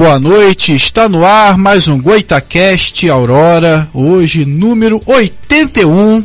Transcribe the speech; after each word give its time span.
Boa 0.00 0.18
noite. 0.18 0.72
Está 0.72 1.10
no 1.10 1.26
ar 1.26 1.58
mais 1.58 1.86
um 1.86 2.00
Goitacast 2.00 3.06
Aurora, 3.10 3.86
hoje 3.92 4.46
número 4.46 4.98
81. 5.04 6.24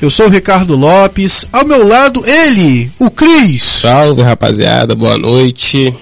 Eu 0.00 0.08
sou 0.08 0.26
o 0.26 0.28
Ricardo 0.28 0.76
Lopes, 0.76 1.44
ao 1.52 1.66
meu 1.66 1.84
lado 1.84 2.22
ele, 2.24 2.88
o 3.00 3.10
Cris. 3.10 3.64
Salve, 3.64 4.22
rapaziada, 4.22 4.94
boa 4.94 5.18
noite. 5.18 5.92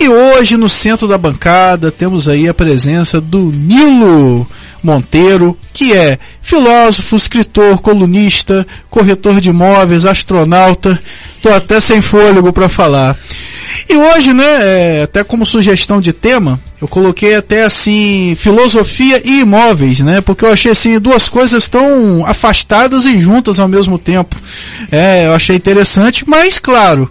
E 0.00 0.08
hoje 0.08 0.56
no 0.56 0.68
centro 0.68 1.06
da 1.06 1.16
bancada 1.16 1.92
temos 1.92 2.28
aí 2.28 2.48
a 2.48 2.54
presença 2.54 3.20
do 3.20 3.52
Nilo 3.54 4.44
Monteiro, 4.82 5.56
que 5.72 5.92
é 5.92 6.18
filósofo, 6.42 7.14
escritor, 7.14 7.78
colunista, 7.80 8.66
corretor 8.90 9.40
de 9.40 9.50
imóveis, 9.50 10.04
astronauta. 10.04 11.00
Tô 11.40 11.50
até 11.50 11.80
sem 11.80 12.02
fôlego 12.02 12.52
para 12.52 12.68
falar. 12.68 13.16
E 13.88 13.96
hoje, 13.96 14.32
né, 14.32 14.58
é, 14.60 15.02
até 15.04 15.24
como 15.24 15.46
sugestão 15.46 16.00
de 16.00 16.12
tema, 16.12 16.60
eu 16.80 16.88
coloquei 16.88 17.36
até 17.36 17.64
assim, 17.64 18.36
filosofia 18.38 19.20
e 19.24 19.40
imóveis, 19.40 20.00
né, 20.00 20.20
porque 20.20 20.44
eu 20.44 20.52
achei 20.52 20.72
assim, 20.72 20.98
duas 20.98 21.28
coisas 21.28 21.68
tão 21.68 22.24
afastadas 22.26 23.04
e 23.04 23.20
juntas 23.20 23.58
ao 23.58 23.68
mesmo 23.68 23.98
tempo. 23.98 24.36
É, 24.90 25.26
eu 25.26 25.34
achei 25.34 25.56
interessante, 25.56 26.24
mas 26.26 26.58
claro, 26.58 27.10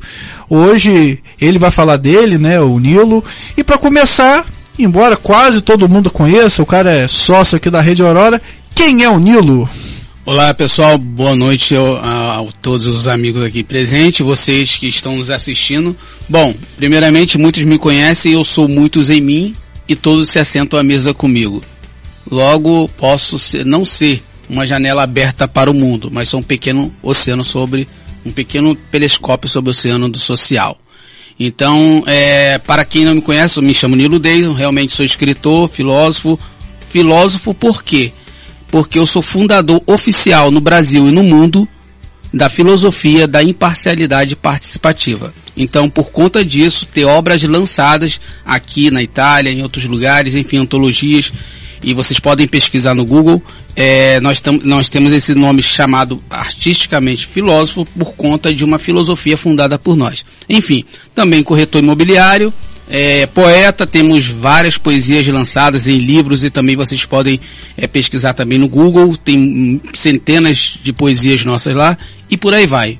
hoje 0.50 1.19
ele 1.40 1.60
vai 1.60 1.72
falar 1.72 1.98
dele, 1.98 2.38
né, 2.38 2.60
o 2.60 2.80
Nilo, 2.80 3.24
e 3.56 3.64
para 3.64 3.78
começar, 3.78 4.46
embora 4.78 5.16
quase 5.16 5.62
todo 5.62 5.90
mundo 5.90 6.12
conheça, 6.12 6.62
o 6.62 6.66
cara 6.66 6.92
é 6.92 7.07
sócio 7.07 7.56
aqui 7.56 7.69
da 7.69 7.81
Rede 7.81 8.02
Aurora, 8.02 8.42
quem 8.75 9.04
é 9.04 9.10
o 9.10 9.19
Nilo? 9.19 9.69
Olá 10.23 10.53
pessoal, 10.53 11.00
boa 11.00 11.35
noite 11.35 11.75
a, 11.75 12.45
todos 12.62 12.85
os 12.85 13.07
amigos 13.07 13.41
aqui 13.41 13.63
presentes, 13.63 14.23
vocês 14.23 14.77
que 14.77 14.88
estão 14.88 15.18
nos 15.18 15.31
assistindo. 15.31 15.97
Bom, 16.29 16.53
primeiramente 16.77 17.39
muitos 17.39 17.63
me 17.63 17.79
conhecem, 17.79 18.33
eu 18.33 18.44
sou 18.44 18.68
muitos 18.68 19.09
em 19.09 19.19
mim 19.19 19.56
e 19.88 19.95
todos 19.95 20.29
se 20.29 20.38
assentam 20.38 20.79
à 20.79 20.83
mesa 20.83 21.12
comigo. 21.12 21.59
Logo 22.29 22.88
posso 22.89 23.39
ser, 23.39 23.65
não 23.65 23.83
ser 23.83 24.21
uma 24.47 24.68
janela 24.68 25.01
aberta 25.01 25.47
para 25.47 25.71
o 25.71 25.73
mundo, 25.73 26.12
mas 26.13 26.29
sou 26.29 26.39
um 26.39 26.44
pequeno 26.44 26.94
oceano 27.01 27.44
sobre, 27.44 27.88
um 28.23 28.31
pequeno 28.31 28.75
telescópio 28.75 29.50
sobre 29.50 29.69
o 29.69 29.71
oceano 29.71 30.07
do 30.07 30.19
social. 30.19 30.79
Então, 31.39 32.03
é, 32.06 32.59
para 32.59 32.85
quem 32.85 33.06
não 33.06 33.15
me 33.15 33.21
conhece, 33.21 33.57
eu 33.57 33.63
me 33.63 33.73
chamo 33.73 33.95
Nilo 33.95 34.19
Deison, 34.19 34.53
realmente 34.53 34.94
sou 34.94 35.03
escritor, 35.03 35.68
filósofo. 35.68 36.39
Filósofo 36.91 37.56
por 37.56 37.81
quê? 37.81 38.12
Porque 38.71 38.97
eu 38.97 39.06
sou 39.06 39.21
fundador 39.21 39.83
oficial 39.85 40.50
no 40.50 40.62
Brasil 40.62 41.07
e 41.07 41.12
no 41.12 41.21
mundo 41.21 41.68
da 42.33 42.50
filosofia 42.50 43.27
da 43.27 43.44
imparcialidade 43.44 44.35
participativa. 44.38 45.33
Então, 45.56 45.89
por 45.89 46.12
conta 46.12 46.45
disso, 46.45 46.85
ter 46.85 47.03
obras 47.03 47.44
lançadas 47.44 48.21
aqui 48.45 48.89
na 48.89 49.03
Itália, 49.03 49.51
em 49.51 49.62
outros 49.62 49.85
lugares, 49.85 50.33
enfim, 50.33 50.57
antologias, 50.57 51.31
e 51.83 51.94
vocês 51.94 52.19
podem 52.19 52.47
pesquisar 52.47 52.94
no 52.94 53.03
Google, 53.03 53.44
é, 53.75 54.19
nós, 54.21 54.41
nós 54.63 54.88
temos 54.88 55.12
esse 55.12 55.33
nome 55.35 55.62
chamado 55.62 56.23
artisticamente 56.29 57.25
filósofo 57.25 57.85
por 57.97 58.13
conta 58.13 58.53
de 58.53 58.63
uma 58.63 58.79
filosofia 58.79 59.38
fundada 59.38 59.77
por 59.77 59.97
nós. 59.97 60.23
Enfim, 60.47 60.85
também 61.13 61.44
corretor 61.44 61.79
imobiliário, 61.79 62.53
é, 62.94 63.26
poeta, 63.26 63.88
temos 63.88 64.28
várias 64.28 64.78
poesias 64.78 65.26
lançadas 65.30 65.88
em 65.88 65.98
livros 65.98 66.44
e 66.44 66.50
também 66.50 66.76
vocês 66.76 67.06
podem 67.06 67.40
é, 67.78 67.88
pesquisar 67.88 68.34
também 68.34 68.58
no 68.58 68.68
Google, 68.68 69.16
tem 69.16 69.82
centenas 69.94 70.78
de 70.84 70.92
poesias 70.92 71.46
nossas 71.46 71.74
lá 71.74 71.98
e 72.30 72.36
por 72.36 72.54
aí 72.54 72.68
vai. 72.68 73.00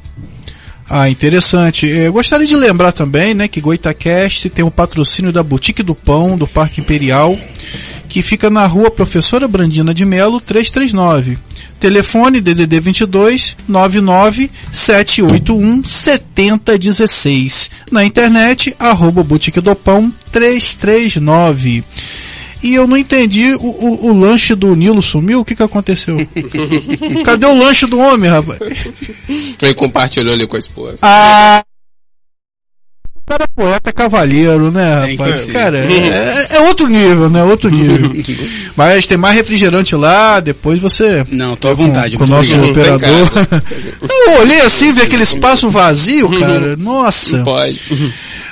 Ah, 0.90 1.10
interessante. 1.10 1.86
Eu 1.86 2.14
gostaria 2.14 2.48
de 2.48 2.56
lembrar 2.56 2.94
também, 2.94 3.34
né, 3.34 3.50
que 3.50 3.60
Goitacast 3.60 4.50
tem 4.50 4.64
o 4.64 4.72
patrocínio 4.72 5.32
da 5.32 5.44
Boutique 5.44 5.84
do 5.84 5.94
Pão, 5.94 6.38
do 6.38 6.48
Parque 6.48 6.80
Imperial, 6.80 7.38
que 8.08 8.22
fica 8.22 8.50
na 8.50 8.66
rua 8.66 8.90
Professora 8.90 9.46
Brandina 9.46 9.94
de 9.94 10.06
Melo, 10.06 10.40
339. 10.40 11.38
Telefone 11.81 12.39
DDD 12.39 12.80
22 12.80 13.57
99 13.68 14.51
781 14.72 15.83
7016. 15.83 17.72
Na 17.92 18.06
internet, 18.06 18.75
arroba 18.78 19.24
Boutique 19.24 19.60
do 19.60 19.75
Pão 19.75 20.13
339. 20.31 21.83
E 22.62 22.75
eu 22.75 22.88
não 22.88 22.95
entendi, 22.95 23.56
o, 23.56 23.60
o, 23.60 24.10
o, 24.10 24.13
lanche 24.13 24.54
do 24.54 24.75
Nilo 24.75 25.01
sumiu? 25.01 25.39
O 25.39 25.45
que 25.45 25.56
que 25.56 25.63
aconteceu? 25.63 26.18
Cadê 27.25 27.48
o 27.48 27.57
lanche 27.57 27.88
do 27.88 27.98
homem, 27.98 28.30
rapaz? 28.30 28.60
Ele 29.60 29.74
compartilhou 29.74 30.36
ali 30.36 30.45
com 30.45 30.57
a 30.57 30.60
esposa. 30.60 31.00
Ah! 31.01 31.63
Cara 33.25 33.44
é 33.44 33.47
poeta 33.47 33.94
cavalheiro, 33.94 34.71
né, 34.71 35.12
rapaz? 35.12 35.45
Cara, 35.47 35.77
é, 35.77 36.47
é, 36.51 36.59
outro 36.62 36.88
nível, 36.88 37.29
né? 37.29 37.44
Outro 37.44 37.69
nível. 37.69 38.12
Mas 38.75 39.06
tem 39.07 39.18
mais 39.18 39.35
refrigerante 39.35 39.95
lá, 39.95 40.39
depois 40.39 40.79
você. 40.79 41.25
Não, 41.29 41.56
tô 41.56 41.69
à 41.69 41.73
vontade. 41.73 42.18
Com 42.18 42.23
o 42.23 42.27
nosso 42.27 42.56
obrigado. 42.56 42.95
operador. 42.95 43.31
Eu 44.27 44.39
olhei 44.39 44.62
assim, 44.62 44.91
vi 44.91 45.01
aquele 45.01 45.23
espaço 45.23 45.69
vazio, 45.69 46.29
cara. 46.39 46.75
Nossa. 46.77 47.38
Não 47.38 47.44
pode. 47.44 47.79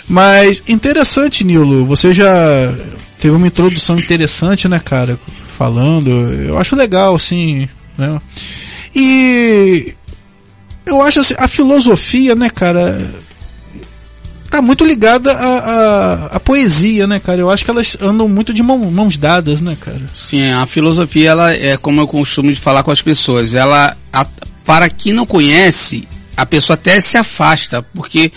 Mas 0.08 0.64
interessante, 0.68 1.44
Nilo. 1.44 1.86
Você 1.86 2.14
já 2.14 2.74
teve 3.20 3.36
uma 3.36 3.48
introdução 3.48 3.98
interessante, 3.98 4.68
né, 4.68 4.80
cara? 4.80 5.20
Falando. 5.58 6.10
Eu 6.10 6.58
acho 6.58 6.76
legal, 6.76 7.16
assim, 7.16 7.68
né? 7.98 8.20
E 8.96 9.94
eu 10.86 11.02
acho 11.02 11.20
assim, 11.20 11.36
a 11.38 11.48
filosofia, 11.48 12.36
né, 12.36 12.50
cara? 12.50 13.00
Tá 14.50 14.62
muito 14.62 14.84
ligada 14.84 15.32
à, 15.32 16.40
poesia, 16.40 17.06
né, 17.06 17.20
cara? 17.20 17.40
Eu 17.40 17.50
acho 17.50 17.64
que 17.64 17.72
elas 17.72 17.98
andam 18.02 18.28
muito 18.28 18.54
de 18.54 18.64
mão, 18.64 18.78
mãos 18.92 19.18
dadas, 19.18 19.62
né, 19.62 19.78
cara? 19.80 20.02
Sim, 20.14 20.52
a 20.52 20.66
filosofia, 20.66 21.30
ela 21.30 21.54
é 21.54 21.78
como 21.78 22.02
eu 22.02 22.08
costumo 22.08 22.52
de 22.52 22.60
falar 22.60 22.84
com 22.84 22.92
as 22.92 23.02
pessoas, 23.02 23.54
ela, 23.54 23.96
a, 24.12 24.26
para 24.66 24.90
quem 24.90 25.14
não 25.14 25.26
conhece, 25.26 26.08
a 26.36 26.46
pessoa 26.46 26.76
até 26.76 27.00
se 27.00 27.18
afasta, 27.18 27.82
porque, 27.94 28.32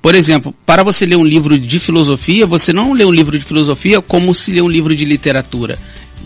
por 0.00 0.14
exemplo, 0.14 0.54
para 0.64 0.82
você 0.82 1.04
ler 1.04 1.16
um 1.16 1.24
livro 1.24 1.58
de 1.58 1.78
filosofia, 1.78 2.46
você 2.46 2.72
não 2.72 2.92
lê 2.92 3.04
um 3.04 3.12
livro 3.12 3.38
de 3.38 3.44
filosofia 3.44 4.00
como 4.00 4.34
se 4.34 4.52
lê 4.52 4.60
um 4.60 4.68
livro 4.68 4.94
de 4.94 5.04
literatura 5.04 5.78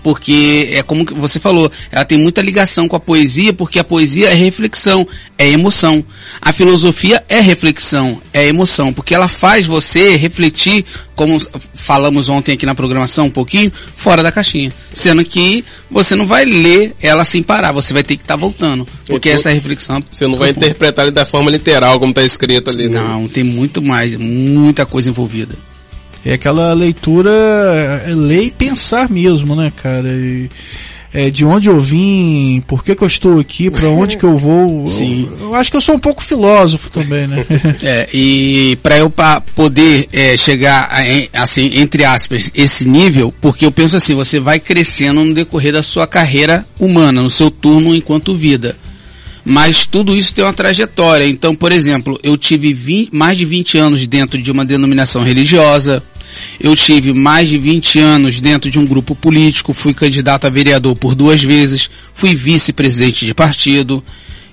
porque 0.03 0.71
é 0.73 0.83
como 0.83 1.05
você 1.17 1.39
falou, 1.39 1.71
ela 1.91 2.05
tem 2.05 2.19
muita 2.19 2.43
ligação 2.43 2.89
com 2.89 2.97
a 2.97 3.01
poesia, 3.01 3.53
porque 3.53 3.79
a 3.79 3.85
poesia 3.85 4.29
é 4.29 4.35
reflexão, 4.35 5.07
é 5.39 5.49
emoção. 5.51 6.05
A 6.41 6.53
filosofia 6.53 7.23
é 7.29 7.41
reflexão, 7.41 8.21
é 8.33 8.47
emoção, 8.47 8.93
porque 8.93 9.15
ela 9.15 9.29
faz 9.29 9.67
você 9.67 10.17
refletir, 10.17 10.85
como 11.15 11.41
falamos 11.75 12.29
ontem 12.29 12.53
aqui 12.53 12.67
na 12.67 12.75
programação 12.75 13.27
um 13.27 13.31
pouquinho, 13.31 13.73
fora 13.97 14.23
da 14.23 14.33
caixinha. 14.33 14.73
Sendo 14.93 15.25
que 15.25 15.65
você 15.91 16.15
não 16.15 16.27
vai 16.27 16.45
ler 16.45 16.95
ela 17.01 17.25
sem 17.25 17.43
parar, 17.43 17.73
você 17.73 17.93
vai 17.93 18.03
ter 18.03 18.17
que 18.17 18.23
estar 18.23 18.35
tá 18.35 18.41
voltando, 18.41 18.87
porque 19.07 19.31
essa 19.31 19.51
é 19.51 19.55
reflexão... 19.55 20.03
Você 20.11 20.27
não 20.27 20.37
vai 20.37 20.51
interpretar 20.51 21.05
ele 21.05 21.13
da 21.13 21.25
forma 21.25 21.51
literal, 21.51 21.99
como 21.99 22.11
está 22.11 22.23
escrito 22.23 22.71
ali. 22.71 22.89
Né? 22.89 23.01
Não, 23.01 23.29
tem 23.29 23.45
muito 23.45 23.81
mais, 23.81 24.17
muita 24.17 24.85
coisa 24.87 25.09
envolvida. 25.09 25.55
É 26.25 26.35
aquela 26.35 26.73
leitura, 26.73 27.31
é 28.07 28.15
ler 28.15 28.45
e 28.45 28.51
pensar 28.51 29.11
mesmo, 29.11 29.55
né, 29.55 29.71
cara? 29.77 30.09
E, 30.09 30.49
é, 31.15 31.31
de 31.31 31.45
onde 31.45 31.69
eu 31.69 31.81
vim, 31.81 32.61
por 32.67 32.83
que, 32.83 32.93
que 32.97 33.03
eu 33.05 33.07
estou 33.07 33.39
aqui, 33.39 33.71
para 33.71 33.87
onde 33.91 34.17
que 34.17 34.25
eu 34.25 34.37
vou. 34.37 34.89
Sim. 34.89 35.29
Eu, 35.39 35.49
eu, 35.49 35.55
acho 35.55 35.71
que 35.71 35.77
eu 35.77 35.81
sou 35.81 35.95
um 35.95 35.99
pouco 35.99 36.27
filósofo 36.27 36.91
também, 36.91 37.29
né? 37.29 37.47
é, 37.85 38.09
e 38.13 38.77
para 38.83 38.99
eu 38.99 39.09
pra 39.09 39.41
poder 39.41 40.09
é, 40.13 40.37
chegar, 40.37 40.91
a, 40.91 41.43
assim, 41.43 41.71
entre 41.75 42.05
aspas, 42.05 42.51
esse 42.53 42.85
nível, 42.85 43.33
porque 43.41 43.65
eu 43.65 43.71
penso 43.71 43.95
assim, 43.95 44.15
você 44.15 44.41
vai 44.41 44.59
crescendo 44.59 45.23
no 45.23 45.33
decorrer 45.33 45.73
da 45.73 45.85
sua 45.85 46.07
carreira 46.07 46.67
humana, 46.81 47.23
no 47.23 47.31
seu 47.31 47.49
turno 47.49 47.95
enquanto 47.95 48.35
vida. 48.35 48.77
Mas 49.45 49.87
tudo 49.87 50.17
isso 50.17 50.35
tem 50.35 50.43
uma 50.43 50.55
trajetória. 50.55 51.27
Então, 51.27 51.55
por 51.55 51.71
exemplo, 51.71 52.19
eu 52.23 52.37
tive 52.37 52.73
20, 52.73 53.15
mais 53.15 53.37
de 53.37 53.45
20 53.45 53.77
anos 53.77 54.07
dentro 54.07 54.41
de 54.41 54.51
uma 54.51 54.65
denominação 54.65 55.23
religiosa, 55.23 56.03
eu 56.61 56.75
tive 56.75 57.13
mais 57.13 57.49
de 57.49 57.59
20 57.59 57.99
anos 57.99 58.41
dentro 58.41 58.71
de 58.71 58.79
um 58.79 58.87
grupo 58.87 59.15
político, 59.15 59.73
fui 59.73 59.93
candidato 59.93 60.47
a 60.47 60.51
vereador 60.51 60.95
por 60.97 61.15
duas 61.15 61.43
vezes, 61.43 61.89
fui 62.13 62.35
vice-presidente 62.35 63.27
de 63.27 63.35
partido, 63.35 64.03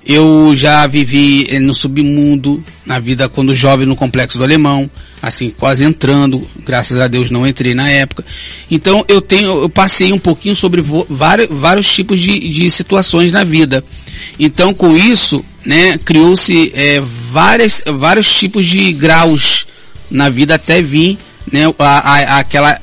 eu 0.06 0.56
já 0.56 0.88
vivi 0.88 1.48
eh, 1.50 1.60
no 1.60 1.76
submundo, 1.76 2.64
na 2.86 3.00
vida 3.00 3.30
quando 3.30 3.54
jovem 3.54 3.86
no 3.86 3.96
Complexo 3.96 4.38
do 4.38 4.44
Alemão, 4.44 4.90
assim, 5.22 5.52
quase 5.52 5.84
entrando, 5.84 6.46
graças 6.66 6.98
a 6.98 7.08
Deus 7.08 7.30
não 7.30 7.46
entrei 7.46 7.76
na 7.76 7.88
época. 7.88 8.26
Então 8.70 9.06
eu 9.08 9.22
tenho, 9.22 9.62
eu 9.62 9.70
passei 9.70 10.12
um 10.12 10.18
pouquinho 10.18 10.56
sobre 10.56 10.84
vários, 11.08 11.48
vários 11.52 11.94
tipos 11.94 12.20
de, 12.20 12.40
de 12.40 12.70
situações 12.70 13.32
na 13.32 13.44
vida. 13.44 13.84
Então 14.40 14.74
com 14.74 14.98
isso, 14.98 15.46
né, 15.64 16.00
criou-se 16.00 16.72
é, 16.74 17.00
várias, 17.00 17.84
vários 17.86 18.34
tipos 18.34 18.66
de 18.66 18.92
graus 18.94 19.68
na 20.10 20.30
vida 20.30 20.56
até 20.56 20.82
vir 20.82 21.18
né, 21.51 21.62
a, 21.79 21.83
a, 21.86 22.39
aquela 22.39 22.79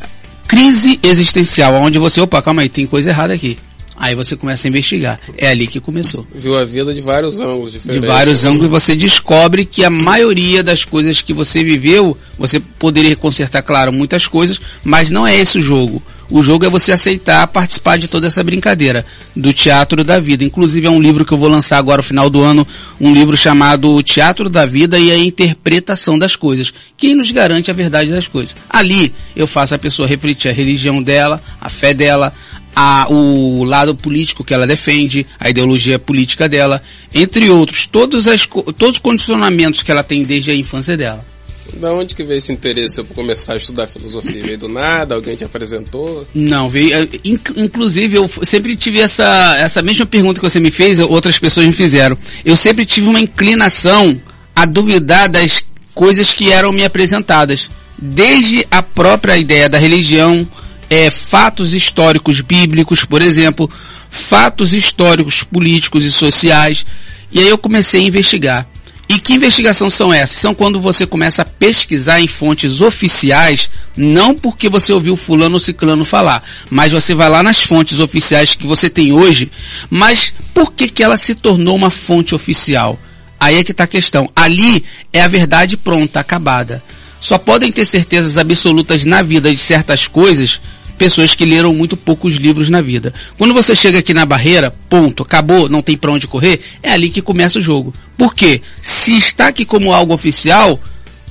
crise 0.46 0.98
existencial, 1.02 1.74
onde 1.74 1.98
você, 1.98 2.20
opa, 2.20 2.40
calma 2.40 2.62
aí, 2.62 2.68
tem 2.68 2.86
coisa 2.86 3.10
errada 3.10 3.34
aqui. 3.34 3.58
Aí 4.00 4.14
você 4.14 4.36
começa 4.36 4.66
a 4.66 4.70
investigar. 4.70 5.18
É 5.36 5.48
ali 5.48 5.66
que 5.66 5.80
começou. 5.80 6.24
Viu 6.32 6.56
a 6.56 6.64
vida 6.64 6.94
de 6.94 7.00
vários 7.00 7.40
ângulos 7.40 7.72
De 7.72 7.78
diferentes. 7.80 8.08
vários 8.08 8.44
ângulos 8.44 8.70
você 8.70 8.94
descobre 8.94 9.64
que 9.64 9.84
a 9.84 9.90
maioria 9.90 10.62
das 10.62 10.84
coisas 10.84 11.20
que 11.20 11.34
você 11.34 11.64
viveu, 11.64 12.16
você 12.38 12.60
poderia 12.60 13.16
consertar, 13.16 13.60
claro, 13.60 13.92
muitas 13.92 14.28
coisas, 14.28 14.60
mas 14.84 15.10
não 15.10 15.26
é 15.26 15.36
esse 15.36 15.58
o 15.58 15.62
jogo. 15.62 16.00
O 16.30 16.42
jogo 16.42 16.66
é 16.66 16.68
você 16.68 16.92
aceitar 16.92 17.46
participar 17.46 17.96
de 17.96 18.06
toda 18.06 18.26
essa 18.26 18.44
brincadeira 18.44 19.04
do 19.34 19.52
teatro 19.52 20.04
da 20.04 20.20
vida. 20.20 20.44
Inclusive 20.44 20.86
é 20.86 20.90
um 20.90 21.00
livro 21.00 21.24
que 21.24 21.32
eu 21.32 21.38
vou 21.38 21.48
lançar 21.48 21.78
agora 21.78 21.98
no 21.98 22.02
final 22.02 22.28
do 22.28 22.42
ano, 22.42 22.66
um 23.00 23.14
livro 23.14 23.36
chamado 23.36 24.02
Teatro 24.02 24.50
da 24.50 24.66
Vida 24.66 24.98
e 24.98 25.10
a 25.10 25.16
Interpretação 25.16 26.18
das 26.18 26.36
Coisas. 26.36 26.72
Quem 26.96 27.14
nos 27.14 27.30
garante 27.30 27.70
a 27.70 27.74
verdade 27.74 28.10
das 28.10 28.26
coisas? 28.26 28.54
Ali 28.68 29.12
eu 29.34 29.46
faço 29.46 29.74
a 29.74 29.78
pessoa 29.78 30.06
refletir 30.06 30.50
a 30.50 30.52
religião 30.52 31.02
dela, 31.02 31.40
a 31.58 31.70
fé 31.70 31.94
dela, 31.94 32.34
a, 32.76 33.06
o 33.10 33.64
lado 33.64 33.94
político 33.94 34.44
que 34.44 34.52
ela 34.52 34.66
defende, 34.66 35.26
a 35.40 35.48
ideologia 35.48 35.98
política 35.98 36.48
dela, 36.48 36.82
entre 37.14 37.48
outros, 37.50 37.86
todos, 37.86 38.28
as, 38.28 38.46
todos 38.46 38.92
os 38.92 38.98
condicionamentos 38.98 39.82
que 39.82 39.90
ela 39.90 40.04
tem 40.04 40.22
desde 40.22 40.50
a 40.50 40.54
infância 40.54 40.96
dela. 40.96 41.24
Da 41.74 41.92
onde 41.92 42.14
que 42.14 42.24
veio 42.24 42.38
esse 42.38 42.52
interesse 42.52 43.02
por 43.04 43.14
começar 43.14 43.52
a 43.52 43.56
estudar 43.56 43.86
filosofia? 43.86 44.40
Veio 44.42 44.58
do 44.58 44.68
nada? 44.68 45.14
Alguém 45.14 45.36
te 45.36 45.44
apresentou? 45.44 46.26
Não, 46.34 46.68
veio. 46.70 46.92
eh, 46.94 47.08
inc- 47.24 47.52
Inclusive, 47.56 48.16
eu 48.16 48.28
sempre 48.42 48.74
tive 48.74 49.00
essa, 49.00 49.56
essa 49.58 49.82
mesma 49.82 50.06
pergunta 50.06 50.40
que 50.40 50.48
você 50.48 50.58
me 50.58 50.70
fez, 50.70 50.98
outras 50.98 51.38
pessoas 51.38 51.66
me 51.66 51.72
fizeram. 51.72 52.16
Eu 52.44 52.56
sempre 52.56 52.84
tive 52.84 53.06
uma 53.08 53.20
inclinação 53.20 54.20
a 54.56 54.64
duvidar 54.64 55.28
das 55.28 55.62
coisas 55.94 56.32
que 56.32 56.48
eram 56.50 56.72
me 56.72 56.84
apresentadas. 56.84 57.70
Desde 57.96 58.66
a 58.70 58.82
própria 58.82 59.36
ideia 59.36 59.68
da 59.68 59.78
religião, 59.78 60.46
eh, 60.90 61.10
fatos 61.10 61.74
históricos 61.74 62.40
bíblicos, 62.40 63.04
por 63.04 63.20
exemplo, 63.22 63.70
fatos 64.10 64.72
históricos 64.72 65.42
políticos 65.44 66.04
e 66.04 66.10
sociais. 66.10 66.86
E 67.30 67.38
aí 67.40 67.48
eu 67.48 67.58
comecei 67.58 68.00
a 68.00 68.04
investigar. 68.04 68.66
E 69.08 69.18
que 69.18 69.34
investigação 69.34 69.88
são 69.88 70.12
essas? 70.12 70.36
São 70.36 70.54
quando 70.54 70.80
você 70.80 71.06
começa 71.06 71.40
a 71.40 71.44
pesquisar 71.44 72.20
em 72.20 72.28
fontes 72.28 72.82
oficiais, 72.82 73.70
não 73.96 74.34
porque 74.34 74.68
você 74.68 74.92
ouviu 74.92 75.16
fulano 75.16 75.54
ou 75.54 75.60
ciclano 75.60 76.04
falar, 76.04 76.44
mas 76.70 76.92
você 76.92 77.14
vai 77.14 77.30
lá 77.30 77.42
nas 77.42 77.62
fontes 77.62 77.98
oficiais 78.00 78.54
que 78.54 78.66
você 78.66 78.90
tem 78.90 79.12
hoje, 79.12 79.50
mas 79.88 80.34
por 80.52 80.72
que 80.72 80.88
que 80.88 81.02
ela 81.02 81.16
se 81.16 81.34
tornou 81.34 81.74
uma 81.74 81.90
fonte 81.90 82.34
oficial? 82.34 82.98
Aí 83.40 83.56
é 83.56 83.64
que 83.64 83.72
está 83.72 83.84
a 83.84 83.88
questão. 83.88 84.28
Ali 84.36 84.84
é 85.12 85.22
a 85.22 85.28
verdade 85.28 85.76
pronta, 85.76 86.20
acabada. 86.20 86.82
Só 87.20 87.38
podem 87.38 87.72
ter 87.72 87.86
certezas 87.86 88.36
absolutas 88.36 89.04
na 89.04 89.22
vida 89.22 89.52
de 89.54 89.60
certas 89.60 90.06
coisas 90.06 90.60
pessoas 90.98 91.34
que 91.34 91.46
leram 91.46 91.72
muito 91.72 91.96
poucos 91.96 92.34
livros 92.34 92.68
na 92.68 92.82
vida. 92.82 93.14
Quando 93.38 93.54
você 93.54 93.74
chega 93.74 94.00
aqui 94.00 94.12
na 94.12 94.26
barreira, 94.26 94.74
ponto, 94.90 95.22
acabou, 95.22 95.68
não 95.68 95.80
tem 95.80 95.96
para 95.96 96.10
onde 96.10 96.26
correr, 96.26 96.60
é 96.82 96.90
ali 96.90 97.08
que 97.08 97.22
começa 97.22 97.60
o 97.60 97.62
jogo. 97.62 97.94
Por 98.18 98.34
quê? 98.34 98.60
Se 98.82 99.16
está 99.16 99.46
aqui 99.46 99.64
como 99.64 99.92
algo 99.92 100.12
oficial, 100.12 100.78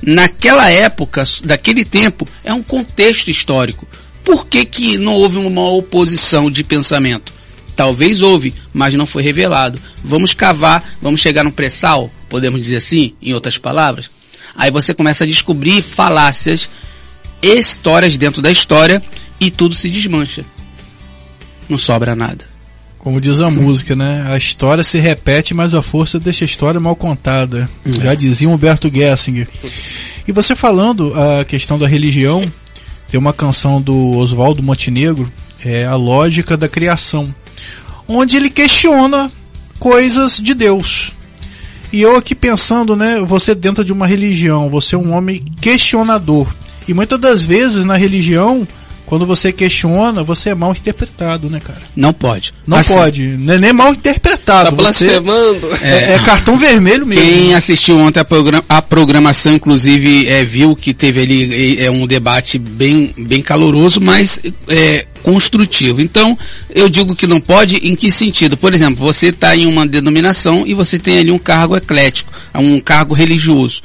naquela 0.02 0.70
época, 0.70 1.22
daquele 1.44 1.84
tempo, 1.84 2.26
é 2.42 2.52
um 2.52 2.62
contexto 2.62 3.30
histórico. 3.30 3.86
Por 4.24 4.46
que, 4.46 4.64
que 4.64 4.96
não 4.96 5.12
houve 5.12 5.36
uma 5.36 5.68
oposição 5.68 6.50
de 6.50 6.64
pensamento? 6.64 7.32
Talvez 7.76 8.22
houve, 8.22 8.54
mas 8.72 8.94
não 8.94 9.04
foi 9.04 9.22
revelado. 9.22 9.78
Vamos 10.02 10.32
cavar, 10.32 10.96
vamos 11.00 11.20
chegar 11.20 11.44
no 11.44 11.52
pré-sal, 11.52 12.10
podemos 12.28 12.60
dizer 12.60 12.76
assim, 12.76 13.14
em 13.20 13.34
outras 13.34 13.58
palavras. 13.58 14.10
Aí 14.56 14.70
você 14.70 14.94
começa 14.94 15.24
a 15.24 15.26
descobrir 15.26 15.82
falácias, 15.82 16.70
histórias 17.42 18.16
dentro 18.16 18.40
da 18.40 18.50
história 18.50 19.02
e 19.38 19.50
tudo 19.50 19.74
se 19.74 19.90
desmancha. 19.90 20.44
Não 21.68 21.76
sobra 21.76 22.16
nada. 22.16 22.47
Como 23.08 23.22
diz 23.22 23.40
a 23.40 23.48
música, 23.48 23.96
né? 23.96 24.26
A 24.28 24.36
história 24.36 24.84
se 24.84 24.98
repete, 24.98 25.54
mas 25.54 25.74
a 25.74 25.80
força 25.80 26.20
deixa 26.20 26.44
a 26.44 26.46
história 26.46 26.78
mal 26.78 26.94
contada. 26.94 27.66
Já 28.02 28.14
dizia 28.14 28.50
Humberto 28.50 28.92
Gessinger. 28.92 29.48
E 30.26 30.30
você 30.30 30.54
falando 30.54 31.14
a 31.18 31.42
questão 31.42 31.78
da 31.78 31.86
religião, 31.86 32.44
tem 33.08 33.18
uma 33.18 33.32
canção 33.32 33.80
do 33.80 34.10
Oswaldo 34.18 34.62
Montenegro, 34.62 35.32
é 35.64 35.86
a 35.86 35.96
lógica 35.96 36.54
da 36.54 36.68
criação, 36.68 37.34
onde 38.06 38.36
ele 38.36 38.50
questiona 38.50 39.32
coisas 39.78 40.36
de 40.36 40.52
Deus. 40.52 41.10
E 41.90 42.02
eu 42.02 42.14
aqui 42.14 42.34
pensando, 42.34 42.94
né, 42.94 43.22
você 43.26 43.54
dentro 43.54 43.82
de 43.82 43.90
uma 43.90 44.06
religião, 44.06 44.68
você 44.68 44.94
é 44.94 44.98
um 44.98 45.14
homem 45.14 45.42
questionador. 45.62 46.46
E 46.86 46.92
muitas 46.92 47.18
das 47.18 47.42
vezes 47.42 47.86
na 47.86 47.96
religião, 47.96 48.68
quando 49.08 49.26
você 49.26 49.50
questiona, 49.52 50.22
você 50.22 50.50
é 50.50 50.54
mal 50.54 50.70
interpretado, 50.72 51.48
né, 51.48 51.58
cara? 51.60 51.80
Não 51.96 52.12
pode. 52.12 52.52
Não 52.66 52.76
Assim, 52.76 52.92
pode, 52.92 53.22
não 53.38 53.54
é 53.54 53.58
nem 53.58 53.72
mal 53.72 53.86
Tá 53.86 53.92
interpretado. 53.94 54.76
você 54.76 55.06
blasfemando? 55.06 55.66
é, 55.82 56.12
é 56.12 56.18
cartão 56.18 56.58
vermelho 56.58 57.06
mesmo. 57.06 57.22
Quem 57.24 57.54
assistiu 57.54 57.96
ontem 57.98 58.20
a, 58.20 58.24
progra- 58.24 58.62
a 58.68 58.82
programação, 58.82 59.54
inclusive, 59.54 60.26
é, 60.28 60.44
viu 60.44 60.76
que 60.76 60.92
teve 60.92 61.22
ali 61.22 61.78
é, 61.80 61.86
é 61.86 61.90
um 61.90 62.06
debate 62.06 62.58
bem, 62.58 63.14
bem 63.16 63.40
caloroso, 63.40 63.98
mas 63.98 64.42
é, 64.68 65.06
construtivo. 65.22 66.02
Então, 66.02 66.36
eu 66.74 66.90
digo 66.90 67.16
que 67.16 67.26
não 67.26 67.40
pode 67.40 67.76
em 67.76 67.94
que 67.96 68.10
sentido? 68.10 68.58
Por 68.58 68.74
exemplo, 68.74 69.06
você 69.06 69.28
está 69.28 69.56
em 69.56 69.66
uma 69.66 69.86
denominação 69.86 70.64
e 70.66 70.74
você 70.74 70.98
tem 70.98 71.18
ali 71.18 71.30
um 71.30 71.38
cargo 71.38 71.74
eclético, 71.76 72.30
um 72.54 72.78
cargo 72.78 73.14
religioso, 73.14 73.80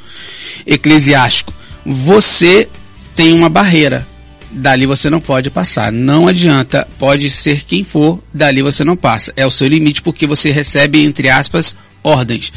eclesiástico. 0.66 1.50
Você 1.86 2.68
tem 3.16 3.32
uma 3.32 3.48
barreira. 3.48 4.06
Dali 4.54 4.86
você 4.86 5.10
não 5.10 5.20
pode 5.20 5.50
passar. 5.50 5.90
Não 5.90 6.28
adianta. 6.28 6.86
Pode 6.98 7.28
ser 7.28 7.64
quem 7.64 7.84
for, 7.84 8.22
dali 8.32 8.62
você 8.62 8.84
não 8.84 8.96
passa. 8.96 9.32
É 9.36 9.44
o 9.44 9.50
seu 9.50 9.66
limite 9.66 10.00
porque 10.00 10.26
você 10.26 10.50
recebe, 10.50 11.02
entre 11.02 11.28
aspas, 11.28 11.76
ordens. 12.02 12.52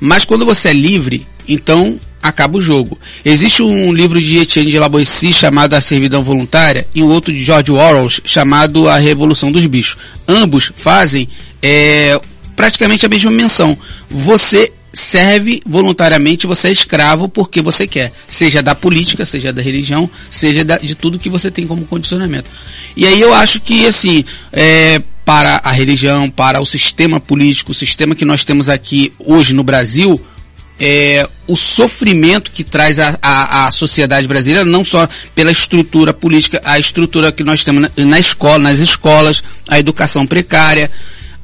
Mas 0.00 0.24
quando 0.24 0.46
você 0.46 0.70
é 0.70 0.72
livre, 0.72 1.26
então 1.46 2.00
acaba 2.22 2.56
o 2.56 2.62
jogo. 2.62 2.98
Existe 3.24 3.62
um 3.62 3.92
livro 3.92 4.20
de 4.20 4.38
Etienne 4.38 4.70
de 4.70 4.78
Laboissy 4.78 5.32
chamado 5.32 5.74
A 5.74 5.80
Servidão 5.80 6.22
Voluntária 6.22 6.86
e 6.94 7.02
um 7.02 7.08
outro 7.08 7.32
de 7.32 7.44
George 7.44 7.72
Orwell 7.72 8.08
chamado 8.08 8.88
A 8.88 8.96
Revolução 8.96 9.50
dos 9.50 9.66
Bichos. 9.66 9.98
Ambos 10.26 10.72
fazem 10.76 11.28
é, 11.60 12.18
praticamente 12.54 13.04
a 13.04 13.08
mesma 13.08 13.30
menção. 13.30 13.76
Você 14.08 14.72
serve 14.92 15.62
voluntariamente, 15.66 16.46
você 16.46 16.68
é 16.68 16.72
escravo 16.72 17.28
porque 17.28 17.62
você 17.62 17.86
quer, 17.86 18.12
seja 18.28 18.62
da 18.62 18.74
política, 18.74 19.24
seja 19.24 19.52
da 19.52 19.62
religião, 19.62 20.08
seja 20.28 20.64
da, 20.64 20.76
de 20.78 20.94
tudo 20.94 21.18
que 21.18 21.30
você 21.30 21.50
tem 21.50 21.66
como 21.66 21.86
condicionamento. 21.86 22.50
E 22.96 23.06
aí 23.06 23.20
eu 23.20 23.32
acho 23.32 23.60
que 23.60 23.86
assim, 23.86 24.24
é, 24.52 25.02
para 25.24 25.60
a 25.64 25.70
religião, 25.70 26.28
para 26.30 26.60
o 26.60 26.66
sistema 26.66 27.18
político, 27.18 27.70
o 27.70 27.74
sistema 27.74 28.14
que 28.14 28.24
nós 28.24 28.44
temos 28.44 28.68
aqui 28.68 29.12
hoje 29.18 29.54
no 29.54 29.64
Brasil, 29.64 30.20
é, 30.78 31.28
o 31.46 31.56
sofrimento 31.56 32.50
que 32.50 32.64
traz 32.64 32.98
a, 32.98 33.16
a, 33.22 33.66
a 33.66 33.70
sociedade 33.70 34.26
brasileira, 34.26 34.64
não 34.64 34.84
só 34.84 35.08
pela 35.34 35.50
estrutura 35.50 36.12
política, 36.12 36.60
a 36.64 36.78
estrutura 36.78 37.30
que 37.30 37.44
nós 37.44 37.62
temos 37.62 37.82
na, 37.82 38.04
na 38.04 38.18
escola, 38.18 38.58
nas 38.58 38.78
escolas, 38.78 39.44
a 39.68 39.78
educação 39.78 40.26
precária, 40.26 40.90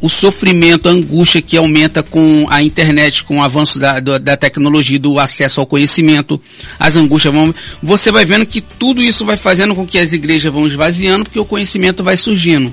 o 0.01 0.09
sofrimento, 0.09 0.89
a 0.89 0.93
angústia 0.93 1.43
que 1.43 1.57
aumenta 1.57 2.03
com 2.03 2.47
a 2.49 2.63
internet, 2.63 3.25
com 3.25 3.39
o 3.39 3.43
avanço 3.43 3.79
da, 3.79 3.99
da, 3.99 4.19
da 4.19 4.37
tecnologia, 4.37 4.99
do 4.99 5.19
acesso 5.19 5.61
ao 5.61 5.67
conhecimento, 5.67 6.41
as 6.79 6.95
angústias 6.95 7.35
vão, 7.35 7.55
você 7.83 8.13
vai 8.13 8.25
vendo 8.25 8.47
que 8.47 8.61
tudo 8.61 9.03
isso 9.03 9.25
vai 9.25 9.37
fazendo 9.37 9.75
com 9.75 9.87
que 9.87 9.99
as 9.99 10.13
igrejas 10.13 10.53
vão 10.53 10.67
esvaziando, 10.67 11.25
porque 11.25 11.41
o 11.41 11.45
conhecimento 11.45 12.05
vai 12.05 12.17
surgindo. 12.17 12.73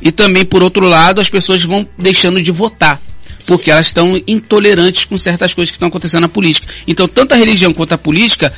E 0.00 0.10
também, 0.10 0.44
por 0.44 0.62
outro 0.62 0.86
lado, 0.86 1.20
as 1.20 1.28
pessoas 1.28 1.62
vão 1.62 1.86
deixando 1.98 2.42
de 2.42 2.50
votar 2.50 3.00
porque 3.46 3.70
elas 3.70 3.86
estão 3.86 4.18
intolerantes 4.26 5.04
com 5.04 5.18
certas 5.18 5.52
coisas 5.52 5.70
que 5.70 5.76
estão 5.76 5.88
acontecendo 5.88 6.22
na 6.22 6.28
política. 6.28 6.66
Então, 6.86 7.06
tanto 7.06 7.34
a 7.34 7.36
religião 7.36 7.72
quanto 7.74 7.92
a 7.92 7.98
política 7.98 8.52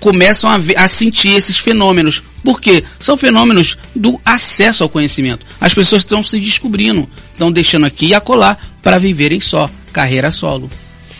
começam 0.00 0.50
a, 0.50 0.58
ver, 0.58 0.78
a 0.78 0.88
sentir 0.88 1.36
esses 1.36 1.56
fenômenos. 1.58 2.22
Por 2.42 2.60
quê? 2.60 2.82
São 2.98 3.16
fenômenos 3.16 3.76
do 3.94 4.20
acesso 4.24 4.82
ao 4.82 4.88
conhecimento. 4.88 5.44
As 5.60 5.74
pessoas 5.74 6.02
estão 6.02 6.24
se 6.24 6.40
descobrindo, 6.40 7.08
estão 7.32 7.52
deixando 7.52 7.86
aqui 7.86 8.06
e 8.06 8.14
acolá 8.14 8.56
para 8.82 8.98
viverem 8.98 9.38
só, 9.38 9.70
carreira 9.92 10.30
solo. 10.30 10.70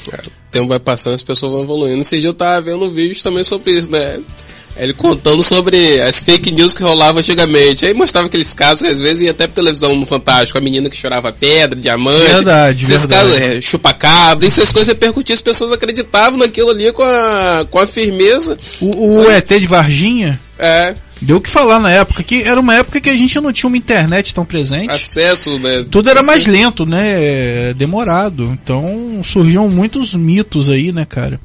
O 0.09 0.51
tempo 0.51 0.69
vai 0.69 0.81
passando, 0.81 1.15
as 1.15 1.23
pessoas 1.23 1.53
vão 1.53 1.63
evoluindo. 1.63 2.01
Esse 2.01 2.19
dia 2.19 2.31
eu 2.31 2.35
tava 2.35 2.61
vendo 2.63 2.91
vídeos 2.91 3.23
também 3.23 3.45
sobre 3.45 3.79
isso, 3.79 3.91
né? 3.91 4.19
Ele 4.77 4.95
contando 4.95 5.43
sobre 5.43 6.01
as 6.01 6.23
fake 6.23 6.51
news 6.51 6.73
que 6.73 6.83
rolavam 6.83 7.21
antigamente. 7.21 7.85
Aí 7.85 7.93
mostrava 7.93 8.29
aqueles 8.29 8.53
casos 8.53 8.83
que 8.83 8.89
às 8.89 8.99
vezes 8.99 9.25
ia 9.25 9.31
até 9.33 9.47
pra 9.47 9.57
televisão 9.57 9.95
no 9.97 10.07
Fantástico, 10.07 10.57
a 10.57 10.61
menina 10.61 10.89
que 10.89 10.97
chorava 10.97 11.33
pedra, 11.33 11.79
diamante. 11.79 12.23
Verdade, 12.23 12.85
esses 12.85 12.99
verdade. 13.07 13.31
casos, 13.33 13.41
é, 13.57 13.61
chupa-cabra, 13.61 14.47
essas 14.47 14.73
coisas 14.73 14.89
repercutiam, 14.89 15.35
as 15.35 15.41
pessoas 15.43 15.73
acreditavam 15.73 16.39
naquilo 16.39 16.71
ali 16.71 16.91
com 16.93 17.03
a, 17.03 17.67
com 17.71 17.79
a 17.79 17.87
firmeza. 17.87 18.57
O, 18.81 19.21
o 19.23 19.31
ET 19.31 19.49
de 19.49 19.67
Varginha 19.67 20.41
É, 20.59 20.95
deu 21.21 21.37
o 21.37 21.41
que 21.41 21.51
falar 21.51 21.79
na 21.79 21.91
época, 21.91 22.23
que 22.23 22.43
era 22.43 22.59
uma 22.59 22.75
época 22.75 23.01
que 23.01 23.11
a 23.11 23.17
gente 23.17 23.39
não 23.41 23.53
tinha 23.53 23.69
uma 23.69 23.77
internet 23.77 24.35
tão 24.35 24.45
presente. 24.45 24.91
acesso, 24.91 25.59
né? 25.59 25.85
Tudo 25.91 26.09
era 26.09 26.23
mais 26.23 26.47
lento, 26.47 26.87
né? 26.87 27.75
Demorado. 27.75 28.57
Então 28.63 29.21
surgiam 29.25 29.69
muitos 29.69 30.15
mitos 30.15 30.69
aí, 30.71 30.91
né, 30.93 31.05
cara? 31.05 31.39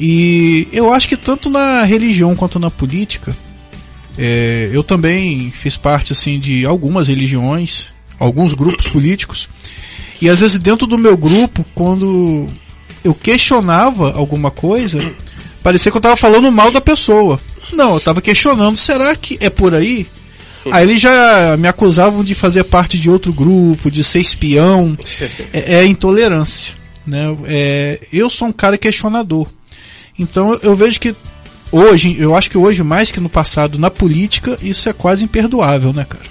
E 0.00 0.66
eu 0.72 0.92
acho 0.92 1.06
que 1.06 1.16
tanto 1.16 1.50
na 1.50 1.84
religião 1.84 2.34
quanto 2.34 2.58
na 2.58 2.70
política, 2.70 3.36
é, 4.16 4.70
eu 4.72 4.82
também 4.82 5.50
fiz 5.50 5.76
parte 5.76 6.12
assim 6.12 6.40
de 6.40 6.64
algumas 6.64 7.08
religiões, 7.08 7.88
alguns 8.18 8.54
grupos 8.54 8.88
políticos. 8.88 9.46
E 10.22 10.28
às 10.28 10.40
vezes 10.40 10.58
dentro 10.58 10.86
do 10.86 10.96
meu 10.96 11.18
grupo, 11.18 11.64
quando 11.74 12.46
eu 13.04 13.14
questionava 13.14 14.12
alguma 14.14 14.50
coisa, 14.50 15.00
parecia 15.62 15.92
que 15.92 15.96
eu 15.96 16.00
estava 16.00 16.16
falando 16.16 16.50
mal 16.50 16.70
da 16.70 16.80
pessoa. 16.80 17.38
Não, 17.72 17.90
eu 17.90 17.98
estava 17.98 18.22
questionando, 18.22 18.76
será 18.76 19.14
que 19.14 19.38
é 19.40 19.50
por 19.50 19.74
aí? 19.74 20.06
Aí 20.70 20.82
eles 20.84 21.00
já 21.00 21.56
me 21.58 21.68
acusavam 21.68 22.22
de 22.22 22.34
fazer 22.34 22.64
parte 22.64 22.98
de 22.98 23.08
outro 23.08 23.32
grupo, 23.32 23.90
de 23.90 24.02
ser 24.02 24.20
espião. 24.20 24.96
É, 25.52 25.78
é 25.78 25.86
intolerância. 25.86 26.74
Né? 27.06 27.36
É, 27.46 28.00
eu 28.12 28.30
sou 28.30 28.48
um 28.48 28.52
cara 28.52 28.78
questionador. 28.78 29.48
Então 30.18 30.58
eu 30.62 30.74
vejo 30.76 30.98
que 30.98 31.14
hoje, 31.72 32.16
eu 32.18 32.34
acho 32.36 32.50
que 32.50 32.58
hoje, 32.58 32.82
mais 32.82 33.10
que 33.10 33.20
no 33.20 33.28
passado, 33.28 33.78
na 33.78 33.90
política, 33.90 34.58
isso 34.62 34.88
é 34.88 34.92
quase 34.92 35.24
imperdoável, 35.24 35.92
né, 35.92 36.04
cara? 36.08 36.24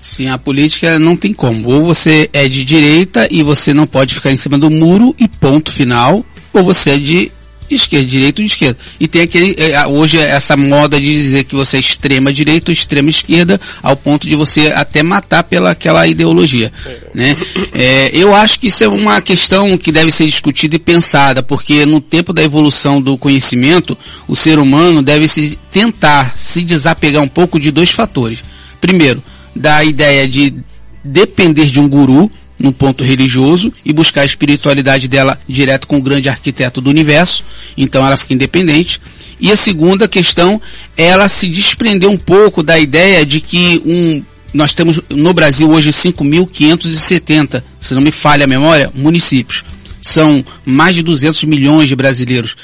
Sim, 0.00 0.28
a 0.28 0.36
política 0.36 0.98
não 0.98 1.16
tem 1.16 1.32
como. 1.32 1.70
Ou 1.70 1.84
você 1.86 2.28
é 2.32 2.46
de 2.46 2.62
direita 2.62 3.26
e 3.30 3.42
você 3.42 3.72
não 3.72 3.86
pode 3.86 4.14
ficar 4.14 4.30
em 4.30 4.36
cima 4.36 4.58
do 4.58 4.70
muro 4.70 5.14
e 5.18 5.26
ponto 5.26 5.72
final, 5.72 6.24
ou 6.52 6.62
você 6.62 6.90
é 6.90 6.98
de 6.98 7.32
esquerda, 7.70 8.06
direita 8.06 8.40
ou 8.40 8.46
esquerda. 8.46 8.78
E 8.98 9.08
tem 9.08 9.22
aquele, 9.22 9.54
é, 9.58 9.86
hoje 9.86 10.18
essa 10.18 10.56
moda 10.56 11.00
de 11.00 11.06
dizer 11.06 11.44
que 11.44 11.54
você 11.54 11.76
é 11.76 11.80
extrema 11.80 12.32
direita 12.32 12.70
ou 12.70 12.72
extrema 12.72 13.10
esquerda, 13.10 13.60
ao 13.82 13.96
ponto 13.96 14.28
de 14.28 14.34
você 14.34 14.72
até 14.74 15.02
matar 15.02 15.44
pela 15.44 15.70
aquela 15.70 16.06
ideologia, 16.06 16.72
né? 17.14 17.36
É, 17.72 18.10
eu 18.12 18.34
acho 18.34 18.60
que 18.60 18.68
isso 18.68 18.84
é 18.84 18.88
uma 18.88 19.20
questão 19.20 19.76
que 19.76 19.90
deve 19.90 20.10
ser 20.10 20.26
discutida 20.26 20.76
e 20.76 20.78
pensada, 20.78 21.42
porque 21.42 21.84
no 21.86 22.00
tempo 22.00 22.32
da 22.32 22.42
evolução 22.42 23.00
do 23.00 23.16
conhecimento, 23.18 23.96
o 24.28 24.36
ser 24.36 24.58
humano 24.58 25.02
deve 25.02 25.28
se 25.28 25.58
tentar 25.70 26.34
se 26.36 26.62
desapegar 26.62 27.22
um 27.22 27.28
pouco 27.28 27.58
de 27.58 27.70
dois 27.70 27.90
fatores. 27.90 28.44
Primeiro, 28.80 29.22
da 29.54 29.84
ideia 29.84 30.28
de 30.28 30.54
depender 31.02 31.66
de 31.66 31.78
um 31.78 31.88
guru, 31.88 32.30
no 32.58 32.72
ponto 32.72 33.04
religioso 33.04 33.72
e 33.84 33.92
buscar 33.92 34.22
a 34.22 34.26
espiritualidade 34.26 35.08
dela 35.08 35.38
direto 35.48 35.86
com 35.86 35.98
o 35.98 36.02
grande 36.02 36.28
arquiteto 36.28 36.80
do 36.80 36.90
universo. 36.90 37.44
Então 37.76 38.06
ela 38.06 38.16
fica 38.16 38.34
independente. 38.34 39.00
E 39.40 39.50
a 39.50 39.56
segunda 39.56 40.08
questão, 40.08 40.60
ela 40.96 41.28
se 41.28 41.48
desprendeu 41.48 42.10
um 42.10 42.16
pouco 42.16 42.62
da 42.62 42.78
ideia 42.78 43.26
de 43.26 43.40
que 43.40 43.82
um 43.84 44.22
nós 44.54 44.72
temos 44.72 45.00
no 45.10 45.34
Brasil 45.34 45.68
hoje 45.68 45.90
5.570, 45.90 47.60
se 47.80 47.92
não 47.92 48.00
me 48.00 48.12
falha 48.12 48.44
a 48.44 48.46
memória, 48.46 48.88
municípios. 48.94 49.64
São 50.00 50.44
mais 50.64 50.94
de 50.94 51.02
200 51.02 51.42
milhões 51.42 51.88
de 51.88 51.96
brasileiros. 51.96 52.54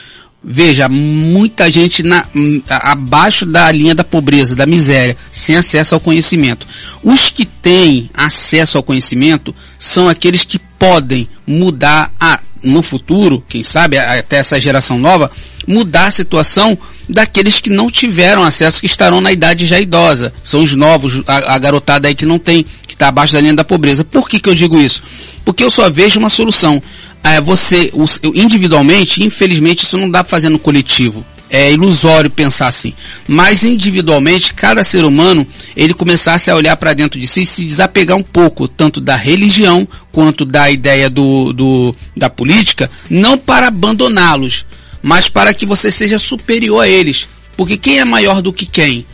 Veja, 0.42 0.88
muita 0.88 1.70
gente 1.70 2.02
na, 2.02 2.24
abaixo 2.68 3.44
da 3.44 3.70
linha 3.70 3.94
da 3.94 4.02
pobreza, 4.02 4.56
da 4.56 4.64
miséria, 4.64 5.14
sem 5.30 5.54
acesso 5.54 5.94
ao 5.94 6.00
conhecimento. 6.00 6.66
Os 7.02 7.30
que 7.30 7.44
têm 7.44 8.10
acesso 8.14 8.78
ao 8.78 8.82
conhecimento 8.82 9.54
são 9.78 10.08
aqueles 10.08 10.42
que 10.42 10.58
podem 10.78 11.28
mudar 11.46 12.10
a, 12.18 12.40
no 12.62 12.82
futuro, 12.82 13.44
quem 13.46 13.62
sabe 13.62 13.98
até 13.98 14.38
essa 14.38 14.58
geração 14.58 14.98
nova, 14.98 15.30
mudar 15.66 16.06
a 16.06 16.10
situação 16.10 16.76
daqueles 17.06 17.60
que 17.60 17.68
não 17.68 17.90
tiveram 17.90 18.42
acesso, 18.42 18.80
que 18.80 18.86
estarão 18.86 19.20
na 19.20 19.32
idade 19.32 19.66
já 19.66 19.78
idosa. 19.78 20.32
São 20.42 20.62
os 20.62 20.74
novos, 20.74 21.22
a, 21.26 21.54
a 21.54 21.58
garotada 21.58 22.08
aí 22.08 22.14
que 22.14 22.24
não 22.24 22.38
tem, 22.38 22.64
que 22.86 22.94
está 22.94 23.08
abaixo 23.08 23.34
da 23.34 23.40
linha 23.42 23.54
da 23.54 23.64
pobreza. 23.64 24.04
Por 24.04 24.26
que, 24.26 24.40
que 24.40 24.48
eu 24.48 24.54
digo 24.54 24.78
isso? 24.78 25.02
Porque 25.44 25.64
eu 25.64 25.70
só 25.70 25.90
vejo 25.90 26.18
uma 26.18 26.30
solução 26.30 26.82
é, 27.22 27.40
você, 27.40 27.92
individualmente, 28.34 29.22
infelizmente, 29.22 29.84
isso 29.84 29.98
não 29.98 30.10
dá 30.10 30.24
para 30.24 30.30
fazer 30.30 30.48
no 30.48 30.58
coletivo. 30.58 31.24
É 31.50 31.72
ilusório 31.72 32.30
pensar 32.30 32.68
assim. 32.68 32.94
Mas 33.26 33.64
individualmente, 33.64 34.54
cada 34.54 34.84
ser 34.84 35.04
humano, 35.04 35.44
ele 35.76 35.92
começasse 35.92 36.50
a 36.50 36.54
olhar 36.54 36.76
para 36.76 36.94
dentro 36.94 37.18
de 37.18 37.26
si 37.26 37.42
e 37.42 37.46
se 37.46 37.64
desapegar 37.64 38.16
um 38.16 38.22
pouco, 38.22 38.68
tanto 38.68 39.00
da 39.00 39.16
religião 39.16 39.86
quanto 40.12 40.44
da 40.44 40.70
ideia 40.70 41.10
do, 41.10 41.52
do 41.52 41.94
da 42.16 42.30
política, 42.30 42.88
não 43.08 43.36
para 43.36 43.66
abandoná-los, 43.66 44.64
mas 45.02 45.28
para 45.28 45.52
que 45.52 45.66
você 45.66 45.90
seja 45.90 46.18
superior 46.20 46.80
a 46.82 46.88
eles. 46.88 47.28
Porque 47.56 47.76
quem 47.76 47.98
é 47.98 48.04
maior 48.04 48.40
do 48.40 48.52
que 48.52 48.64
quem? 48.64 49.04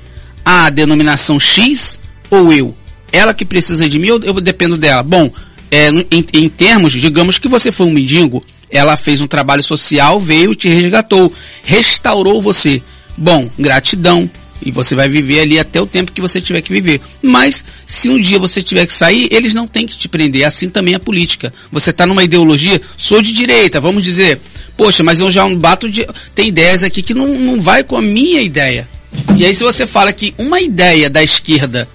A 0.45 0.69
denominação 0.69 1.41
X 1.41 1.99
ou 2.31 2.53
eu? 2.53 2.77
Ela 3.11 3.33
que 3.33 3.47
precisa 3.47 3.89
de 3.89 3.99
mim 3.99 4.11
ou 4.11 4.21
eu 4.23 4.35
dependo 4.41 4.77
dela? 4.77 5.03
Bom, 5.03 5.33
é, 5.71 5.89
em, 6.11 6.25
em 6.33 6.49
termos, 6.49 6.93
digamos 6.93 7.39
que 7.39 7.49
você 7.49 7.73
foi 7.73 7.87
um 7.87 7.93
mendigo, 7.93 8.45
ela 8.71 8.97
fez 8.97 9.21
um 9.21 9.27
trabalho 9.27 9.63
social, 9.63 10.21
veio, 10.21 10.55
te 10.55 10.69
resgatou, 10.69 11.33
restaurou 11.63 12.43
você. 12.43 12.83
Bom, 13.17 13.49
gratidão. 13.59 14.29
E 14.65 14.71
você 14.71 14.95
vai 14.95 15.09
viver 15.09 15.41
ali 15.41 15.59
até 15.59 15.81
o 15.81 15.87
tempo 15.87 16.13
que 16.13 16.21
você 16.21 16.41
tiver 16.41 16.63
que 16.63 16.73
viver. 16.73 17.01
Mas, 17.23 17.65
se 17.85 18.09
um 18.09 18.19
dia 18.19 18.39
você 18.39 18.63
tiver 18.63 18.87
que 18.87 18.93
sair, 18.93 19.29
eles 19.31 19.53
não 19.53 19.67
têm 19.67 19.87
que 19.87 19.97
te 19.97 20.09
prender. 20.09 20.45
Assim 20.45 20.69
também 20.69 20.95
é 20.95 20.97
a 20.97 21.01
política. 21.01 21.53
Você 21.71 21.91
está 21.91 22.07
numa 22.07 22.25
ideologia, 22.25 22.81
sou 22.97 23.21
de 23.21 23.33
direita, 23.33 23.81
vamos 23.81 24.03
dizer. 24.03 24.41
Poxa, 24.77 25.03
mas 25.03 25.21
eu 25.21 25.31
já 25.31 25.47
bato 25.51 25.89
de. 25.89 26.07
Tem 26.35 26.49
ideias 26.49 26.83
aqui 26.83 27.03
que 27.03 27.15
não, 27.15 27.29
não 27.39 27.61
vai 27.61 27.85
com 27.85 27.97
a 27.97 28.03
minha 28.03 28.41
ideia. 28.41 28.89
E 29.37 29.45
aí, 29.45 29.55
se 29.55 29.63
você 29.63 29.87
fala 29.87 30.13
que 30.13 30.35
uma 30.39 30.61
ideia 30.61 31.09
da 31.09 31.23
esquerda 31.23 31.89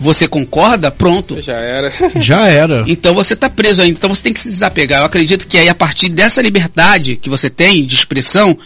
você 0.00 0.26
concorda, 0.26 0.90
pronto. 0.90 1.40
Já 1.42 1.58
era. 1.58 1.92
Já 2.20 2.48
era. 2.48 2.84
Então 2.86 3.14
você 3.14 3.34
está 3.34 3.50
preso 3.50 3.82
ainda. 3.82 3.98
Então 3.98 4.08
você 4.08 4.22
tem 4.22 4.32
que 4.32 4.40
se 4.40 4.50
desapegar. 4.50 5.00
Eu 5.00 5.04
acredito 5.04 5.46
que 5.46 5.58
aí 5.58 5.68
a 5.68 5.74
partir 5.74 6.08
dessa 6.08 6.40
liberdade 6.40 7.16
que 7.16 7.28
você 7.28 7.50
tem 7.50 7.84
de 7.84 7.94
expressão, 7.94 8.56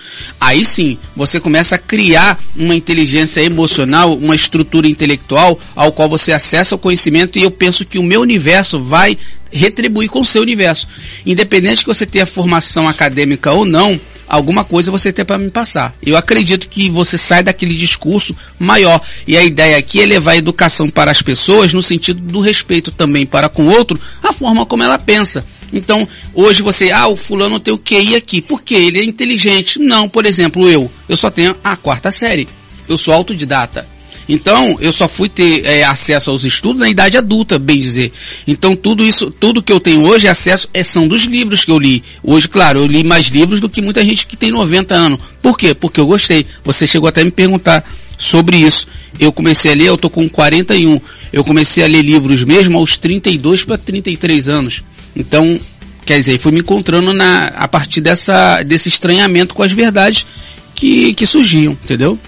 aí 0.41 0.65
sim 0.65 0.97
você 1.17 1.41
começa 1.41 1.75
a 1.75 1.79
criar 1.79 2.39
uma 2.57 2.75
inteligência 2.75 3.41
emocional, 3.41 4.17
uma 4.17 4.37
estrutura 4.37 4.87
intelectual 4.87 5.59
ao 5.75 5.91
qual 5.91 6.09
você 6.09 6.33
acessa 6.33 6.77
o 6.77 6.79
conhecimento 6.79 7.37
e 7.37 7.43
eu 7.43 7.51
penso 7.51 7.85
que 7.85 7.99
o 7.99 8.03
meu 8.03 8.21
universo 8.21 8.81
vai 8.81 9.19
retribuir 9.51 10.09
com 10.09 10.21
o 10.21 10.25
seu 10.25 10.43
universo. 10.43 10.87
Independente 11.27 11.83
que 11.83 11.89
você 11.89 12.07
tenha 12.07 12.27
formação 12.27 12.89
acadêmica 12.89 13.53
ou 13.53 13.65
não, 13.65 13.99
alguma 14.35 14.65
coisa 14.65 14.91
você 14.91 15.13
tem 15.13 15.25
para 15.25 15.39
me 15.39 15.51
passar. 15.51 15.95
Eu 16.05 16.17
acredito 16.17 16.69
que 16.69 16.89
você 16.89 17.17
sai 17.17 17.43
daquele 17.43 17.75
discurso 17.75 18.37
maior. 18.59 19.01
E 19.27 19.37
a 19.37 19.45
ideia 19.45 19.77
aqui 19.77 20.01
é 20.01 20.07
levar 20.07 20.33
a 20.33 20.37
educação 20.37 20.89
para 20.89 21.11
as 21.11 21.23
pessoas 21.23 21.73
no 21.73 21.83
sentido 21.83 22.21
do 22.21 22.41
respeito 22.41 22.91
também 22.91 23.25
para 23.25 23.49
com 23.49 23.67
o 23.67 23.71
outro, 23.71 23.99
a 24.23 24.33
forma 24.33 24.67
como 24.67 24.83
ela 24.83 24.99
pensa. 24.99 25.45
Então, 25.73 26.07
hoje 26.33 26.63
você, 26.63 26.91
ah, 26.93 27.09
o 27.09 27.17
fulano 27.17 27.59
tem 27.59 27.75
o 27.75 27.79
QI 27.79 28.15
aqui. 28.15 28.41
Por 28.41 28.63
quê? 28.63 28.75
Ele 28.75 29.01
é 29.01 29.05
inteligente. 29.05 29.79
Não, 29.79 30.09
por 30.09 30.25
exemplo, 30.25 30.69
eu. 30.69 30.91
Eu 31.09 31.17
só 31.17 31.31
tenho 31.31 31.57
a 31.65 31.77
quarta 31.77 32.11
série. 32.11 32.49
Eu 32.89 32.97
sou 32.97 33.13
autodidata. 33.13 33.94
Então, 34.29 34.77
eu 34.81 34.93
só 34.93 35.07
fui 35.07 35.29
ter 35.29 35.65
é, 35.67 35.85
acesso 35.85 36.31
aos 36.31 36.45
estudos 36.45 36.81
na 36.81 36.89
idade 36.89 37.17
adulta, 37.17 37.59
bem 37.59 37.79
dizer. 37.79 38.13
Então, 38.47 38.75
tudo 38.75 39.05
isso, 39.05 39.31
tudo 39.31 39.63
que 39.63 39.73
eu 39.73 39.81
tenho 39.81 40.03
hoje, 40.03 40.27
acesso, 40.27 40.69
é, 40.73 40.83
são 40.83 41.07
dos 41.07 41.25
livros 41.25 41.65
que 41.65 41.71
eu 41.71 41.79
li. 41.79 42.03
Hoje, 42.23 42.49
claro, 42.49 42.81
eu 42.81 42.87
li 42.87 43.05
mais 43.05 43.27
livros 43.27 43.61
do 43.61 43.69
que 43.69 43.83
muita 43.83 44.05
gente 44.05 44.27
que 44.27 44.37
tem 44.37 44.51
90 44.51 44.95
anos. 44.95 45.19
Por 45.43 45.59
quê? 45.59 45.75
Porque 45.75 46.01
eu 46.01 46.07
gostei. 46.07 46.47
Você 46.65 46.87
chegou 46.87 47.09
até 47.09 47.21
a 47.21 47.25
me 47.25 47.31
perguntar 47.31 47.85
sobre 48.17 48.57
isso. 48.57 48.87
Eu 49.19 49.31
comecei 49.31 49.73
a 49.73 49.75
ler, 49.75 49.89
eu 49.89 49.99
tô 49.99 50.09
com 50.09 50.29
41. 50.29 51.01
Eu 51.33 51.45
comecei 51.45 51.85
a 51.85 51.87
ler 51.87 52.03
livros 52.03 52.43
mesmo 52.45 52.79
aos 52.79 52.97
32 52.97 53.65
para 53.65 53.79
33 53.79 54.49
anos. 54.49 54.83
Então, 55.15 55.61
quer 56.05 56.19
dizer, 56.19 56.39
fui 56.39 56.51
me 56.51 56.61
encontrando 56.61 57.13
na, 57.13 57.47
a 57.49 57.69
partir 57.69 58.01
dessa, 58.01 58.63
desse 58.63 58.89
estranhamento 58.89 59.55
com 59.55 59.63
as 59.63 59.73
verdades 59.73 60.27
que, 60.75 61.15
que 61.15 61.27
surgiam, 61.27 61.73
entendeu? 61.73 62.19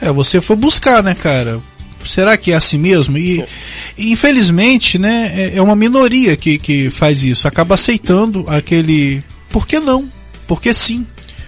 É, 0.00 0.12
você 0.12 0.40
foi 0.40 0.56
buscar, 0.56 1.02
né, 1.02 1.14
cara? 1.14 1.60
Será 2.04 2.36
que 2.36 2.52
é 2.52 2.54
assim 2.54 2.78
mesmo? 2.78 3.18
E, 3.18 3.44
e 3.96 4.12
infelizmente, 4.12 4.98
né, 4.98 5.32
é, 5.34 5.56
é 5.56 5.62
uma 5.62 5.76
minoria 5.76 6.36
que, 6.36 6.58
que 6.58 6.90
faz 6.90 7.22
isso. 7.22 7.46
Acaba 7.46 7.74
aceitando 7.74 8.44
aquele. 8.48 9.22
Por 9.50 9.66
que 9.66 9.78
não? 9.78 10.08
Por 10.46 10.60
que 10.60 10.72
sim? 10.72 11.06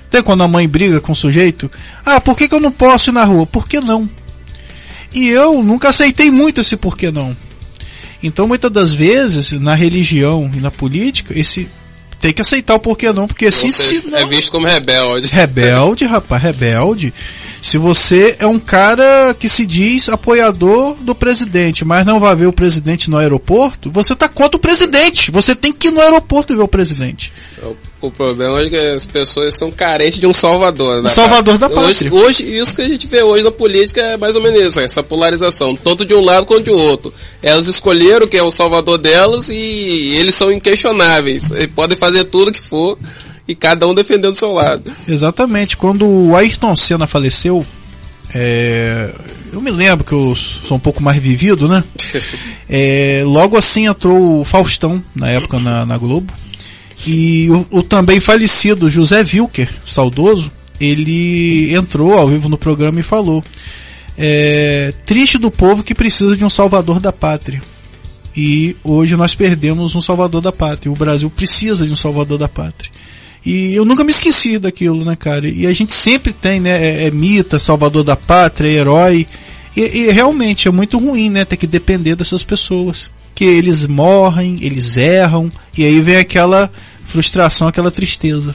Até 0.09 0.23
quando 0.23 0.43
a 0.43 0.49
mãe 0.49 0.69
briga 0.69 1.01
com 1.01 1.13
o 1.13 1.17
sujeito, 1.17 1.71
ah, 2.05 2.21
por 2.21 2.37
que, 2.37 2.47
que 2.47 2.55
eu 2.55 2.61
não 2.61 2.71
posso 2.71 3.09
ir 3.09 3.13
na 3.13 3.25
rua? 3.25 3.47
Por 3.47 3.67
que 3.67 3.81
não? 3.81 4.09
E 5.15 5.29
eu 5.29 5.63
nunca 5.63 5.89
aceitei 5.89 6.31
muito 6.31 6.61
esse 6.61 6.77
por 6.77 6.97
que 6.97 7.11
não. 7.11 7.35
Então, 8.23 8.47
muitas 8.47 8.71
das 8.71 8.93
vezes, 8.93 9.53
na 9.53 9.75
religião 9.75 10.51
e 10.55 10.61
na 10.61 10.71
política, 10.71 11.39
esse 11.39 11.69
tem 12.21 12.33
que 12.33 12.41
aceitar 12.41 12.77
o 12.77 12.79
porquê 12.79 13.13
não, 13.13 13.27
porque 13.27 13.51
se, 13.51 13.69
se 13.73 14.07
não, 14.09 14.17
é 14.17 14.25
visto 14.27 14.53
como 14.53 14.65
rebelde. 14.65 15.29
Rebelde, 15.33 16.05
rapaz, 16.05 16.41
rebelde. 16.41 17.13
Se 17.63 17.79
você 17.79 18.37
é 18.41 18.47
um 18.47 18.59
cara 18.59 19.35
que 19.39 19.49
se 19.49 19.65
diz 19.65 20.09
apoiador 20.09 20.97
do 21.01 21.15
presidente, 21.15 21.85
mas 21.85 22.05
não 22.05 22.19
vai 22.19 22.35
ver 22.35 22.47
o 22.47 22.53
presidente 22.53 23.09
no 23.09 23.17
aeroporto, 23.17 23.89
você 23.89 24.17
tá 24.17 24.29
contra 24.29 24.57
o 24.57 24.61
presidente. 24.61 25.31
Você 25.31 25.55
tem 25.55 25.73
que 25.73 25.87
ir 25.87 25.91
no 25.93 26.01
aeroporto 26.01 26.57
ver 26.57 26.63
o 26.63 26.69
presidente. 26.69 27.33
O, 27.63 27.77
o 28.09 28.11
problema 28.11 28.61
é 28.61 28.69
que 28.69 28.77
as 28.77 29.07
pessoas 29.07 29.55
são 29.55 29.71
carentes 29.71 30.19
de 30.19 30.27
um 30.27 30.35
salvador. 30.35 31.03
Né, 31.03 31.11
salvador 31.11 31.57
da 31.57 31.71
pátria. 31.71 32.13
Hoje, 32.13 32.43
isso 32.43 32.75
que 32.75 32.83
a 32.83 32.89
gente 32.89 33.07
vê 33.07 33.23
hoje 33.23 33.45
na 33.45 33.53
política 33.53 34.01
é 34.01 34.17
mais 34.17 34.35
ou 34.35 34.43
menos 34.43 34.61
isso, 34.61 34.81
essa 34.81 35.03
polarização, 35.03 35.77
tanto 35.77 36.05
de 36.05 36.15
um 36.15 36.25
lado 36.25 36.45
quanto 36.45 36.65
de 36.65 36.71
outro. 36.71 37.15
Elas 37.41 37.69
escolheram 37.69 38.27
quem 38.27 38.41
é 38.41 38.43
o 38.43 38.51
salvador 38.51 38.99
delas 38.99 39.49
e 39.49 40.17
eles 40.19 40.35
são 40.35 40.51
inquestionáveis. 40.53 41.53
Eles 41.53 41.71
podem 41.73 41.97
fazer 41.97 42.25
tudo 42.25 42.51
que 42.51 42.61
for 42.61 42.99
e 43.47 43.55
cada 43.55 43.87
um 43.87 43.95
defendendo 43.95 44.33
o 44.33 44.39
seu 44.39 44.53
lado. 44.53 44.91
Exatamente. 45.07 45.77
Quando 45.77 46.07
o 46.07 46.37
Ayrton 46.37 46.75
Senna 46.77 47.07
faleceu, 47.07 47.65
é, 48.35 49.13
eu 49.53 49.61
me 49.61 49.71
lembro 49.71 50.05
que 50.05 50.13
eu 50.13 50.35
sou 50.35 50.77
um 50.77 50.81
pouco 50.81 51.03
mais 51.03 51.21
vivido, 51.21 51.69
né? 51.69 51.83
É, 52.75 53.23
logo 53.27 53.59
assim 53.59 53.87
entrou 53.87 54.41
o 54.41 54.45
Faustão, 54.47 55.05
na 55.15 55.29
época 55.29 55.61
na, 55.61 55.85
na 55.85 55.99
Globo, 55.99 56.33
e 57.07 57.51
o, 57.51 57.67
o, 57.71 57.83
também 57.83 58.19
falecido 58.19 58.91
José 58.91 59.23
Wilker, 59.35 59.69
saudoso, 59.85 60.51
ele 60.81 61.75
entrou 61.75 62.15
ao 62.15 62.27
vivo 62.27 62.49
no 62.49 62.57
programa 62.57 62.99
e 62.99 63.03
falou: 63.03 63.45
é, 64.17 64.95
triste 65.05 65.37
do 65.37 65.51
povo 65.51 65.83
que 65.83 65.95
precisa 65.95 66.35
de 66.35 66.47
um 66.47 66.51
salvador 66.51 66.99
da 66.99 67.13
pátria. 67.13 67.61
E 68.35 68.75
hoje 68.83 69.17
nós 69.17 69.35
perdemos 69.35 69.95
um 69.95 70.01
salvador 70.01 70.41
da 70.41 70.53
pátria. 70.53 70.91
O 70.91 70.97
Brasil 70.97 71.29
precisa 71.29 71.87
de 71.87 71.93
um 71.93 71.97
salvador 71.97 72.39
da 72.39 72.49
pátria. 72.49 72.91
E 73.45 73.75
eu 73.75 73.85
nunca 73.85 74.05
me 74.05 74.11
esqueci 74.11 74.59
daquilo, 74.59 75.05
né, 75.05 75.17
cara? 75.17 75.49
E 75.49 75.67
a 75.67 75.73
gente 75.73 75.93
sempre 75.93 76.33
tem, 76.33 76.61
né? 76.61 77.03
É, 77.03 77.07
é 77.07 77.11
mita, 77.11 77.59
salvador 77.59 78.05
da 78.05 78.15
pátria, 78.15 78.69
herói. 78.69 79.27
E, 79.77 79.81
e, 79.81 80.11
realmente 80.11 80.69
é 80.69 80.71
muito 80.71 80.99
ruim, 80.99 81.31
né? 81.31 81.45
Ter 81.45 81.57
que 81.57 81.67
depender 81.67 82.15
dessas 82.15 82.45
pessoas. 82.45 83.11
Que 83.35 83.45
eles 83.45 83.87
morrem, 83.87 84.57
eles 84.61 84.97
erram, 84.97 85.51
e 85.77 85.85
aí 85.85 86.01
vem 86.01 86.19
aquela 86.19 86.71
frustração, 87.07 87.67
aquela 87.67 87.91
tristeza. 87.91 88.55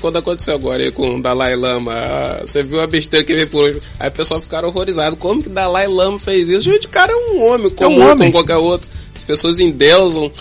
Quando 0.00 0.18
aconteceu 0.18 0.54
agora 0.54 0.82
aí 0.82 0.90
com 0.90 1.16
o 1.16 1.22
Dalai 1.22 1.54
Lama, 1.54 2.40
você 2.40 2.62
viu 2.62 2.80
a 2.80 2.86
besteira 2.86 3.24
que 3.24 3.34
veio 3.34 3.48
por 3.48 3.64
hoje. 3.64 3.82
Aí 3.98 4.08
o 4.08 4.12
pessoal 4.12 4.40
ficaram 4.40 4.68
horrorizados. 4.68 5.18
Como 5.18 5.42
que 5.42 5.48
Dalai 5.48 5.86
Lama 5.86 6.18
fez 6.18 6.48
isso? 6.48 6.62
Gente, 6.62 6.86
o 6.86 6.90
cara 6.90 7.12
é 7.12 7.16
um 7.16 7.42
homem, 7.42 7.70
como, 7.70 8.00
é 8.00 8.04
um 8.04 8.10
homem. 8.10 8.30
como 8.30 8.32
qualquer 8.32 8.56
outro. 8.56 8.88
As 9.14 9.24
pessoas 9.24 9.58
endeusam. 9.58 10.32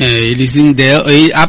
É, 0.00 0.04
eles. 0.04 0.54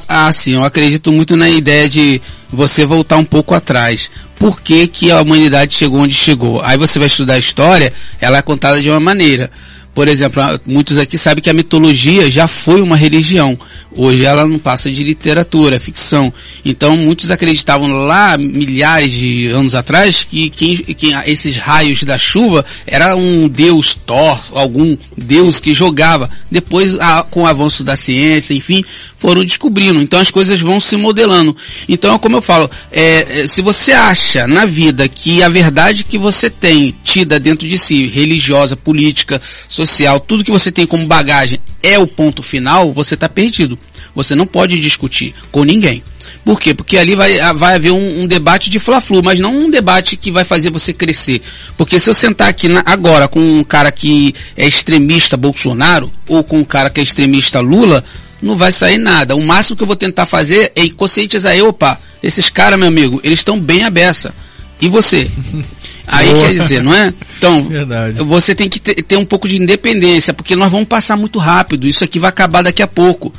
Assim, 0.08 0.56
eu 0.56 0.64
acredito 0.64 1.10
muito 1.10 1.38
na 1.38 1.50
ideia 1.50 1.90
de 1.90 2.22
você 2.52 2.86
voltar 2.86 3.16
um 3.16 3.24
pouco 3.24 3.56
atrás. 3.56 4.12
Por 4.36 4.60
que, 4.60 4.88
que 4.88 5.10
a 5.10 5.22
humanidade 5.22 5.74
chegou 5.74 6.02
onde 6.02 6.14
chegou? 6.14 6.62
Aí 6.62 6.78
você 6.78 7.00
vai 7.00 7.08
estudar 7.08 7.36
a 7.36 7.40
história, 7.40 7.94
ela 8.20 8.38
é 8.38 8.42
contada 8.42 8.82
de 8.82 8.90
uma 8.90 9.00
maneira. 9.00 9.50
Por 9.94 10.08
exemplo, 10.08 10.42
muitos 10.66 10.98
aqui 10.98 11.18
sabem 11.18 11.44
que 11.44 11.50
a 11.50 11.54
mitologia 11.54 12.32
já 12.32 12.48
foi 12.48 12.82
uma 12.82 12.96
religião. 12.96 13.60
Hoje 13.94 14.24
ela 14.24 14.48
não 14.48 14.58
passa 14.58 14.90
de 14.90 15.04
literatura, 15.04 15.80
ficção. 15.80 16.34
Então 16.64 16.96
muitos 16.96 17.30
acreditavam 17.30 17.90
lá, 18.06 18.38
milhares 18.38 19.12
de 19.12 19.48
anos 19.48 19.76
atrás, 19.76 20.24
que 20.24 20.50
quem, 20.50 20.78
quem, 20.78 21.14
esses 21.26 21.58
raios 21.58 22.04
da 22.04 22.18
chuva 22.18 22.66
era 22.88 23.16
um 23.18 23.50
deus 23.50 23.94
Thor, 23.94 24.40
algum 24.54 24.96
deus 25.18 25.60
que 25.60 25.76
jogava. 25.76 26.30
Depois, 26.50 26.98
a, 27.00 27.24
com 27.24 27.42
o 27.42 27.48
avanço 27.48 27.84
da 27.84 27.98
ciência, 27.98 28.54
enfim, 28.54 28.86
foram 29.22 29.46
descobrindo. 29.46 30.02
Então 30.02 30.20
as 30.20 30.32
coisas 30.32 30.60
vão 30.60 30.80
se 30.80 30.98
modelando. 30.98 31.56
Então, 31.88 32.18
como 32.18 32.38
eu 32.38 32.42
falo, 32.42 32.70
é, 32.92 33.42
é, 33.42 33.48
se 33.48 33.62
você 33.62 33.92
acha 33.92 34.48
na 34.48 34.66
vida 34.66 35.08
que 35.08 35.44
a 35.44 35.48
verdade 35.48 36.04
que 36.04 36.18
você 36.18 36.50
tem 36.50 36.96
tida 37.04 37.40
dentro 37.40 37.68
de 37.68 37.78
si, 37.78 38.08
religiosa, 38.08 38.76
política, 38.76 39.40
social, 39.68 40.20
tudo 40.20 40.44
que 40.44 40.50
você 40.50 40.72
tem 40.72 40.88
como 40.88 41.06
bagagem 41.06 41.60
é 41.84 42.00
o 42.00 42.08
ponto 42.08 42.42
final, 42.42 42.92
você 42.92 43.14
está 43.14 43.30
perdido. 43.30 43.78
Você 44.16 44.34
não 44.34 44.48
pode 44.48 44.80
discutir 44.80 45.36
com 45.52 45.64
ninguém. 45.64 46.04
Por 46.44 46.60
quê? 46.60 46.74
Porque 46.74 46.98
ali 46.98 47.16
vai, 47.16 47.38
vai 47.54 47.76
haver 47.76 47.92
um, 47.92 48.24
um 48.24 48.28
debate 48.28 48.72
de 48.72 48.80
fla-flu, 48.80 49.22
mas 49.22 49.40
não 49.40 49.56
um 49.56 49.70
debate 49.70 50.18
que 50.18 50.32
vai 50.32 50.44
fazer 50.44 50.72
você 50.72 50.92
crescer. 50.92 51.42
Porque 51.78 52.00
se 52.00 52.10
eu 52.10 52.14
sentar 52.14 52.50
aqui 52.50 52.68
na, 52.68 52.82
agora 52.86 53.28
com 53.28 53.40
um 53.40 53.64
cara 53.64 53.92
que 53.92 54.34
é 54.58 54.68
extremista 54.68 55.38
Bolsonaro, 55.38 56.12
ou 56.28 56.44
com 56.44 56.60
um 56.60 56.64
cara 56.64 56.90
que 56.90 57.00
é 57.00 57.04
extremista 57.04 57.60
Lula, 57.60 58.04
não 58.42 58.58
vai 58.58 58.72
sair 58.72 58.98
nada. 58.98 59.36
O 59.36 59.42
máximo 59.42 59.76
que 59.76 59.84
eu 59.84 59.88
vou 59.88 59.96
tentar 59.96 60.26
fazer 60.26 60.72
é 60.76 60.90
conscientizar, 60.90 61.56
opa, 61.64 62.00
esses 62.24 62.50
caras, 62.50 62.80
meu 62.80 62.88
amigo, 62.88 63.20
eles 63.24 63.40
estão 63.40 63.60
bem 63.60 63.84
a 63.84 63.90
beça. 63.90 64.34
E 64.80 64.90
você? 64.90 65.30
Aí 66.08 66.28
Boa. 66.30 66.48
quer 66.48 66.54
dizer, 66.54 66.84
não 66.84 66.94
é? 66.94 67.14
Então, 67.38 67.64
Verdade. 67.70 68.22
você 68.24 68.54
tem 68.54 68.68
que 68.68 68.80
ter, 68.80 68.96
ter 68.96 69.16
um 69.16 69.26
pouco 69.26 69.48
de 69.48 69.56
independência, 69.56 70.34
porque 70.34 70.56
nós 70.56 70.72
vamos 70.72 70.88
passar 70.88 71.16
muito 71.16 71.40
rápido. 71.40 71.88
Isso 71.88 72.04
aqui 72.04 72.20
vai 72.20 72.30
acabar 72.30 72.64
daqui 72.64 72.82
a 72.82 72.88
pouco. 72.88 73.34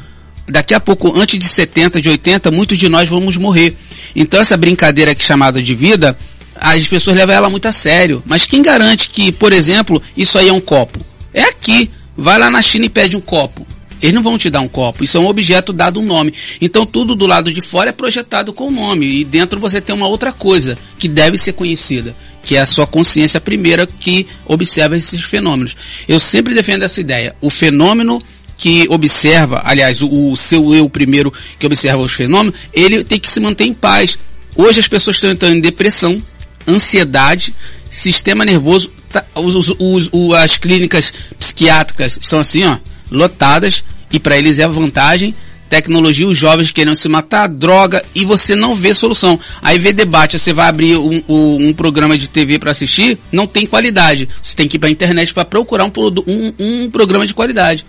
Daqui 0.48 0.74
a 0.74 0.80
pouco, 0.80 1.12
antes 1.18 1.38
de 1.38 1.44
70, 1.44 2.00
de 2.00 2.08
80, 2.08 2.50
muitos 2.50 2.78
de 2.78 2.88
nós 2.88 3.08
vamos 3.08 3.36
morrer. 3.36 3.76
Então 4.14 4.40
essa 4.40 4.56
brincadeira 4.56 5.12
aqui 5.12 5.24
chamada 5.24 5.62
de 5.62 5.74
vida, 5.74 6.16
as 6.56 6.86
pessoas 6.88 7.16
levam 7.16 7.34
ela 7.34 7.50
muito 7.50 7.66
a 7.66 7.72
sério. 7.72 8.22
Mas 8.26 8.46
quem 8.46 8.62
garante 8.62 9.08
que, 9.08 9.32
por 9.32 9.52
exemplo, 9.52 10.02
isso 10.16 10.38
aí 10.38 10.48
é 10.48 10.52
um 10.52 10.60
copo? 10.60 10.98
É 11.34 11.44
aqui. 11.44 11.90
Vai 12.16 12.38
lá 12.38 12.50
na 12.50 12.60
China 12.60 12.86
e 12.86 12.90
pede 12.90 13.16
um 13.16 13.20
copo. 13.20 13.66
Eles 14.02 14.14
não 14.14 14.22
vão 14.22 14.36
te 14.36 14.50
dar 14.50 14.60
um 14.60 14.68
copo, 14.68 15.04
isso 15.04 15.16
é 15.16 15.20
um 15.20 15.28
objeto 15.28 15.72
dado 15.72 16.00
um 16.00 16.04
nome. 16.04 16.34
Então 16.60 16.84
tudo 16.84 17.14
do 17.14 17.26
lado 17.26 17.52
de 17.52 17.60
fora 17.60 17.90
é 17.90 17.92
projetado 17.92 18.52
com 18.52 18.66
o 18.66 18.70
nome 18.70 19.20
e 19.20 19.24
dentro 19.24 19.60
você 19.60 19.80
tem 19.80 19.94
uma 19.94 20.08
outra 20.08 20.32
coisa 20.32 20.76
que 20.98 21.06
deve 21.06 21.38
ser 21.38 21.52
conhecida, 21.52 22.14
que 22.42 22.56
é 22.56 22.60
a 22.60 22.66
sua 22.66 22.86
consciência 22.86 23.40
primeira 23.40 23.86
que 23.86 24.26
observa 24.44 24.96
esses 24.96 25.20
fenômenos. 25.22 25.76
Eu 26.08 26.18
sempre 26.18 26.52
defendo 26.52 26.82
essa 26.82 27.00
ideia. 27.00 27.36
O 27.40 27.48
fenômeno 27.48 28.20
que 28.56 28.86
observa, 28.90 29.62
aliás, 29.64 30.02
o, 30.02 30.30
o 30.32 30.36
seu 30.36 30.74
eu 30.74 30.88
primeiro 30.88 31.32
que 31.58 31.66
observa 31.66 32.02
os 32.02 32.12
fenômenos, 32.12 32.58
ele 32.72 33.04
tem 33.04 33.18
que 33.18 33.30
se 33.30 33.40
manter 33.40 33.64
em 33.64 33.72
paz. 33.72 34.18
Hoje 34.54 34.80
as 34.80 34.88
pessoas 34.88 35.16
estão 35.16 35.30
entrando 35.30 35.56
em 35.56 35.60
depressão, 35.60 36.22
ansiedade, 36.66 37.54
sistema 37.90 38.44
nervoso, 38.44 38.90
tá, 39.10 39.24
os, 39.34 39.54
os, 39.78 40.08
os, 40.12 40.34
as 40.34 40.56
clínicas 40.56 41.12
psiquiátricas 41.38 42.18
estão 42.20 42.38
assim, 42.38 42.64
ó, 42.64 42.78
lotadas 43.12 43.84
e 44.12 44.18
para 44.18 44.36
eles 44.36 44.58
é 44.58 44.64
a 44.64 44.68
vantagem. 44.68 45.34
Tecnologia, 45.68 46.26
os 46.26 46.36
jovens 46.36 46.70
querendo 46.70 46.94
se 46.94 47.08
matar, 47.08 47.48
droga, 47.48 48.04
e 48.14 48.26
você 48.26 48.54
não 48.54 48.74
vê 48.74 48.92
solução. 48.92 49.40
Aí 49.62 49.78
vê 49.78 49.90
debate, 49.90 50.38
você 50.38 50.52
vai 50.52 50.68
abrir 50.68 50.98
um, 50.98 51.22
um, 51.26 51.72
programa 51.72 52.18
de 52.18 52.28
TV 52.28 52.58
para 52.58 52.72
assistir, 52.72 53.18
não 53.32 53.46
tem 53.46 53.64
qualidade. 53.64 54.28
Você 54.42 54.54
tem 54.54 54.68
que 54.68 54.76
ir 54.76 54.80
para 54.80 54.90
internet 54.90 55.32
para 55.32 55.46
procurar 55.46 55.86
um, 55.86 55.92
um, 56.26 56.52
um 56.58 56.90
programa 56.90 57.26
de 57.26 57.32
qualidade. 57.32 57.86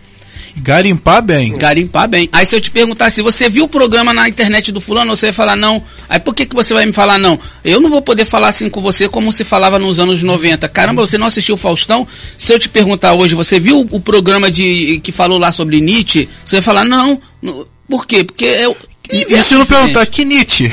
Garimpar 0.58 1.22
bem. 1.22 1.54
Garimpar 1.58 2.08
bem. 2.08 2.30
Aí 2.32 2.46
se 2.46 2.56
eu 2.56 2.62
te 2.62 2.72
perguntar 2.72 3.10
se 3.10 3.22
você 3.22 3.50
viu 3.50 3.66
o 3.66 3.68
programa 3.70 4.14
na 4.14 4.28
internet 4.28 4.72
do 4.72 4.80
fulano, 4.80 5.16
você 5.16 5.28
vai 5.28 5.34
falar 5.34 5.56
não. 5.56 5.84
Aí 6.08 6.20
por 6.20 6.34
que, 6.34 6.46
que 6.46 6.56
você 6.56 6.74
vai 6.74 6.86
me 6.86 6.94
falar 6.94 7.18
não? 7.18 7.40
Eu 7.64 7.80
não 7.80 7.90
vou 7.90 8.02
poder 8.02 8.26
falar 8.26 8.50
assim 8.50 8.70
com 8.70 8.82
você 8.82 9.10
como 9.10 9.32
se 9.32 9.44
falava 9.44 9.80
nos 9.80 10.00
anos 10.00 10.24
90. 10.24 10.68
Caramba, 10.70 11.06
você 11.06 11.18
não 11.18 11.28
assistiu 11.28 11.56
o 11.56 11.58
Faustão? 11.58 12.08
Se 12.38 12.54
eu 12.54 12.60
te 12.60 12.70
perguntar 12.70 13.14
hoje, 13.14 13.36
você 13.36 13.60
viu 13.60 13.88
o 13.90 14.00
programa 14.00 14.50
de 14.52 15.00
que 15.04 15.12
falou 15.12 15.38
lá 15.40 15.52
sobre 15.52 15.80
Nietzsche? 15.80 16.30
Você 16.46 16.58
vai 16.58 16.64
falar 16.64 16.86
não. 16.86 17.20
Por 17.88 18.06
quê? 18.06 18.24
Porque 18.24 18.46
eu, 18.46 18.76
e 19.12 19.44
se 19.44 19.56
não 19.56 19.66
perguntar, 19.66 20.06
que 20.06 20.24
Nietzsche? 20.24 20.72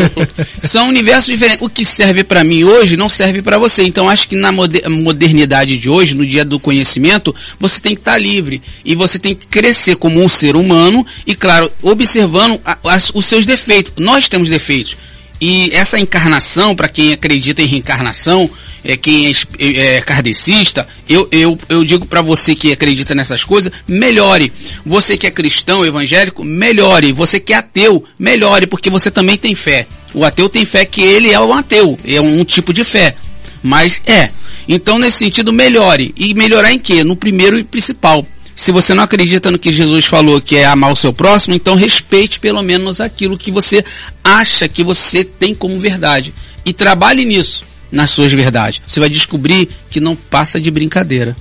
São 0.62 0.88
universos 0.88 1.26
diferentes. 1.26 1.60
O 1.60 1.68
que 1.68 1.84
serve 1.84 2.22
para 2.22 2.44
mim 2.44 2.62
hoje 2.62 2.96
não 2.96 3.08
serve 3.08 3.42
para 3.42 3.58
você. 3.58 3.82
Então 3.82 4.08
acho 4.08 4.28
que 4.28 4.36
na 4.36 4.52
modernidade 4.52 5.76
de 5.76 5.90
hoje, 5.90 6.14
no 6.14 6.24
dia 6.24 6.44
do 6.44 6.60
conhecimento, 6.60 7.34
você 7.58 7.80
tem 7.80 7.94
que 7.94 8.00
estar 8.00 8.12
tá 8.12 8.18
livre. 8.18 8.62
E 8.84 8.94
você 8.94 9.18
tem 9.18 9.34
que 9.34 9.46
crescer 9.46 9.96
como 9.96 10.22
um 10.22 10.28
ser 10.28 10.54
humano 10.54 11.04
e, 11.26 11.34
claro, 11.34 11.70
observando 11.82 12.60
a, 12.64 12.78
a, 12.84 12.98
os 13.12 13.26
seus 13.26 13.44
defeitos. 13.44 13.92
Nós 13.98 14.28
temos 14.28 14.48
defeitos. 14.48 14.96
E 15.40 15.70
essa 15.74 15.98
encarnação, 15.98 16.76
para 16.76 16.88
quem 16.88 17.12
acredita 17.12 17.60
em 17.60 17.66
reencarnação, 17.66 18.48
é, 18.84 18.96
quem 18.96 19.32
é, 19.58 19.96
é 19.96 20.00
kardecista, 20.02 20.86
eu, 21.08 21.26
eu, 21.32 21.58
eu 21.68 21.84
digo 21.84 22.06
para 22.06 22.20
você 22.20 22.54
que 22.54 22.70
acredita 22.70 23.14
nessas 23.14 23.42
coisas, 23.42 23.72
melhore. 23.88 24.52
Você 24.84 25.16
que 25.16 25.26
é 25.26 25.30
cristão, 25.30 25.84
evangélico, 25.84 26.44
melhore. 26.44 27.12
Você 27.12 27.40
que 27.40 27.52
é 27.52 27.56
ateu, 27.56 28.04
melhore, 28.18 28.66
porque 28.66 28.90
você 28.90 29.10
também 29.10 29.38
tem 29.38 29.54
fé. 29.54 29.86
O 30.12 30.24
ateu 30.24 30.48
tem 30.48 30.64
fé 30.64 30.84
que 30.84 31.00
ele 31.00 31.32
é 31.32 31.40
um 31.40 31.52
ateu, 31.52 31.98
é 32.06 32.20
um, 32.20 32.40
um 32.40 32.44
tipo 32.44 32.72
de 32.72 32.84
fé. 32.84 33.16
Mas 33.62 34.00
é. 34.06 34.30
Então, 34.68 34.98
nesse 34.98 35.18
sentido, 35.18 35.52
melhore. 35.52 36.14
E 36.16 36.34
melhorar 36.34 36.72
em 36.72 36.78
quê? 36.78 37.02
No 37.02 37.16
primeiro 37.16 37.58
e 37.58 37.64
principal. 37.64 38.26
Se 38.54 38.70
você 38.70 38.94
não 38.94 39.02
acredita 39.02 39.50
no 39.50 39.58
que 39.58 39.72
Jesus 39.72 40.04
falou, 40.04 40.40
que 40.40 40.56
é 40.56 40.64
amar 40.64 40.92
o 40.92 40.96
seu 40.96 41.12
próximo, 41.12 41.54
então 41.54 41.74
respeite 41.74 42.38
pelo 42.38 42.62
menos 42.62 43.00
aquilo 43.00 43.36
que 43.36 43.50
você 43.50 43.84
acha 44.22 44.68
que 44.68 44.84
você 44.84 45.24
tem 45.24 45.54
como 45.54 45.80
verdade. 45.80 46.32
E 46.64 46.72
trabalhe 46.72 47.24
nisso, 47.24 47.64
nas 47.94 48.10
suas 48.10 48.32
verdades. 48.32 48.82
Você 48.86 49.00
vai 49.00 49.08
descobrir 49.08 49.68
que 49.88 50.00
não 50.00 50.14
passa 50.14 50.60
de 50.60 50.70
brincadeira. 50.70 51.36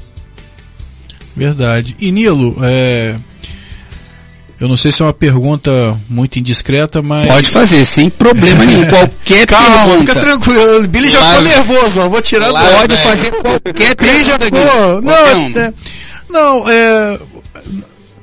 Verdade. 1.36 1.96
E 2.00 2.12
Nilo, 2.12 2.56
é... 2.62 3.16
eu 4.60 4.68
não 4.68 4.78
sei 4.78 4.92
se 4.92 5.02
é 5.02 5.06
uma 5.06 5.14
pergunta 5.14 6.00
muito 6.08 6.38
indiscreta, 6.38 7.02
mas. 7.02 7.28
Pode 7.28 7.50
fazer, 7.50 7.84
sem 7.86 8.10
problema 8.10 8.64
nenhum. 8.64 8.86
Qualquer 8.86 9.48
Calma, 9.48 9.86
pergunta. 9.86 10.14
fica 10.14 10.20
tranquilo. 10.20 10.88
Billy 10.88 11.10
já 11.10 11.24
ficou 11.24 11.42
nervoso, 11.42 12.00
ó. 12.00 12.10
vou 12.10 12.22
tirar 12.22 12.48
do 12.48 12.54
Pode 12.54 12.98
fazer 12.98 13.32
qualquer 13.32 13.96
pergunta. 13.96 15.02
Não, 15.02 15.62
é, 15.62 15.74
não, 16.30 16.70
é, 16.70 17.20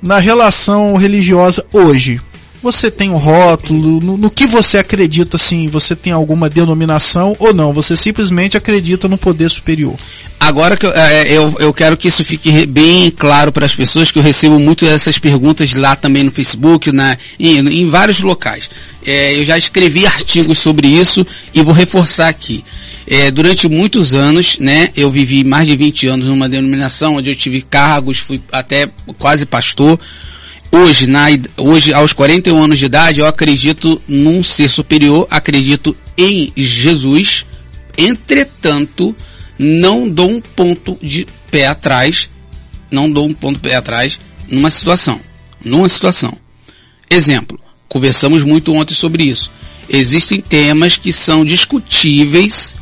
na 0.00 0.18
relação 0.18 0.96
religiosa 0.96 1.64
hoje, 1.72 2.20
Você 2.62 2.90
tem 2.90 3.08
um 3.08 3.16
rótulo? 3.16 4.00
No, 4.00 4.16
no, 4.18 4.30
que 4.30 4.46
você 4.46 4.78
acredita, 4.78 5.36
assim? 5.36 5.66
Você 5.68 5.96
tem 5.96 6.12
alguma 6.12 6.48
denominação 6.48 7.34
ou 7.38 7.54
não? 7.54 7.72
Você 7.72 7.96
simplesmente 7.96 8.56
acredita 8.56 9.08
no 9.08 9.16
poder 9.16 9.48
superior? 9.48 9.96
Agora 10.38 10.76
que 10.76 10.84
eu, 10.84 10.92
é, 10.92 11.30
eu, 11.30 11.54
eu 11.58 11.72
quero 11.72 11.96
que 11.96 12.08
isso 12.08 12.24
fique 12.24 12.66
bem 12.66 13.10
claro 13.10 13.50
para 13.50 13.64
as 13.64 13.74
pessoas, 13.74 14.12
que 14.12 14.18
eu 14.18 14.22
recebo 14.22 14.58
muito 14.58 14.84
essas 14.84 15.18
perguntas 15.18 15.72
lá 15.74 15.96
também 15.96 16.22
no 16.22 16.32
Facebook, 16.32 16.92
na, 16.92 17.16
em, 17.38 17.58
em 17.58 17.88
vários 17.88 18.20
locais. 18.20 18.68
É, 19.06 19.38
eu 19.38 19.44
já 19.44 19.56
escrevi 19.56 20.04
artigos 20.04 20.58
sobre 20.58 20.88
isso 20.88 21.26
e 21.54 21.62
vou 21.62 21.72
reforçar 21.72 22.28
aqui. 22.28 22.62
É, 23.06 23.30
durante 23.30 23.68
muitos 23.68 24.14
anos, 24.14 24.58
né, 24.58 24.90
eu 24.94 25.10
vivi 25.10 25.42
mais 25.44 25.66
de 25.66 25.74
20 25.76 26.06
anos 26.08 26.26
numa 26.26 26.48
denominação 26.48 27.16
onde 27.16 27.30
eu 27.30 27.36
tive 27.36 27.62
cargos, 27.62 28.18
fui 28.18 28.40
até 28.52 28.88
quase 29.18 29.46
pastor. 29.46 29.98
Hoje, 30.72 31.06
na, 31.06 31.26
hoje, 31.56 31.92
aos 31.92 32.12
41 32.12 32.62
anos 32.62 32.78
de 32.78 32.87
idade, 32.87 33.20
eu 33.20 33.26
acredito 33.26 34.00
num 34.06 34.42
ser 34.42 34.68
superior, 34.68 35.26
acredito 35.28 35.96
em 36.16 36.52
Jesus. 36.56 37.44
Entretanto, 37.98 39.14
não 39.59 40.09
dou 40.09 40.30
um 40.30 40.40
ponto 40.40 40.96
de 41.02 41.26
pé 41.50 41.66
atrás, 41.66 42.30
não 42.90 43.11
dou 43.11 43.26
um 43.26 43.35
ponto 43.35 43.56
de 43.56 43.68
pé 43.68 43.74
atrás 43.74 44.20
numa 44.48 44.70
situação. 44.70 45.20
Numa 45.64 45.88
situação. 45.88 46.38
Exemplo, 47.11 47.59
conversamos 47.88 48.44
muito 48.44 48.72
ontem 48.72 48.94
sobre 48.94 49.24
isso. 49.24 49.50
Existem 49.88 50.40
temas 50.40 50.96
que 50.96 51.12
são 51.12 51.44
discutíveis 51.44 52.76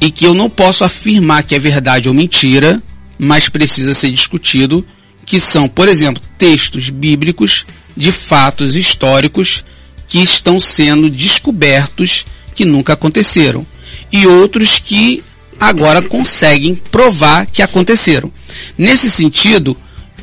e 0.00 0.10
que 0.10 0.24
eu 0.24 0.32
não 0.32 0.48
posso 0.48 0.84
afirmar 0.84 1.42
que 1.42 1.54
é 1.54 1.58
verdade 1.58 2.08
ou 2.08 2.14
mentira, 2.14 2.82
mas 3.18 3.48
precisa 3.48 3.92
ser 3.92 4.10
discutido, 4.10 4.84
que 5.28 5.38
são, 5.38 5.68
por 5.68 5.88
exemplo, 5.88 6.22
textos 6.38 6.88
bíblicos 6.88 7.66
de 7.94 8.10
fatos 8.10 8.74
históricos 8.74 9.62
que 10.08 10.18
estão 10.18 10.58
sendo 10.58 11.10
descobertos 11.10 12.24
que 12.54 12.64
nunca 12.64 12.94
aconteceram 12.94 13.66
e 14.10 14.26
outros 14.26 14.78
que 14.78 15.22
agora 15.60 16.00
conseguem 16.00 16.74
provar 16.74 17.44
que 17.44 17.60
aconteceram. 17.60 18.32
Nesse 18.76 19.10
sentido, 19.10 19.76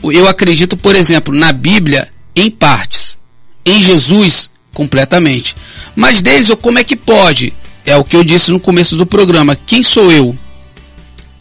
eu 0.03 0.27
acredito, 0.27 0.75
por 0.75 0.95
exemplo, 0.95 1.33
na 1.33 1.53
Bíblia 1.53 2.09
em 2.35 2.49
partes, 2.49 3.15
em 3.63 3.83
Jesus 3.83 4.49
completamente. 4.73 5.55
Mas 5.95 6.21
desde 6.21 6.55
como 6.55 6.79
é 6.79 6.83
que 6.83 6.95
pode? 6.95 7.53
É 7.85 7.95
o 7.95 8.03
que 8.03 8.15
eu 8.15 8.23
disse 8.23 8.49
no 8.49 8.59
começo 8.59 8.95
do 8.95 9.05
programa. 9.05 9.55
Quem 9.55 9.83
sou 9.83 10.11
eu? 10.11 10.35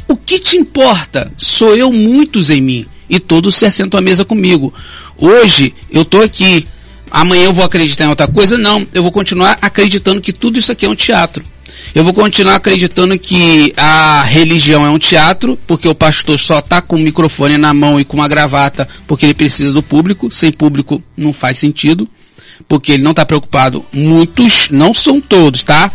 O 0.07 0.16
que 0.16 0.38
te 0.38 0.59
importa? 0.59 1.33
Sou 1.38 1.74
eu 1.74 1.90
muitos 1.90 2.50
em 2.50 2.61
mim 2.61 2.87
e 3.09 3.21
todos 3.21 3.55
se 3.55 3.67
assentam 3.67 3.99
à 3.99 4.03
mesa 4.03 4.25
comigo. 4.25 4.73
Hoje 5.17 5.75
eu 5.90 6.03
estou 6.03 6.23
aqui. 6.23 6.67
Amanhã 7.11 7.45
eu 7.45 7.53
vou 7.53 7.64
acreditar 7.64 8.05
em 8.05 8.09
outra 8.09 8.27
coisa? 8.27 8.59
Não, 8.59 8.87
eu 8.93 9.03
vou 9.03 9.12
continuar 9.12 9.57
acreditando 9.62 10.21
que 10.21 10.33
tudo 10.33 10.59
isso 10.59 10.73
aqui 10.73 10.85
é 10.85 10.88
um 10.88 10.97
teatro. 10.97 11.45
Eu 11.95 12.03
vou 12.03 12.12
continuar 12.12 12.57
acreditando 12.57 13.17
que 13.19 13.73
a 13.77 14.23
religião 14.23 14.85
é 14.85 14.90
um 14.90 14.99
teatro, 14.99 15.59
porque 15.67 15.88
o 15.88 15.95
pastor 15.95 16.38
só 16.38 16.59
está 16.59 16.83
com 16.83 16.97
o 16.97 16.99
microfone 16.99 17.57
na 17.57 17.73
mão 17.73 18.01
e 18.01 18.05
com 18.05 18.17
uma 18.17 18.27
gravata 18.27 18.88
porque 19.07 19.27
ele 19.27 19.35
precisa 19.35 19.73
do 19.73 19.83
público. 19.83 20.31
Sem 20.31 20.53
público 20.53 21.03
não 21.17 21.33
faz 21.33 21.59
sentido, 21.59 22.09
porque 22.67 22.93
ele 22.93 23.03
não 23.03 23.12
está 23.12 23.25
preocupado. 23.25 23.85
Muitos, 23.93 24.69
não 24.71 24.93
são 24.93 25.21
todos, 25.21 25.62
tá? 25.62 25.93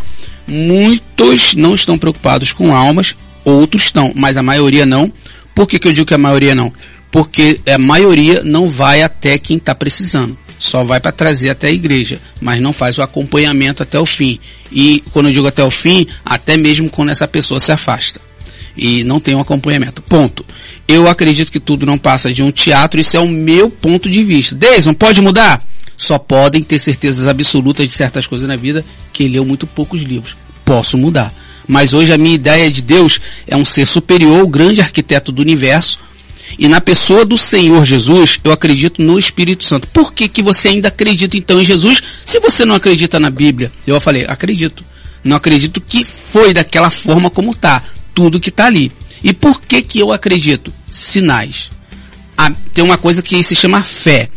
Muitos 0.47 1.53
não 1.55 1.75
estão 1.75 1.97
preocupados 1.97 2.53
com 2.53 2.73
almas, 2.75 3.15
outros 3.43 3.83
estão, 3.83 4.11
mas 4.15 4.37
a 4.37 4.43
maioria 4.43 4.85
não. 4.85 5.11
Por 5.53 5.67
que, 5.67 5.77
que 5.77 5.87
eu 5.87 5.91
digo 5.91 6.07
que 6.07 6.13
a 6.13 6.17
maioria 6.17 6.55
não? 6.55 6.71
Porque 7.11 7.59
a 7.67 7.77
maioria 7.77 8.43
não 8.43 8.67
vai 8.67 9.01
até 9.01 9.37
quem 9.37 9.57
está 9.57 9.73
precisando. 9.73 10.37
Só 10.59 10.83
vai 10.83 10.99
para 10.99 11.11
trazer 11.11 11.49
até 11.49 11.67
a 11.67 11.71
igreja, 11.71 12.19
mas 12.41 12.59
não 12.59 12.73
faz 12.73 12.97
o 12.97 13.01
acompanhamento 13.01 13.81
até 13.81 13.97
o 13.97 14.05
fim. 14.05 14.39
E 14.71 15.01
quando 15.11 15.27
eu 15.27 15.33
digo 15.33 15.47
até 15.47 15.63
o 15.63 15.71
fim, 15.71 16.05
até 16.25 16.57
mesmo 16.57 16.89
quando 16.89 17.09
essa 17.09 17.27
pessoa 17.27 17.59
se 17.59 17.71
afasta. 17.71 18.19
E 18.75 19.03
não 19.03 19.19
tem 19.19 19.35
um 19.35 19.39
acompanhamento. 19.39 20.01
Ponto. 20.01 20.45
Eu 20.87 21.07
acredito 21.07 21.51
que 21.51 21.59
tudo 21.59 21.85
não 21.85 21.97
passa 21.97 22.31
de 22.33 22.43
um 22.43 22.51
teatro, 22.51 22.99
isso 22.99 23.15
é 23.15 23.19
o 23.19 23.27
meu 23.27 23.69
ponto 23.69 24.09
de 24.09 24.23
vista. 24.23 24.55
Deison, 24.55 24.93
pode 24.93 25.21
mudar? 25.21 25.63
Só 25.95 26.17
podem 26.17 26.63
ter 26.63 26.79
certezas 26.79 27.27
absolutas 27.27 27.87
de 27.87 27.93
certas 27.93 28.25
coisas 28.25 28.47
na 28.47 28.55
vida 28.55 28.83
que 29.13 29.27
leu 29.27 29.45
muito 29.45 29.67
poucos 29.67 30.01
livros. 30.01 30.35
Posso 30.65 30.97
mudar. 30.97 31.33
Mas 31.67 31.93
hoje 31.93 32.11
a 32.11 32.17
minha 32.17 32.33
ideia 32.33 32.71
de 32.71 32.81
Deus 32.81 33.19
é 33.45 33.55
um 33.55 33.63
ser 33.63 33.85
superior, 33.85 34.41
o 34.41 34.47
grande 34.47 34.81
arquiteto 34.81 35.31
do 35.31 35.41
universo. 35.41 35.99
E 36.57 36.67
na 36.67 36.81
pessoa 36.81 37.25
do 37.25 37.37
Senhor 37.37 37.85
Jesus, 37.85 38.39
eu 38.43 38.51
acredito 38.51 39.01
no 39.01 39.19
Espírito 39.19 39.63
Santo. 39.63 39.87
Por 39.87 40.13
que, 40.13 40.27
que 40.27 40.41
você 40.41 40.69
ainda 40.69 40.87
acredita 40.87 41.37
então 41.37 41.61
em 41.61 41.65
Jesus 41.65 42.01
se 42.25 42.39
você 42.39 42.65
não 42.65 42.75
acredita 42.75 43.19
na 43.19 43.29
Bíblia? 43.29 43.71
Eu 43.85 43.99
falei, 44.01 44.25
acredito. 44.27 44.83
Não 45.23 45.37
acredito 45.37 45.81
que 45.81 46.05
foi 46.15 46.53
daquela 46.53 46.89
forma 46.89 47.29
como 47.29 47.51
está. 47.51 47.83
Tudo 48.13 48.39
que 48.39 48.49
está 48.49 48.65
ali. 48.65 48.91
E 49.23 49.33
por 49.33 49.61
que 49.61 49.81
que 49.81 49.99
eu 49.99 50.11
acredito? 50.11 50.73
Sinais. 50.89 51.69
Ah, 52.37 52.51
tem 52.73 52.83
uma 52.83 52.97
coisa 52.97 53.21
que 53.21 53.41
se 53.43 53.55
chama 53.55 53.83
fé. 53.83 54.29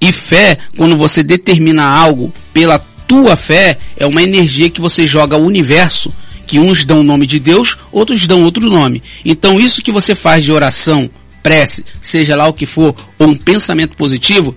E 0.00 0.10
fé, 0.12 0.56
quando 0.76 0.96
você 0.96 1.22
determina 1.22 1.84
algo 1.84 2.32
pela 2.54 2.78
tua 3.06 3.36
fé, 3.36 3.76
é 3.96 4.06
uma 4.06 4.22
energia 4.22 4.70
que 4.70 4.80
você 4.80 5.06
joga 5.06 5.36
ao 5.36 5.42
universo, 5.42 6.12
que 6.46 6.58
uns 6.58 6.84
dão 6.84 7.00
o 7.00 7.04
nome 7.04 7.26
de 7.26 7.38
Deus, 7.38 7.76
outros 7.92 8.26
dão 8.26 8.44
outro 8.44 8.70
nome. 8.70 9.02
Então 9.24 9.60
isso 9.60 9.82
que 9.82 9.92
você 9.92 10.14
faz 10.14 10.42
de 10.42 10.52
oração, 10.52 11.10
prece, 11.42 11.84
seja 12.00 12.36
lá 12.36 12.48
o 12.48 12.52
que 12.52 12.66
for, 12.66 12.94
ou 13.18 13.28
um 13.28 13.36
pensamento 13.36 13.96
positivo, 13.96 14.54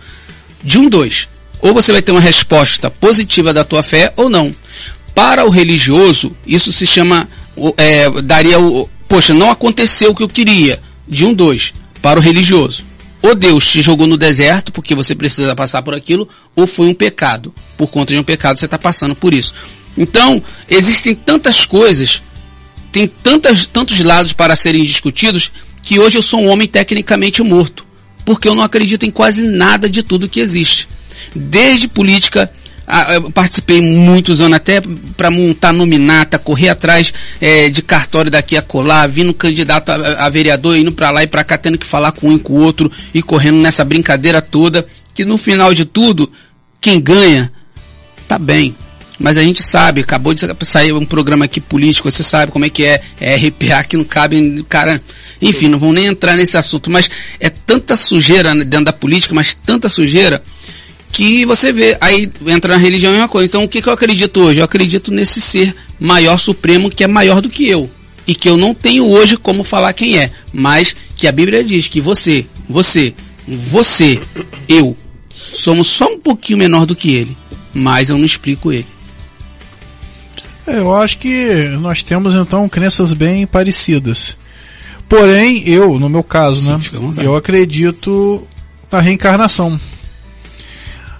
de 0.63 0.77
um 0.77 0.89
dois. 0.89 1.27
Ou 1.61 1.73
você 1.73 1.91
vai 1.91 2.01
ter 2.01 2.11
uma 2.11 2.21
resposta 2.21 2.89
positiva 2.89 3.53
da 3.53 3.63
tua 3.63 3.83
fé 3.83 4.13
ou 4.17 4.29
não. 4.29 4.53
Para 5.15 5.45
o 5.45 5.49
religioso, 5.49 6.35
isso 6.45 6.71
se 6.71 6.85
chama, 6.85 7.27
é, 7.77 8.09
daria 8.21 8.59
o, 8.59 8.89
poxa, 9.07 9.33
não 9.33 9.51
aconteceu 9.51 10.11
o 10.11 10.15
que 10.15 10.23
eu 10.23 10.29
queria. 10.29 10.81
De 11.07 11.25
um 11.25 11.33
dois. 11.33 11.73
Para 12.01 12.19
o 12.19 12.23
religioso 12.23 12.85
ou 13.23 13.33
Deus 13.33 13.65
te 13.65 13.81
jogou 13.81 14.05
no 14.05 14.17
deserto 14.17 14.71
porque 14.71 14.93
você 14.93 15.15
precisa 15.15 15.55
passar 15.55 15.81
por 15.81 15.95
aquilo, 15.95 16.27
ou 16.53 16.67
foi 16.67 16.87
um 16.87 16.93
pecado. 16.93 17.53
Por 17.77 17.87
conta 17.87 18.13
de 18.13 18.19
um 18.19 18.23
pecado 18.23 18.59
você 18.59 18.65
está 18.65 18.77
passando 18.77 19.15
por 19.15 19.33
isso. 19.33 19.53
Então, 19.97 20.43
existem 20.69 21.15
tantas 21.15 21.65
coisas, 21.65 22.21
tem 22.91 23.07
tantas, 23.07 23.65
tantos 23.65 24.01
lados 24.01 24.33
para 24.33 24.57
serem 24.57 24.83
discutidos, 24.83 25.51
que 25.83 25.99
hoje 25.99 26.17
eu 26.17 26.23
sou 26.23 26.39
um 26.39 26.47
homem 26.47 26.67
tecnicamente 26.67 27.43
morto. 27.43 27.85
Porque 28.25 28.47
eu 28.47 28.55
não 28.55 28.63
acredito 28.63 29.05
em 29.05 29.11
quase 29.11 29.43
nada 29.43 29.89
de 29.89 30.01
tudo 30.01 30.29
que 30.29 30.39
existe. 30.39 30.87
Desde 31.35 31.89
política, 31.89 32.49
eu 33.13 33.29
participei 33.31 33.81
muitos 33.81 34.39
anos 34.39 34.55
até 34.55 34.81
para 35.17 35.29
montar 35.29 35.73
nominata, 35.73 36.39
correr 36.39 36.69
atrás 36.69 37.13
é, 37.41 37.69
de 37.69 37.81
cartório 37.81 38.31
daqui 38.31 38.55
a 38.55 38.61
colar, 38.61 39.07
vindo 39.07 39.33
candidato 39.33 39.89
a, 39.89 40.25
a 40.25 40.29
vereador, 40.29 40.77
indo 40.77 40.91
para 40.91 41.11
lá 41.11 41.23
e 41.23 41.27
para 41.27 41.43
cá, 41.43 41.57
tendo 41.57 41.77
que 41.77 41.85
falar 41.85 42.13
com 42.13 42.29
um 42.29 42.35
e 42.35 42.39
com 42.39 42.53
o 42.53 42.61
outro 42.61 42.89
e 43.13 43.21
correndo 43.21 43.57
nessa 43.57 43.83
brincadeira 43.83 44.41
toda, 44.41 44.87
que 45.13 45.25
no 45.25 45.37
final 45.37 45.73
de 45.73 45.83
tudo, 45.83 46.31
quem 46.79 46.99
ganha, 46.99 47.51
tá 48.27 48.39
bem. 48.39 48.75
Mas 49.19 49.37
a 49.37 49.43
gente 49.43 49.61
sabe, 49.61 50.01
acabou 50.01 50.33
de 50.33 50.41
sair 50.63 50.91
um 50.91 51.05
programa 51.05 51.45
aqui 51.45 51.61
político, 51.61 52.09
você 52.09 52.23
sabe 52.23 52.51
como 52.51 52.65
é 52.65 52.69
que 52.69 52.83
é, 52.83 53.01
é 53.19 53.35
RPA 53.35 53.83
que 53.83 53.95
não 53.95 54.03
cabe, 54.03 54.65
cara, 54.67 55.01
enfim, 55.41 55.67
não 55.67 55.77
vão 55.77 55.93
nem 55.93 56.07
entrar 56.07 56.35
nesse 56.35 56.57
assunto, 56.57 56.89
mas 56.89 57.09
é 57.39 57.49
tanta 57.49 57.95
sujeira 57.95 58.53
dentro 58.55 58.85
da 58.85 58.93
política, 58.93 59.35
mas 59.35 59.53
tanta 59.53 59.87
sujeira, 59.87 60.43
que 61.13 61.45
você 61.45 61.71
vê, 61.71 61.95
aí 62.01 62.29
entra 62.47 62.73
na 62.73 62.79
religião 62.79 63.13
e 63.13 63.17
uma 63.17 63.27
coisa. 63.27 63.45
Então 63.45 63.63
o 63.63 63.69
que, 63.69 63.81
que 63.81 63.87
eu 63.87 63.93
acredito 63.93 64.41
hoje? 64.41 64.59
Eu 64.59 64.65
acredito 64.65 65.11
nesse 65.11 65.39
ser 65.39 65.73
maior 65.99 66.39
supremo 66.39 66.89
que 66.89 67.03
é 67.03 67.07
maior 67.07 67.39
do 67.39 67.49
que 67.49 67.67
eu. 67.67 67.89
E 68.25 68.33
que 68.33 68.49
eu 68.49 68.57
não 68.57 68.73
tenho 68.73 69.05
hoje 69.05 69.37
como 69.37 69.63
falar 69.63 69.93
quem 69.93 70.17
é. 70.17 70.31
Mas 70.51 70.95
que 71.15 71.27
a 71.27 71.31
Bíblia 71.31 71.63
diz 71.63 71.87
que 71.87 72.01
você, 72.01 72.47
você, 72.67 73.13
você, 73.47 74.19
eu, 74.67 74.97
somos 75.29 75.87
só 75.87 76.07
um 76.07 76.17
pouquinho 76.17 76.57
menor 76.57 76.87
do 76.87 76.95
que 76.95 77.11
ele. 77.11 77.37
Mas 77.71 78.09
eu 78.09 78.17
não 78.17 78.25
explico 78.25 78.71
ele. 78.71 78.87
Eu 80.65 80.93
acho 80.93 81.17
que 81.17 81.67
nós 81.79 82.03
temos 82.03 82.35
então 82.35 82.69
crenças 82.69 83.13
bem 83.13 83.45
parecidas. 83.45 84.37
Porém, 85.09 85.67
eu, 85.67 85.99
no 85.99 86.09
meu 86.09 86.23
caso, 86.23 86.71
né, 86.71 86.79
eu 87.21 87.35
acredito 87.35 88.47
na 88.91 88.99
reencarnação. 88.99 89.79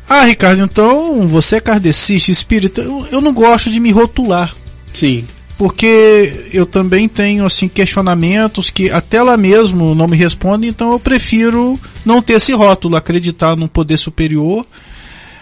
Ah, 0.07 0.25
Ricardo, 0.25 0.63
então 0.63 1.27
você 1.27 1.57
é 1.57 1.59
kardecista, 1.59 2.31
espírita. 2.31 2.81
Eu, 2.81 3.07
eu 3.11 3.21
não 3.21 3.33
gosto 3.33 3.69
de 3.69 3.79
me 3.79 3.91
rotular. 3.91 4.53
Sim. 4.93 5.25
Porque 5.57 6.49
eu 6.51 6.65
também 6.65 7.07
tenho 7.07 7.45
assim 7.45 7.67
questionamentos 7.67 8.69
que 8.69 8.89
até 8.89 9.21
lá 9.21 9.37
mesmo 9.37 9.93
não 9.93 10.07
me 10.07 10.17
respondem, 10.17 10.69
então 10.69 10.91
eu 10.91 10.99
prefiro 10.99 11.79
não 12.05 12.21
ter 12.21 12.33
esse 12.33 12.53
rótulo, 12.53 12.95
acreditar 12.95 13.55
num 13.55 13.67
poder 13.67 13.97
superior. 13.97 14.65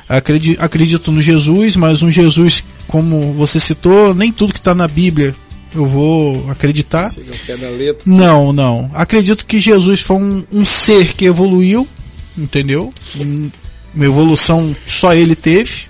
Acredito, 0.07 0.61
acredito 0.61 1.11
no 1.11 1.21
Jesus, 1.21 1.77
mas 1.77 2.01
um 2.01 2.11
Jesus, 2.11 2.63
como 2.91 3.33
você 3.33 3.59
citou, 3.59 4.13
nem 4.13 4.31
tudo 4.31 4.53
que 4.53 4.59
está 4.59 4.75
na 4.75 4.87
Bíblia 4.87 5.33
eu 5.73 5.85
vou 5.85 6.49
acreditar. 6.51 7.09
Não, 8.05 8.51
não. 8.51 8.91
Acredito 8.93 9.45
que 9.45 9.57
Jesus 9.57 10.01
foi 10.01 10.17
um, 10.17 10.43
um 10.51 10.65
ser 10.65 11.13
que 11.13 11.25
evoluiu, 11.25 11.87
entendeu? 12.37 12.93
uma 13.93 14.05
evolução 14.05 14.75
só 14.85 15.13
ele 15.13 15.35
teve. 15.35 15.85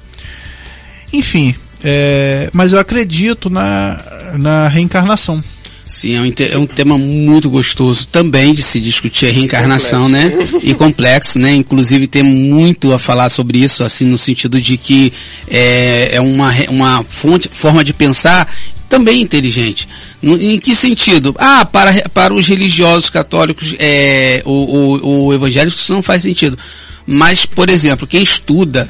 Enfim, 1.11 1.55
é, 1.83 2.49
mas 2.53 2.73
eu 2.73 2.79
acredito 2.79 3.49
na, 3.49 3.99
na 4.37 4.67
reencarnação. 4.67 5.43
Sim, 5.91 6.15
é 6.15 6.21
um, 6.21 6.34
é 6.54 6.58
um, 6.58 6.65
tema 6.65 6.97
muito 6.97 7.49
gostoso 7.49 8.08
também 8.08 8.54
de 8.54 8.63
se 8.63 8.80
discutir 8.80 9.27
a 9.27 9.32
reencarnação, 9.32 10.04
complexo. 10.04 10.54
né? 10.54 10.60
E 10.63 10.73
complexo, 10.73 11.38
né? 11.38 11.54
Inclusive 11.54 12.08
tem 12.08 12.23
muito 12.23 12.93
a 12.93 12.97
falar 12.97 13.27
sobre 13.27 13.60
isso, 13.60 13.84
assim, 13.84 14.06
no 14.06 14.17
sentido 14.17 14.60
de 14.62 14.77
que 14.77 15.12
é, 15.49 16.15
é 16.15 16.21
uma, 16.21 16.49
uma 16.69 17.04
fonte, 17.04 17.49
forma 17.51 17.84
de 17.84 17.93
pensar 17.93 18.49
também 18.88 19.21
inteligente. 19.21 19.88
Em 20.23 20.58
que 20.58 20.73
sentido? 20.73 21.36
Ah, 21.38 21.65
para, 21.65 22.10
para 22.10 22.34
os 22.34 22.47
religiosos 22.47 23.10
católicos, 23.10 23.75
é, 23.77 24.41
o, 24.45 24.51
o, 24.51 25.25
o 25.25 25.34
evangélico 25.34 25.77
isso 25.77 25.93
não 25.93 26.01
faz 26.01 26.21
sentido. 26.21 26.58
Mas, 27.06 27.45
por 27.45 27.69
exemplo, 27.69 28.08
quem 28.08 28.23
estuda, 28.23 28.89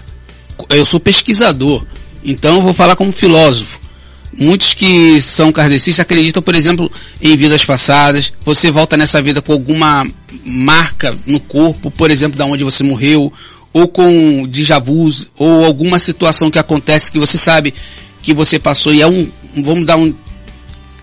eu 0.70 0.86
sou 0.86 1.00
pesquisador, 1.00 1.84
então 2.24 2.58
eu 2.58 2.62
vou 2.62 2.74
falar 2.74 2.96
como 2.96 3.12
filósofo. 3.12 3.81
Muitos 4.38 4.74
que 4.74 5.20
são 5.20 5.52
kardecistas 5.52 6.00
acreditam, 6.00 6.42
por 6.42 6.56
exemplo, 6.56 6.90
em 7.22 7.36
vidas 7.36 7.66
passadas. 7.66 8.34
Você 8.46 8.72
volta 8.72 8.96
nessa 8.96 9.22
vida 9.22 9.42
com 9.42 9.52
alguma 9.52 10.10
marca 10.46 11.16
no 11.26 11.40
corpo, 11.40 11.92
por 11.92 12.10
exemplo, 12.10 12.38
da 12.38 12.46
onde 12.46 12.64
você 12.64 12.84
morreu, 12.84 13.32
ou 13.74 13.88
com 13.88 14.48
déjà 14.48 14.80
vus, 14.80 15.28
ou 15.38 15.66
alguma 15.66 16.00
situação 16.00 16.50
que 16.50 16.60
acontece 16.60 17.12
que 17.12 17.20
você 17.20 17.38
sabe 17.38 17.74
que 18.22 18.34
você 18.34 18.60
passou 18.60 18.94
e 18.94 19.02
é 19.02 19.08
um, 19.08 19.28
vamos 19.58 19.86
dar 19.86 19.98
um 19.98 20.14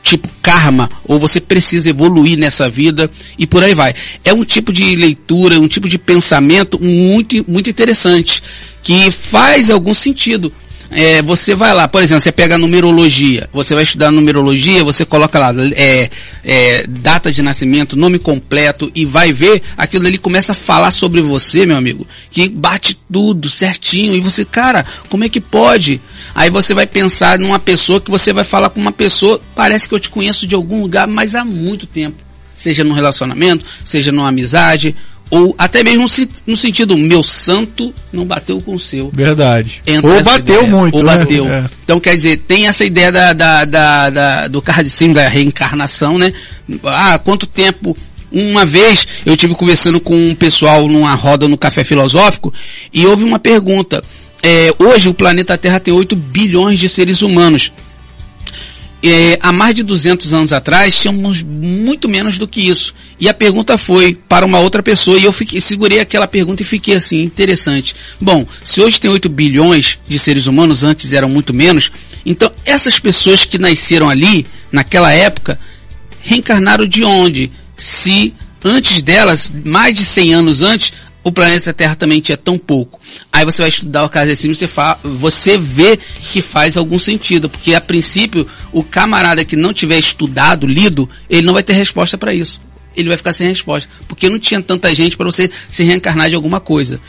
tipo 0.03 0.29
karma, 0.41 0.89
ou 1.05 1.19
você 1.19 1.41
precisa 1.41 1.91
evoluir 1.91 2.39
nessa 2.39 2.71
vida 2.71 3.11
e 3.39 3.47
por 3.47 3.63
aí 3.63 3.75
vai. 3.75 3.95
É 4.25 4.33
um 4.33 4.45
tipo 4.45 4.73
de 4.73 4.95
leitura, 4.97 5.61
um 5.61 5.69
tipo 5.69 5.89
de 5.89 5.99
pensamento 5.99 6.83
muito, 6.83 7.45
muito 7.47 7.69
interessante, 7.69 8.43
que 8.83 9.11
faz 9.11 9.71
algum 9.71 9.93
sentido 9.93 10.53
é, 10.91 11.21
você 11.21 11.55
vai 11.55 11.75
lá, 11.75 11.87
por 11.87 12.03
exemplo, 12.03 12.23
você 12.23 12.33
pega 12.33 12.55
a 12.55 12.59
numerologia, 12.59 13.49
você 13.53 13.75
vai 13.75 13.85
estudar 13.85 14.11
numerologia, 14.11 14.83
você 14.83 15.05
coloca 15.05 15.39
lá 15.39 15.53
é, 15.77 16.09
é, 16.43 16.87
data 16.89 17.31
de 17.31 17.43
nascimento, 17.43 17.97
nome 17.97 18.19
completo 18.19 18.91
e 18.95 19.05
vai 19.05 19.33
ver, 19.33 19.63
aquilo 19.77 20.07
ali 20.07 20.17
começa 20.17 20.53
a 20.53 20.55
falar 20.55 20.91
sobre 20.91 21.21
você, 21.21 21.67
meu 21.67 21.77
amigo, 21.77 22.07
que 22.31 22.49
bate 22.49 22.99
tudo 23.13 23.51
certinho 23.51 24.15
e 24.15 24.21
você, 24.21 24.45
cara, 24.45 24.87
como 25.11 25.25
é 25.25 25.29
que 25.29 25.41
pode? 25.41 26.01
Aí 26.35 26.49
você 26.49 26.73
vai 26.73 26.87
pensar 26.87 27.39
numa 27.39 27.59
pessoa 27.59 28.01
que 28.01 28.11
você 28.11 28.33
vai 28.33 28.45
falar 28.45 28.71
com 28.71 28.81
uma 28.81 28.93
pessoa, 28.93 29.41
parece 29.55 29.89
que 29.89 29.95
eu 29.95 30.01
te 30.01 30.09
conheço 30.09 30.47
de 30.47 30.55
algum 30.55 30.81
lugar, 30.81 31.07
mas 31.07 31.35
há 31.35 31.45
muito 31.45 31.87
tempo. 31.87 32.17
Seja 32.57 32.83
num 32.83 32.95
relacionamento, 32.95 33.65
seja 33.85 34.11
numa 34.11 34.29
amizade, 34.29 34.97
ou 35.31 35.55
até 35.59 35.83
mesmo 35.85 36.07
no 36.47 36.57
sentido, 36.57 36.97
meu 36.97 37.23
santo 37.23 37.95
não 38.13 38.25
bateu 38.25 38.61
com 38.63 38.75
o 38.75 38.81
seu. 38.81 39.11
Verdade. 39.15 39.83
Entra 39.87 40.11
ou 40.11 40.23
bateu 40.23 40.63
ideia. 40.63 40.71
muito. 40.71 40.97
Ou 40.97 41.03
né? 41.03 41.17
bateu. 41.17 41.49
É. 41.49 41.65
Então 41.85 42.01
quer 42.01 42.17
dizer, 42.17 42.39
tem 42.39 42.67
essa 42.67 42.85
ideia 42.85 43.13
da, 43.13 43.33
da, 43.33 43.65
da, 43.65 44.11
da 44.11 44.49
do 44.49 44.63
cima 44.89 45.15
da 45.15 45.29
reencarnação, 45.29 46.19
né? 46.19 46.33
Ah, 46.85 47.19
quanto 47.23 47.47
tempo 47.47 47.97
uma 48.31 48.65
vez 48.65 49.07
eu 49.25 49.37
tive 49.37 49.55
conversando 49.55 50.01
com 50.01 50.15
um 50.15 50.35
pessoal 50.35 50.87
numa 50.87 51.15
roda 51.15 51.49
no 51.49 51.57
café 51.57 51.85
filosófico 51.85 52.53
e 52.93 53.07
houve 53.07 53.25
uma 53.25 53.39
pergunta. 53.39 54.03
É, 54.43 54.73
hoje 54.79 55.09
o 55.09 55.15
planeta 55.15 55.59
Terra 55.59 55.81
tem 55.81 55.93
8 55.93 56.15
bilhões 56.15 56.79
de 56.79 56.89
seres 56.89 57.23
humanos 57.23 57.73
é, 59.03 59.39
há 59.41 59.53
mais 59.53 59.75
de 59.75 59.83
200 59.83 60.35
anos 60.35 60.53
atrás 60.53 60.99
tínhamos 60.99 61.43
muito 61.43 62.09
menos 62.09 62.37
do 62.37 62.49
que 62.49 62.69
isso. 62.69 62.95
E 63.21 63.29
a 63.29 63.35
pergunta 63.35 63.79
foi 63.79 64.15
para 64.29 64.45
uma 64.45 64.59
outra 64.59 64.83
pessoa 64.83 65.19
e 65.19 65.25
eu 65.25 65.33
fiquei, 65.33 65.61
segurei 65.61 66.01
aquela 66.01 66.27
pergunta 66.27 66.63
e 66.63 66.67
fiquei 66.67 66.95
assim, 66.95 67.23
interessante. 67.23 67.95
Bom, 68.21 68.47
se 68.63 68.81
hoje 68.81 69.01
tem 69.01 69.11
8 69.11 69.29
bilhões 69.29 69.99
de 70.09 70.19
seres 70.19 70.47
humanos, 70.47 70.83
antes 70.83 71.13
eram 71.13 71.29
muito 71.29 71.55
menos, 71.55 71.93
então 72.27 72.51
essas 72.65 72.99
pessoas 72.99 73.45
que 73.45 73.59
nasceram 73.59 74.09
ali, 74.09 74.47
naquela 74.73 75.13
época, 75.13 75.59
reencarnaram 76.21 76.87
de 76.87 77.05
onde? 77.05 77.51
Se 77.77 78.35
antes 78.65 79.03
delas, 79.03 79.51
mais 79.65 79.95
de 79.95 80.05
100 80.05 80.35
anos 80.35 80.63
antes, 80.63 80.93
o 81.29 81.33
planeta 81.33 81.73
Terra 81.73 81.95
também 81.95 82.21
tinha 82.21 82.37
tão 82.37 82.59
pouco. 82.59 83.01
Aí 83.33 83.45
você 83.45 83.63
vai 83.63 83.69
estudar 83.69 84.05
o 84.05 84.09
caso 84.09 84.31
assim, 84.31 84.53
você, 84.53 84.69
você 85.03 85.57
vê 85.57 85.99
que 86.33 86.41
faz 86.41 86.77
algum 86.77 86.99
sentido, 86.99 87.49
porque 87.49 87.75
a 87.75 87.81
princípio 87.81 88.47
o 88.73 88.83
camarada 88.83 89.45
que 89.45 89.57
não 89.57 89.73
tiver 89.73 89.99
estudado, 89.99 90.67
lido, 90.67 91.09
ele 91.29 91.43
não 91.43 91.55
vai 91.55 91.63
ter 91.63 91.75
resposta 91.75 92.19
para 92.19 92.35
isso 92.35 92.68
ele 92.99 93.09
vai 93.09 93.17
ficar 93.17 93.33
sem 93.33 93.49
resposta. 93.49 93.89
Porque 94.07 94.29
não 94.29 94.39
tinha 94.39 94.61
tanta 94.61 94.95
gente 94.95 95.17
para 95.17 95.27
você 95.27 95.51
se 95.71 95.83
reencarnar 95.85 96.29
de 96.29 96.35
alguma 96.35 96.61
coisa. 96.61 97.01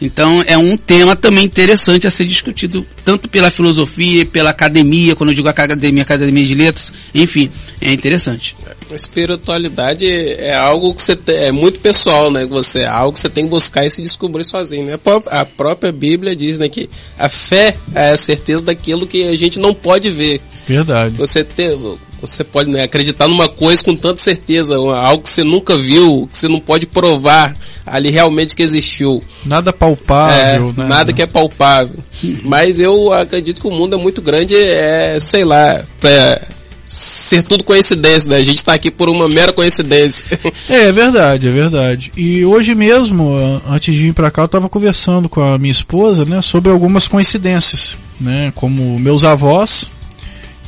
Então 0.00 0.42
é 0.46 0.56
um 0.56 0.76
tema 0.76 1.16
também 1.16 1.44
interessante 1.44 2.06
a 2.06 2.10
ser 2.10 2.24
discutido, 2.24 2.86
tanto 3.04 3.28
pela 3.28 3.50
filosofia, 3.50 4.24
pela 4.24 4.50
academia, 4.50 5.16
quando 5.16 5.30
eu 5.30 5.34
digo 5.34 5.48
academia, 5.48 6.02
academia 6.02 6.44
de 6.44 6.54
letras, 6.54 6.92
enfim, 7.12 7.50
é 7.80 7.92
interessante. 7.92 8.54
A 8.90 8.94
espiritualidade 8.94 10.06
é 10.06 10.54
algo 10.54 10.94
que 10.94 11.02
você 11.02 11.16
tem, 11.16 11.36
é 11.36 11.52
muito 11.52 11.80
pessoal, 11.80 12.30
né? 12.30 12.46
Você 12.46 12.80
é 12.80 12.86
algo 12.86 13.14
que 13.14 13.20
você 13.20 13.28
tem 13.28 13.44
que 13.44 13.50
buscar 13.50 13.84
e 13.84 13.90
se 13.90 14.00
descobrir 14.00 14.44
sozinho, 14.44 14.86
né? 14.86 14.98
A 15.26 15.44
própria 15.44 15.90
Bíblia 15.90 16.36
diz, 16.36 16.58
né, 16.58 16.68
que 16.68 16.88
a 17.18 17.28
fé 17.28 17.76
é 17.94 18.10
a 18.10 18.16
certeza 18.16 18.62
daquilo 18.62 19.06
que 19.06 19.24
a 19.24 19.34
gente 19.34 19.58
não 19.58 19.74
pode 19.74 20.10
ver. 20.10 20.40
Verdade. 20.66 21.16
Você 21.16 21.42
ter, 21.42 21.76
você 22.20 22.42
pode 22.42 22.70
né, 22.70 22.82
acreditar 22.82 23.28
numa 23.28 23.48
coisa 23.48 23.82
com 23.82 23.94
tanta 23.94 24.20
certeza, 24.20 24.74
algo 24.74 25.22
que 25.22 25.30
você 25.30 25.44
nunca 25.44 25.76
viu, 25.76 26.28
que 26.30 26.38
você 26.38 26.48
não 26.48 26.60
pode 26.60 26.86
provar 26.86 27.56
ali 27.86 28.10
realmente 28.10 28.54
que 28.54 28.62
existiu. 28.62 29.22
Nada 29.44 29.72
palpável, 29.72 30.74
é, 30.76 30.80
né? 30.80 30.88
Nada 30.88 31.12
que 31.12 31.22
é 31.22 31.26
palpável. 31.26 31.96
Mas 32.42 32.78
eu 32.78 33.12
acredito 33.12 33.60
que 33.60 33.66
o 33.66 33.70
mundo 33.70 33.96
é 33.96 33.98
muito 33.98 34.20
grande, 34.20 34.54
é, 34.54 35.18
sei 35.20 35.44
lá, 35.44 35.82
pra 36.00 36.40
ser 36.86 37.42
tudo 37.42 37.62
coincidência, 37.62 38.28
né? 38.28 38.36
A 38.36 38.42
gente 38.42 38.56
está 38.56 38.72
aqui 38.72 38.90
por 38.90 39.08
uma 39.08 39.28
mera 39.28 39.52
coincidência. 39.52 40.24
É, 40.68 40.88
é 40.88 40.92
verdade, 40.92 41.48
é 41.48 41.50
verdade. 41.50 42.12
E 42.16 42.44
hoje 42.44 42.74
mesmo, 42.74 43.36
antes 43.66 43.94
de 43.94 44.02
vir 44.02 44.14
para 44.14 44.30
cá, 44.30 44.42
eu 44.42 44.46
estava 44.46 44.68
conversando 44.68 45.28
com 45.28 45.40
a 45.40 45.58
minha 45.58 45.70
esposa, 45.70 46.24
né, 46.24 46.42
sobre 46.42 46.70
algumas 46.70 47.08
coincidências, 47.08 47.96
né, 48.20 48.52
como 48.54 48.98
meus 48.98 49.24
avós, 49.24 49.88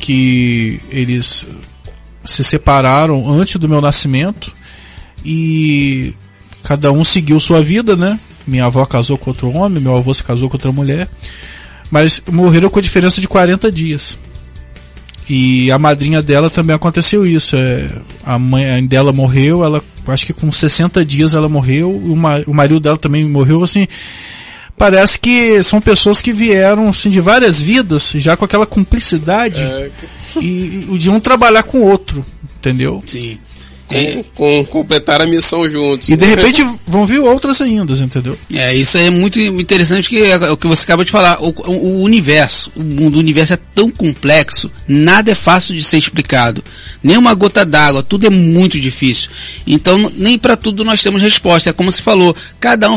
que 0.01 0.81
eles 0.91 1.47
se 2.25 2.43
separaram 2.43 3.31
antes 3.31 3.57
do 3.57 3.69
meu 3.69 3.81
nascimento 3.81 4.53
e 5.25 6.15
cada 6.65 6.91
um 6.91 7.05
seguiu 7.05 7.39
sua 7.39 7.63
vida, 7.63 7.95
né? 7.95 8.19
Minha 8.47 8.65
avó 8.65 8.85
casou 8.87 9.19
com 9.19 9.31
outro 9.31 9.53
homem, 9.53 9.83
meu 9.83 9.95
avô 9.95 10.13
se 10.13 10.25
casou 10.25 10.49
com 10.49 10.57
outra 10.57 10.73
mulher, 10.73 11.09
mas 11.91 12.23
morreram 12.31 12.71
com 12.71 12.81
diferença 12.81 13.21
de 13.21 13.29
40 13.29 13.71
dias. 13.71 14.19
E 15.29 15.71
a 15.71 15.79
madrinha 15.79 16.21
dela 16.21 16.51
também 16.51 16.75
aconteceu 16.75 17.25
isso. 17.25 17.55
É, 17.55 17.89
a 18.25 18.39
mãe 18.39 18.85
dela 18.85 19.13
morreu, 19.13 19.65
ela 19.65 19.81
acho 20.09 20.27
que 20.27 20.33
com 20.33 20.51
60 20.51 21.05
dias 21.05 21.35
ela 21.35 21.49
morreu, 21.49 21.91
o, 21.91 22.15
o 22.47 22.55
marido 22.55 22.81
dela 22.81 22.97
também 22.97 23.29
morreu 23.29 23.63
assim 23.63 23.87
parece 24.81 25.19
que 25.19 25.62
são 25.62 25.79
pessoas 25.79 26.23
que 26.23 26.33
vieram 26.33 26.88
assim, 26.88 27.11
de 27.11 27.21
várias 27.21 27.61
vidas, 27.61 28.12
já 28.14 28.35
com 28.35 28.47
aquela 28.47 28.64
cumplicidade 28.64 29.61
é... 29.61 29.90
e, 30.40 30.88
e 30.90 30.99
de 30.99 31.11
um 31.11 31.21
trabalhar 31.21 31.64
com 31.64 31.81
o 31.81 31.87
outro, 31.87 32.25
entendeu? 32.57 33.03
Sim 33.05 33.38
com, 33.90 33.96
é. 33.96 34.24
com, 34.35 34.64
completar 34.66 35.20
a 35.20 35.26
missão 35.26 35.68
juntos. 35.68 36.09
E 36.09 36.16
de 36.16 36.24
repente 36.24 36.64
vão 36.87 37.05
vir 37.05 37.18
outras 37.18 37.61
ainda, 37.61 37.92
entendeu? 37.94 38.38
É, 38.61 38.74
isso 38.74 38.98
é 38.98 39.09
muito 39.09 39.40
interessante 39.40 40.09
que 40.09 40.22
é 40.22 40.37
o 40.50 40.57
que 40.57 40.66
você 40.66 40.83
acaba 40.83 41.05
de 41.05 41.11
falar. 41.11 41.38
O, 41.40 41.55
o, 41.70 42.03
universo, 42.03 42.70
o 42.76 42.83
mundo, 42.83 43.16
o 43.16 43.18
universo 43.18 43.55
é 43.55 43.59
tão 43.74 43.88
complexo, 43.88 44.70
nada 44.87 45.31
é 45.31 45.35
fácil 45.35 45.74
de 45.74 45.83
ser 45.83 45.96
explicado. 45.96 46.62
Nem 47.03 47.16
uma 47.16 47.33
gota 47.33 47.64
d'água, 47.64 48.03
tudo 48.03 48.26
é 48.26 48.31
muito 48.31 48.79
difícil. 48.79 49.31
Então, 49.66 50.12
nem 50.14 50.38
para 50.38 50.57
tudo 50.57 50.85
nós 50.85 51.03
temos 51.03 51.22
resposta. 51.22 51.70
É 51.70 51.72
como 51.72 51.90
se 51.90 52.03
falou, 52.03 52.37
cada 52.59 52.90
um 52.90 52.96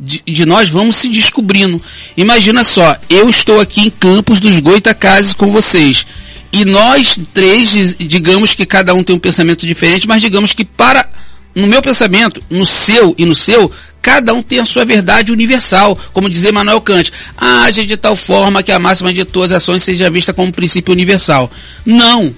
de, 0.00 0.22
de 0.24 0.46
nós 0.46 0.68
vamos 0.68 0.96
se 0.96 1.08
descobrindo. 1.08 1.82
Imagina 2.16 2.62
só, 2.62 2.96
eu 3.08 3.28
estou 3.28 3.60
aqui 3.60 3.80
em 3.80 3.90
Campos 3.90 4.38
dos 4.38 4.60
Goitacazes 4.60 5.32
com 5.32 5.50
vocês 5.50 6.06
e 6.52 6.64
nós 6.64 7.18
três, 7.32 7.96
digamos 7.98 8.54
que 8.54 8.64
cada 8.64 8.94
um 8.94 9.02
tem 9.02 9.14
um 9.14 9.18
pensamento 9.18 9.66
diferente, 9.66 10.08
mas 10.08 10.22
digamos 10.22 10.52
que 10.54 10.64
para, 10.64 11.08
no 11.54 11.66
meu 11.66 11.82
pensamento, 11.82 12.42
no 12.48 12.64
seu 12.64 13.14
e 13.18 13.24
no 13.24 13.34
seu, 13.34 13.70
cada 14.00 14.32
um 14.32 14.42
tem 14.42 14.58
a 14.58 14.64
sua 14.64 14.84
verdade 14.84 15.32
universal, 15.32 15.98
como 16.12 16.30
dizia 16.30 16.52
Manuel 16.52 16.80
Kant. 16.80 17.12
Age 17.36 17.84
de 17.84 17.96
tal 17.96 18.16
forma 18.16 18.62
que 18.62 18.72
a 18.72 18.78
máxima 18.78 19.12
de 19.12 19.24
todas 19.24 19.52
as 19.52 19.62
ações 19.62 19.82
seja 19.82 20.10
vista 20.10 20.32
como 20.32 20.52
princípio 20.52 20.92
universal. 20.92 21.50
Não. 21.84 22.34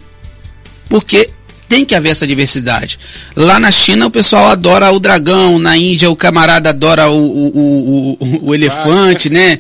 Porque 0.88 1.30
tem 1.70 1.84
que 1.84 1.94
haver 1.94 2.10
essa 2.10 2.26
diversidade. 2.26 2.98
Lá 3.36 3.60
na 3.60 3.70
China 3.70 4.08
o 4.08 4.10
pessoal 4.10 4.48
adora 4.48 4.90
o 4.90 4.98
dragão, 4.98 5.56
na 5.56 5.76
Índia 5.76 6.10
o 6.10 6.16
camarada 6.16 6.70
adora 6.70 7.08
o, 7.08 7.16
o, 7.16 8.16
o, 8.20 8.48
o 8.48 8.54
elefante, 8.54 9.30
né? 9.30 9.56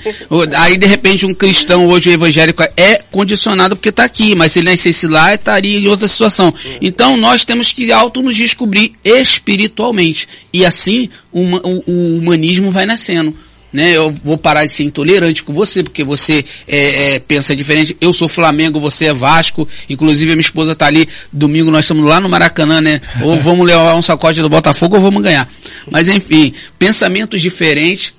Aí 0.56 0.76
de 0.76 0.86
repente 0.86 1.24
um 1.24 1.32
cristão 1.32 1.86
hoje 1.86 2.10
evangélico 2.10 2.64
é 2.76 3.00
condicionado 3.12 3.76
porque 3.76 3.90
está 3.90 4.02
aqui, 4.02 4.34
mas 4.34 4.50
se 4.50 4.58
ele 4.58 4.70
nascesse 4.72 5.06
lá 5.06 5.32
estaria 5.32 5.78
em 5.78 5.86
outra 5.86 6.08
situação. 6.08 6.52
Então 6.82 7.16
nós 7.16 7.44
temos 7.44 7.72
que 7.72 7.92
auto 7.92 8.20
nos 8.20 8.34
descobrir 8.34 8.92
espiritualmente 9.04 10.26
e 10.52 10.66
assim 10.66 11.08
o, 11.30 11.40
o 11.86 12.18
humanismo 12.18 12.72
vai 12.72 12.86
nascendo 12.86 13.32
né? 13.72 13.96
Eu 13.96 14.12
vou 14.24 14.36
parar 14.36 14.66
de 14.66 14.72
ser 14.72 14.84
intolerante 14.84 15.42
com 15.42 15.52
você, 15.52 15.82
porque 15.82 16.02
você 16.02 16.44
é, 16.66 17.14
é, 17.14 17.18
pensa 17.20 17.54
diferente. 17.54 17.96
Eu 18.00 18.12
sou 18.12 18.28
Flamengo, 18.28 18.80
você 18.80 19.06
é 19.06 19.14
Vasco. 19.14 19.68
Inclusive, 19.88 20.32
a 20.32 20.34
minha 20.34 20.40
esposa 20.40 20.74
tá 20.74 20.86
ali. 20.86 21.08
Domingo 21.32 21.70
nós 21.70 21.84
estamos 21.84 22.04
lá 22.04 22.20
no 22.20 22.28
Maracanã, 22.28 22.80
né? 22.80 23.00
Ou 23.22 23.38
vamos 23.40 23.66
levar 23.66 23.94
um 23.94 24.02
sacode 24.02 24.40
do 24.40 24.48
Botafogo 24.48 24.96
ou 24.96 25.02
vamos 25.02 25.22
ganhar. 25.22 25.48
Mas 25.90 26.08
enfim, 26.08 26.52
pensamentos 26.78 27.40
diferentes. 27.40 28.14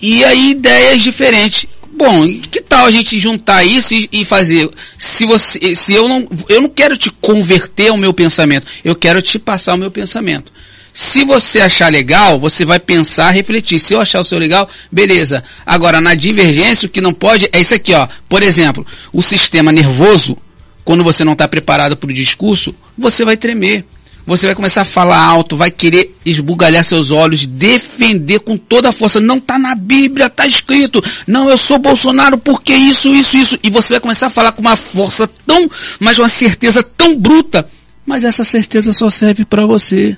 E 0.00 0.24
aí, 0.24 0.50
ideias 0.50 1.00
diferentes. 1.00 1.66
Bom, 1.94 2.26
que 2.50 2.60
tal 2.62 2.86
a 2.86 2.90
gente 2.90 3.18
juntar 3.20 3.62
isso 3.64 3.94
e, 3.94 4.08
e, 4.10 4.24
fazer? 4.24 4.68
Se 4.96 5.26
você, 5.26 5.76
se 5.76 5.92
eu 5.92 6.08
não, 6.08 6.26
eu 6.48 6.62
não 6.62 6.68
quero 6.68 6.96
te 6.96 7.10
converter 7.10 7.88
ao 7.88 7.98
meu 7.98 8.14
pensamento, 8.14 8.66
eu 8.82 8.96
quero 8.96 9.20
te 9.20 9.38
passar 9.38 9.74
o 9.74 9.78
meu 9.78 9.90
pensamento. 9.90 10.52
Se 10.92 11.24
você 11.24 11.60
achar 11.60 11.90
legal, 11.90 12.38
você 12.38 12.64
vai 12.64 12.78
pensar, 12.78 13.30
refletir. 13.30 13.78
Se 13.78 13.94
eu 13.94 14.00
achar 14.00 14.20
o 14.20 14.24
seu 14.24 14.38
legal, 14.38 14.68
beleza. 14.90 15.42
Agora, 15.64 16.00
na 16.00 16.14
divergência, 16.14 16.86
o 16.86 16.90
que 16.90 17.00
não 17.00 17.14
pode 17.14 17.48
é 17.52 17.60
isso 17.60 17.74
aqui, 17.74 17.94
ó. 17.94 18.06
Por 18.28 18.42
exemplo, 18.42 18.86
o 19.12 19.22
sistema 19.22 19.72
nervoso, 19.72 20.36
quando 20.84 21.02
você 21.02 21.24
não 21.24 21.32
está 21.32 21.48
preparado 21.48 21.96
para 21.96 22.10
o 22.10 22.12
discurso, 22.12 22.74
você 22.98 23.24
vai 23.24 23.36
tremer. 23.36 23.86
Você 24.24 24.46
vai 24.46 24.54
começar 24.54 24.82
a 24.82 24.84
falar 24.84 25.18
alto, 25.18 25.56
vai 25.56 25.70
querer 25.70 26.14
esbugalhar 26.24 26.84
seus 26.84 27.10
olhos, 27.10 27.44
defender 27.44 28.38
com 28.40 28.56
toda 28.56 28.90
a 28.90 28.92
força. 28.92 29.18
Não 29.18 29.38
está 29.38 29.58
na 29.58 29.74
Bíblia, 29.74 30.26
está 30.26 30.46
escrito. 30.46 31.02
Não, 31.26 31.48
eu 31.50 31.56
sou 31.56 31.78
Bolsonaro 31.78 32.38
porque 32.38 32.72
isso, 32.72 33.12
isso, 33.12 33.36
isso. 33.36 33.58
E 33.62 33.70
você 33.70 33.94
vai 33.94 34.00
começar 34.00 34.28
a 34.28 34.32
falar 34.32 34.52
com 34.52 34.60
uma 34.60 34.76
força 34.76 35.28
tão, 35.44 35.68
mas 35.98 36.18
uma 36.18 36.28
certeza 36.28 36.82
tão 36.82 37.16
bruta. 37.16 37.68
Mas 38.06 38.24
essa 38.24 38.44
certeza 38.44 38.92
só 38.92 39.10
serve 39.10 39.44
para 39.44 39.66
você. 39.66 40.16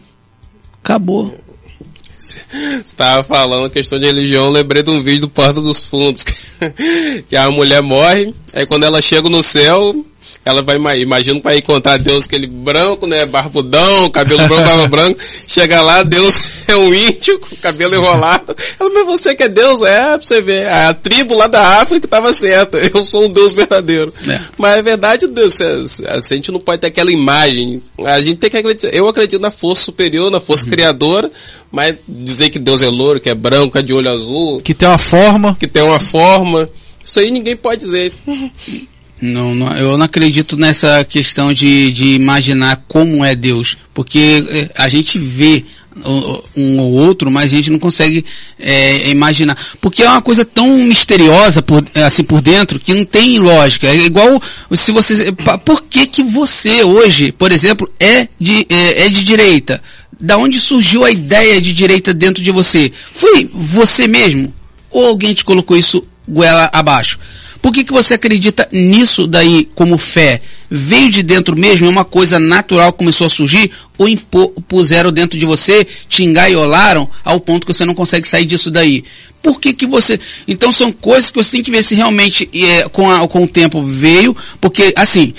Acabou. 0.84 1.34
Você 2.18 2.38
estava 2.84 3.24
falando 3.24 3.70
questão 3.70 3.98
de 3.98 4.04
religião, 4.04 4.50
lembrei 4.50 4.82
de 4.82 4.90
um 4.90 5.02
vídeo 5.02 5.22
do 5.22 5.28
Porta 5.30 5.62
dos 5.62 5.86
Fundos. 5.86 6.22
que 7.26 7.34
a 7.34 7.50
mulher 7.50 7.80
morre, 7.80 8.34
aí 8.52 8.66
quando 8.66 8.84
ela 8.84 9.00
chega 9.00 9.30
no 9.30 9.42
céu, 9.42 10.04
ela 10.44 10.62
vai, 10.62 10.76
imagina 11.00 11.38
que 11.38 11.44
vai 11.44 11.58
encontrar 11.58 11.96
Deus 11.98 12.24
aquele 12.24 12.46
branco, 12.46 13.06
né, 13.06 13.24
barbudão, 13.24 14.10
cabelo 14.10 14.46
branco, 14.46 14.64
barba 14.64 14.88
branco, 14.94 15.18
chega 15.48 15.80
lá, 15.80 16.02
Deus 16.02 16.34
é 16.68 16.76
um 16.76 16.92
índio 16.92 17.38
com 17.38 17.56
cabelo 17.56 17.94
enrolado. 17.94 18.54
Ela, 18.78 18.90
mas 18.90 19.06
você 19.06 19.34
que 19.34 19.44
é 19.44 19.48
Deus? 19.48 19.80
É, 19.82 20.02
pra 20.02 20.22
você 20.22 20.42
ver, 20.42 20.68
a 20.68 20.92
tribo 20.92 21.34
lá 21.34 21.46
da 21.46 21.80
África 21.80 22.06
estava 22.06 22.32
certa, 22.32 22.76
eu 22.92 23.04
sou 23.04 23.24
um 23.24 23.28
Deus 23.28 23.54
verdadeiro. 23.54 24.12
É. 24.28 24.40
Mas 24.58 24.78
é 24.78 24.82
verdade, 24.82 25.26
Deus, 25.28 25.56
a, 25.60 26.34
gente 26.34 26.52
não 26.52 26.60
pode 26.60 26.80
ter 26.80 26.88
aquela 26.88 27.10
imagem, 27.10 27.82
a 28.04 28.20
gente 28.20 28.36
tem 28.36 28.50
que 28.50 28.56
acreditar, 28.58 28.94
eu 28.94 29.08
acredito 29.08 29.40
na 29.40 29.50
força 29.50 29.84
superior, 29.84 30.30
na 30.30 30.40
força 30.40 30.64
uhum. 30.64 30.70
criadora, 30.70 31.30
mas 31.72 31.96
dizer 32.06 32.50
que 32.50 32.58
Deus 32.58 32.82
é 32.82 32.88
louro, 32.88 33.18
que 33.18 33.30
é 33.30 33.34
branco, 33.34 33.72
que 33.72 33.78
é 33.78 33.82
de 33.82 33.94
olho 33.94 34.10
azul. 34.10 34.60
Que 34.60 34.74
tem 34.74 34.88
uma 34.88 34.98
forma. 34.98 35.56
Que 35.58 35.66
tem 35.66 35.82
uma 35.82 35.98
forma. 35.98 36.68
Isso 37.02 37.18
aí 37.18 37.30
ninguém 37.30 37.56
pode 37.56 37.80
dizer. 37.80 38.12
Não, 39.24 39.54
não, 39.54 39.74
eu 39.74 39.96
não 39.96 40.04
acredito 40.04 40.54
nessa 40.54 41.02
questão 41.02 41.50
de, 41.50 41.90
de 41.92 42.14
imaginar 42.14 42.84
como 42.86 43.24
é 43.24 43.34
Deus, 43.34 43.78
porque 43.94 44.44
é, 44.48 44.70
a 44.76 44.86
gente 44.86 45.18
vê 45.18 45.64
um 46.56 46.78
ou 46.80 46.92
outro, 46.92 47.30
mas 47.30 47.52
a 47.52 47.56
gente 47.56 47.70
não 47.70 47.78
consegue 47.78 48.24
é, 48.58 49.08
imaginar, 49.08 49.56
porque 49.80 50.02
é 50.02 50.10
uma 50.10 50.20
coisa 50.20 50.44
tão 50.44 50.76
misteriosa 50.76 51.62
por, 51.62 51.82
assim 51.94 52.24
por 52.24 52.42
dentro 52.42 52.78
que 52.78 52.92
não 52.92 53.04
tem 53.04 53.38
lógica. 53.38 53.86
É 53.86 53.96
igual 53.96 54.42
se 54.72 54.92
você, 54.92 55.32
por 55.64 55.84
que 55.84 56.06
que 56.06 56.22
você 56.22 56.82
hoje, 56.82 57.32
por 57.32 57.50
exemplo, 57.50 57.90
é 57.98 58.28
de 58.38 58.66
é, 58.68 59.06
é 59.06 59.08
de 59.08 59.22
direita? 59.22 59.82
Da 60.20 60.36
onde 60.36 60.60
surgiu 60.60 61.04
a 61.04 61.10
ideia 61.10 61.60
de 61.60 61.72
direita 61.72 62.12
dentro 62.12 62.42
de 62.42 62.50
você? 62.50 62.92
Foi 63.12 63.48
você 63.52 64.06
mesmo 64.06 64.52
ou 64.90 65.06
alguém 65.06 65.32
te 65.32 65.44
colocou 65.44 65.76
isso 65.76 66.04
goela 66.28 66.68
abaixo? 66.72 67.18
Por 67.64 67.72
que, 67.72 67.82
que 67.82 67.94
você 67.94 68.12
acredita 68.12 68.68
nisso 68.70 69.26
daí 69.26 69.66
como 69.74 69.96
fé? 69.96 70.42
Veio 70.70 71.10
de 71.10 71.22
dentro 71.22 71.56
mesmo, 71.56 71.86
é 71.86 71.88
uma 71.88 72.04
coisa 72.04 72.38
natural 72.38 72.92
começou 72.92 73.26
a 73.26 73.30
surgir, 73.30 73.70
ou 73.96 74.06
impuseram 74.06 75.10
dentro 75.10 75.38
de 75.38 75.46
você, 75.46 75.86
te 76.06 76.22
engaiolaram 76.22 77.08
ao 77.24 77.40
ponto 77.40 77.66
que 77.66 77.72
você 77.72 77.86
não 77.86 77.94
consegue 77.94 78.28
sair 78.28 78.44
disso 78.44 78.70
daí? 78.70 79.02
Por 79.42 79.58
que 79.58 79.72
que 79.72 79.86
você... 79.86 80.20
Então 80.46 80.70
são 80.70 80.92
coisas 80.92 81.30
que 81.30 81.42
você 81.42 81.52
tem 81.52 81.62
que 81.62 81.70
ver 81.70 81.82
se 81.82 81.94
realmente 81.94 82.50
é, 82.52 82.86
com, 82.90 83.10
a, 83.10 83.26
com 83.26 83.44
o 83.44 83.48
tempo 83.48 83.82
veio, 83.82 84.36
porque 84.60 84.92
assim, 84.94 85.32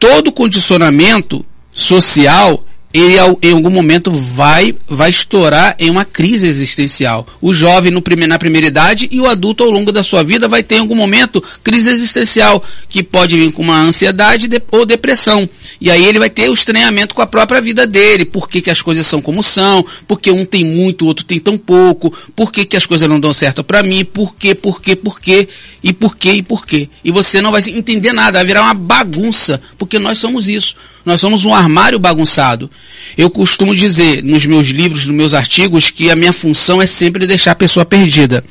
todo 0.00 0.32
condicionamento 0.32 1.46
social 1.70 2.66
ele 2.92 3.16
em 3.42 3.52
algum 3.52 3.70
momento 3.70 4.12
vai 4.12 4.74
vai 4.86 5.08
estourar 5.08 5.74
em 5.78 5.88
uma 5.88 6.04
crise 6.04 6.46
existencial. 6.46 7.26
O 7.40 7.54
jovem 7.54 7.90
no 7.90 8.02
prime, 8.02 8.26
na 8.26 8.38
primeira 8.38 8.66
idade 8.66 9.08
e 9.10 9.20
o 9.20 9.26
adulto 9.26 9.64
ao 9.64 9.70
longo 9.70 9.90
da 9.90 10.02
sua 10.02 10.22
vida 10.22 10.46
vai 10.46 10.62
ter 10.62 10.76
em 10.76 10.80
algum 10.80 10.94
momento 10.94 11.42
crise 11.64 11.90
existencial, 11.90 12.62
que 12.88 13.02
pode 13.02 13.36
vir 13.36 13.52
com 13.52 13.62
uma 13.62 13.80
ansiedade 13.80 14.46
de, 14.46 14.60
ou 14.70 14.84
depressão. 14.84 15.48
E 15.80 15.90
aí 15.90 16.04
ele 16.04 16.18
vai 16.18 16.28
ter 16.28 16.48
o 16.48 16.54
estranhamento 16.54 17.14
com 17.14 17.22
a 17.22 17.26
própria 17.26 17.60
vida 17.60 17.86
dele, 17.86 18.24
por 18.24 18.48
que, 18.48 18.60
que 18.60 18.70
as 18.70 18.82
coisas 18.82 19.06
são 19.06 19.22
como 19.22 19.42
são, 19.42 19.84
porque 20.06 20.30
um 20.30 20.44
tem 20.44 20.64
muito, 20.64 21.02
o 21.02 21.08
outro 21.08 21.24
tem 21.24 21.38
tão 21.38 21.56
pouco, 21.56 22.12
por 22.36 22.52
que, 22.52 22.64
que 22.64 22.76
as 22.76 22.86
coisas 22.86 23.08
não 23.08 23.18
dão 23.18 23.32
certo 23.32 23.64
para 23.64 23.82
mim, 23.82 24.04
por 24.04 24.34
quê, 24.34 24.54
por 24.54 24.80
quê, 24.80 24.94
por 24.94 25.18
quê, 25.18 25.48
e 25.82 25.92
por 25.92 26.16
quê, 26.16 26.32
e 26.32 26.42
por 26.42 26.66
quê. 26.66 26.88
E 27.02 27.10
você 27.10 27.40
não 27.40 27.50
vai 27.50 27.62
entender 27.68 28.12
nada, 28.12 28.38
vai 28.38 28.46
virar 28.46 28.62
uma 28.62 28.74
bagunça, 28.74 29.60
porque 29.78 29.98
nós 29.98 30.18
somos 30.18 30.48
isso. 30.48 30.76
Nós 31.04 31.20
somos 31.20 31.44
um 31.44 31.54
armário 31.54 31.98
bagunçado. 31.98 32.70
Eu 33.16 33.28
costumo 33.28 33.74
dizer 33.74 34.22
nos 34.22 34.46
meus 34.46 34.68
livros, 34.68 35.06
nos 35.06 35.14
meus 35.14 35.34
artigos, 35.34 35.90
que 35.90 36.10
a 36.10 36.16
minha 36.16 36.32
função 36.32 36.80
é 36.80 36.86
sempre 36.86 37.26
deixar 37.26 37.52
a 37.52 37.56
pessoa 37.56 37.84
perdida, 37.84 38.44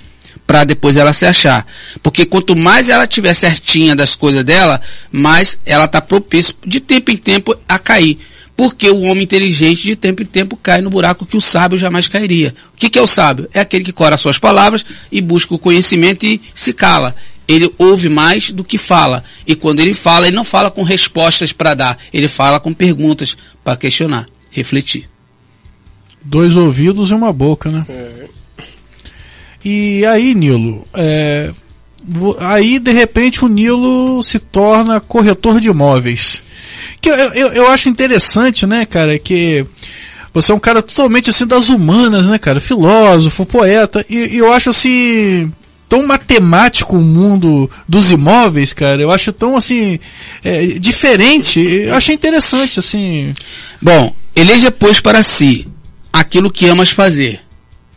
para 0.46 0.64
depois 0.64 0.98
ela 0.98 1.14
se 1.14 1.26
achar. 1.26 1.66
Porque 2.04 2.26
quanto 2.26 2.56
mais 2.56 2.90
ela 2.90 3.08
tiver 3.08 3.34
certinha 3.34 3.96
das 3.96 4.14
coisas 4.14 4.44
dela, 4.44 4.82
mais 5.12 5.58
ela 5.66 5.86
está 5.86 6.02
propícia 6.02 6.54
de 6.66 6.80
tempo 6.80 7.12
em 7.12 7.18
tempo 7.18 7.56
a 7.68 7.80
cair. 7.80 8.18
Porque 8.56 8.90
o 8.90 9.02
homem 9.02 9.24
inteligente 9.24 9.84
de 9.84 9.96
tempo 9.96 10.22
em 10.22 10.26
tempo 10.26 10.60
cai 10.62 10.82
no 10.82 10.90
buraco 10.90 11.26
que 11.26 11.38
o 11.38 11.42
sábio 11.42 11.78
jamais 11.78 12.08
cairia. 12.08 12.54
O 12.74 12.78
que, 12.78 12.90
que 12.90 13.00
é 13.00 13.02
o 13.02 13.08
sábio? 13.08 13.50
É 13.54 13.62
aquele 13.62 13.84
que 13.84 13.94
cora 13.94 14.18
suas 14.18 14.38
palavras 14.38 14.86
e 15.12 15.22
busca 15.22 15.56
o 15.56 15.60
conhecimento 15.60 16.26
e 16.26 16.40
se 16.54 16.74
cala 16.74 17.16
ele 17.52 17.74
ouve 17.78 18.08
mais 18.08 18.50
do 18.52 18.64
que 18.64 18.78
fala. 18.78 19.24
E 19.46 19.56
quando 19.56 19.82
ele 19.82 19.94
fala, 19.94 20.28
ele 20.28 20.36
não 20.36 20.46
fala 20.46 20.72
com 20.72 20.84
respostas 20.84 21.52
para 21.52 21.74
dar, 21.74 21.98
ele 22.14 22.30
fala 22.30 22.60
com 22.60 22.74
perguntas 22.74 23.36
para 23.64 23.76
questionar, 23.76 24.26
refletir. 24.50 25.10
Dois 26.24 26.56
ouvidos 26.56 27.10
e 27.10 27.14
uma 27.14 27.34
boca, 27.34 27.70
né? 27.70 27.86
É. 27.90 28.28
E 29.64 30.06
aí, 30.06 30.34
Nilo, 30.34 30.88
é, 30.94 31.52
aí 32.40 32.80
de 32.80 32.92
repente 32.92 33.44
o 33.44 33.48
Nilo 33.48 34.24
se 34.24 34.40
torna 34.40 35.00
corretor 35.00 35.60
de 35.60 35.68
imóveis. 35.68 36.42
Que 37.02 37.10
eu, 37.10 37.16
eu, 37.16 37.48
eu 37.50 37.68
acho 37.68 37.90
interessante, 37.90 38.66
né, 38.66 38.86
cara, 38.86 39.20
que 39.20 39.66
você 40.34 40.52
é 40.52 40.56
um 40.56 40.60
cara 40.60 40.82
totalmente 40.82 41.30
assim 41.30 41.46
das 41.46 41.68
humanas, 41.68 42.28
né, 42.28 42.40
cara? 42.40 42.60
Filósofo, 42.60 43.46
poeta, 43.46 44.06
e, 44.10 44.36
e 44.36 44.38
eu 44.38 44.52
acho 44.52 44.70
assim 44.70 45.52
tão 45.92 46.08
matemático 46.08 46.96
o 46.96 47.02
mundo 47.02 47.70
dos 47.86 48.10
imóveis, 48.10 48.72
cara. 48.72 49.02
Eu 49.02 49.12
acho 49.12 49.34
tão 49.34 49.58
assim 49.58 50.00
é, 50.42 50.68
diferente. 50.80 51.60
Eu 51.60 51.94
achei 51.94 52.16
interessante, 52.16 52.80
assim. 52.80 53.34
Bom, 53.82 54.16
eleja 54.34 54.72
pois 54.72 55.02
para 55.02 55.22
si 55.22 55.68
aquilo 56.14 56.50
que 56.50 56.66
amas 56.66 56.92
fazer. 56.92 57.42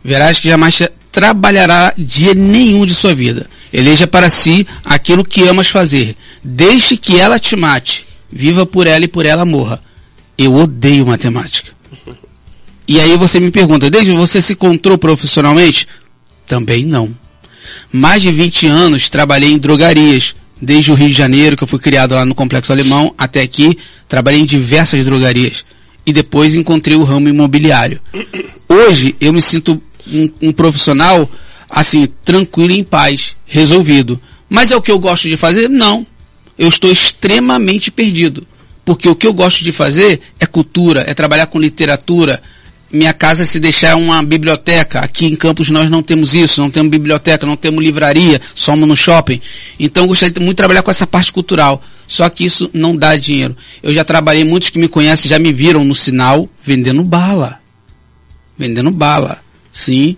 Verás 0.03 0.41
que 0.41 0.49
jamais 0.49 0.83
trabalhará 1.09 1.93
dia 1.97 2.33
nenhum 2.33 2.85
de 2.85 2.93
sua 2.93 3.15
vida. 3.15 3.49
Eleja 3.71 4.05
para 4.05 4.29
si 4.29 4.67
aquilo 4.83 5.23
que 5.23 5.47
amas 5.47 5.69
fazer. 5.69 6.17
Deixe 6.43 6.97
que 6.97 7.17
ela 7.17 7.39
te 7.39 7.55
mate. 7.55 8.05
Viva 8.29 8.65
por 8.65 8.87
ela 8.87 9.05
e 9.05 9.07
por 9.07 9.25
ela 9.25 9.45
morra. 9.45 9.81
Eu 10.37 10.53
odeio 10.53 11.07
matemática. 11.07 11.71
E 12.89 12.99
aí 12.99 13.15
você 13.15 13.39
me 13.39 13.51
pergunta, 13.51 13.89
desde 13.89 14.11
você 14.11 14.41
se 14.41 14.51
encontrou 14.51 14.97
profissionalmente? 14.97 15.87
Também 16.45 16.85
não 16.85 17.15
mais 17.91 18.21
de 18.21 18.31
20 18.31 18.67
anos 18.67 19.09
trabalhei 19.09 19.51
em 19.51 19.57
drogarias, 19.57 20.35
desde 20.61 20.91
o 20.91 20.95
Rio 20.95 21.07
de 21.07 21.13
Janeiro, 21.13 21.55
que 21.55 21.63
eu 21.63 21.67
fui 21.67 21.79
criado 21.79 22.15
lá 22.15 22.25
no 22.25 22.35
Complexo 22.35 22.71
Alemão, 22.71 23.13
até 23.17 23.41
aqui, 23.41 23.77
trabalhei 24.07 24.41
em 24.41 24.45
diversas 24.45 25.03
drogarias. 25.03 25.65
E 26.05 26.13
depois 26.13 26.55
encontrei 26.55 26.95
o 26.95 27.03
ramo 27.03 27.29
imobiliário. 27.29 27.99
Hoje 28.69 29.15
eu 29.19 29.33
me 29.33 29.41
sinto 29.41 29.81
um, 30.07 30.29
um 30.41 30.51
profissional, 30.51 31.29
assim, 31.69 32.07
tranquilo 32.23 32.71
e 32.71 32.79
em 32.79 32.83
paz, 32.83 33.35
resolvido. 33.45 34.19
Mas 34.49 34.71
é 34.71 34.75
o 34.75 34.81
que 34.81 34.91
eu 34.91 34.99
gosto 34.99 35.27
de 35.27 35.35
fazer? 35.35 35.69
Não. 35.69 36.05
Eu 36.57 36.69
estou 36.69 36.91
extremamente 36.91 37.91
perdido. 37.91 38.45
Porque 38.83 39.09
o 39.09 39.15
que 39.15 39.25
eu 39.25 39.33
gosto 39.33 39.63
de 39.63 39.71
fazer 39.71 40.21
é 40.39 40.45
cultura, 40.45 41.03
é 41.07 41.13
trabalhar 41.13 41.47
com 41.47 41.59
literatura, 41.59 42.41
minha 42.91 43.13
casa 43.13 43.45
se 43.45 43.59
deixar 43.59 43.95
uma 43.95 44.21
biblioteca. 44.23 44.99
Aqui 44.99 45.25
em 45.25 45.35
Campos 45.35 45.69
nós 45.69 45.89
não 45.89 46.03
temos 46.03 46.33
isso, 46.33 46.61
não 46.61 46.69
temos 46.69 46.89
biblioteca, 46.89 47.45
não 47.45 47.55
temos 47.55 47.83
livraria, 47.83 48.39
somos 48.53 48.87
no 48.87 48.95
shopping. 48.95 49.41
Então 49.79 50.07
gostaria 50.07 50.33
muito 50.37 50.49
de 50.49 50.55
trabalhar 50.55 50.83
com 50.83 50.91
essa 50.91 51.07
parte 51.07 51.31
cultural. 51.31 51.81
Só 52.07 52.29
que 52.29 52.45
isso 52.45 52.69
não 52.73 52.95
dá 52.95 53.15
dinheiro. 53.15 53.57
Eu 53.81 53.93
já 53.93 54.03
trabalhei, 54.03 54.43
muitos 54.43 54.69
que 54.69 54.79
me 54.79 54.87
conhecem 54.87 55.29
já 55.29 55.39
me 55.39 55.51
viram 55.51 55.83
no 55.83 55.95
sinal 55.95 56.47
vendendo 56.63 57.03
bala. 57.03 57.59
Vendendo 58.57 58.91
bala. 58.91 59.39
Sim. 59.71 60.15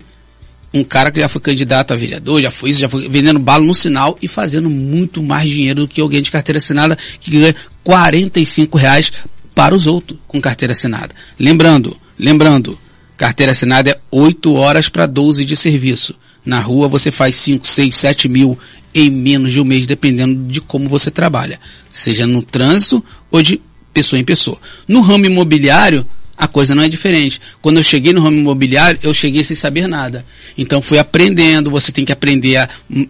um 0.72 0.84
cara 0.84 1.10
que 1.10 1.20
já 1.20 1.28
foi 1.28 1.40
candidato 1.40 1.92
a 1.92 1.96
vereador, 1.96 2.42
já 2.42 2.50
foi 2.50 2.70
isso, 2.70 2.80
já 2.80 2.88
foi 2.88 3.08
vendendo 3.08 3.38
bala 3.38 3.64
no 3.64 3.74
sinal 3.74 4.18
e 4.20 4.28
fazendo 4.28 4.68
muito 4.68 5.22
mais 5.22 5.50
dinheiro 5.50 5.80
do 5.80 5.88
que 5.88 6.00
alguém 6.00 6.20
de 6.20 6.30
carteira 6.30 6.58
assinada 6.58 6.96
que 7.20 7.30
ganha 7.30 7.56
45 7.82 8.76
reais 8.76 9.10
para 9.54 9.74
os 9.74 9.86
outros 9.86 10.18
com 10.28 10.40
carteira 10.40 10.72
assinada. 10.72 11.14
Lembrando, 11.40 11.96
lembrando, 12.18 12.78
carteira 13.16 13.52
assinada 13.52 13.90
é 13.90 14.00
8 14.10 14.52
horas 14.54 14.88
para 14.88 15.06
12 15.06 15.44
de 15.44 15.56
serviço. 15.56 16.14
Na 16.44 16.60
rua 16.60 16.88
você 16.88 17.10
faz 17.10 17.34
5, 17.36 17.66
6, 17.66 17.94
7 17.94 18.28
mil 18.28 18.58
em 18.94 19.10
menos 19.10 19.52
de 19.52 19.60
um 19.60 19.64
mês, 19.64 19.86
dependendo 19.86 20.50
de 20.50 20.60
como 20.60 20.88
você 20.88 21.10
trabalha. 21.10 21.60
Seja 21.92 22.26
no 22.26 22.42
trânsito 22.42 23.04
ou 23.30 23.42
de 23.42 23.60
pessoa 23.92 24.18
em 24.18 24.24
pessoa. 24.24 24.58
No 24.86 25.00
ramo 25.00 25.26
imobiliário, 25.26 26.06
a 26.38 26.46
coisa 26.46 26.74
não 26.74 26.84
é 26.84 26.88
diferente. 26.88 27.40
Quando 27.60 27.78
eu 27.78 27.82
cheguei 27.82 28.12
no 28.12 28.22
ramo 28.22 28.36
imobiliário, 28.36 29.00
eu 29.02 29.12
cheguei 29.12 29.42
sem 29.42 29.56
saber 29.56 29.88
nada. 29.88 30.24
Então 30.56 30.80
fui 30.80 30.98
aprendendo, 30.98 31.70
você 31.70 31.90
tem 31.90 32.04
que 32.04 32.12
aprender, 32.12 32.56
a, 32.56 32.68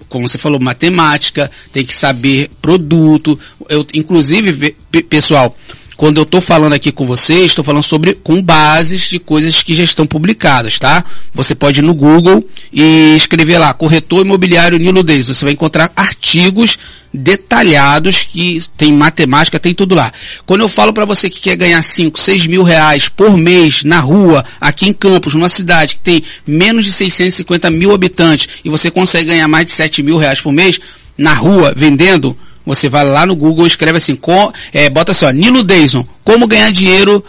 como 0.09 0.27
você 0.27 0.39
falou, 0.39 0.59
matemática, 0.59 1.51
tem 1.71 1.85
que 1.85 1.95
saber 1.95 2.51
produto. 2.63 3.39
Eu, 3.69 3.87
inclusive, 3.93 4.75
pessoal, 5.11 5.57
quando 5.99 6.19
eu 6.19 6.23
estou 6.23 6.41
falando 6.41 6.75
aqui 6.75 6.93
com 6.93 7.05
vocês, 7.05 7.47
estou 7.47 7.65
falando 7.65 7.83
sobre 7.83 8.15
com 8.15 8.41
bases 8.41 9.09
de 9.09 9.19
coisas 9.19 9.65
que 9.65 9.75
já 9.75 9.83
estão 9.83 10.07
publicadas, 10.07 10.79
tá? 10.79 11.05
Você 11.35 11.57
pode 11.57 11.81
ir 11.81 11.83
no 11.83 11.93
Google 11.93 12.49
e 12.73 13.17
escrever 13.17 13.59
lá, 13.59 13.75
corretor 13.75 14.25
imobiliário 14.25 14.79
Nilo 14.79 15.03
Deis. 15.03 15.27
Você 15.27 15.45
vai 15.45 15.55
encontrar 15.55 15.91
artigos 15.97 16.79
detalhados 17.13 18.23
que 18.23 18.63
tem 18.77 18.93
matemática, 18.93 19.59
tem 19.59 19.75
tudo 19.75 19.97
lá. 19.97 20.13
Quando 20.47 20.61
eu 20.61 20.69
falo 20.69 20.93
para 20.93 21.05
você 21.05 21.29
que 21.29 21.41
quer 21.41 21.57
ganhar 21.57 21.83
5, 21.83 22.17
6 22.21 22.47
mil 22.47 22.63
reais 22.63 23.09
por 23.09 23.37
mês 23.37 23.83
na 23.83 23.99
rua, 23.99 24.45
aqui 24.61 24.87
em 24.87 24.93
Campos, 24.93 25.35
numa 25.35 25.49
cidade 25.49 25.97
que 25.97 26.03
tem 26.03 26.23
menos 26.47 26.85
de 26.85 26.93
650 26.93 27.73
mil 27.73 27.93
habitantes 27.93 28.61
e 28.65 28.71
você 28.71 28.89
consegue 28.89 29.31
ganhar 29.31 29.49
mais 29.49 29.67
de 29.67 29.73
7 29.73 30.05
mil 30.05 30.17
reais 30.17 30.41
por 30.41 30.53
mês 30.53 30.79
na 31.19 31.33
rua 31.33 31.75
vendendo, 31.77 32.39
você 32.69 32.87
vai 32.89 33.03
lá 33.05 33.25
no 33.25 33.35
Google 33.35 33.67
escreve 33.67 33.97
assim, 33.97 34.15
com, 34.15 34.53
é, 34.75 34.91
bota 34.91 35.13
assim, 35.13 35.25
ó, 35.25 35.31
Nilo 35.31 35.65
Deison, 35.65 36.07
como 36.23 36.47
ganhar 36.47 36.71
dinheiro, 36.71 37.25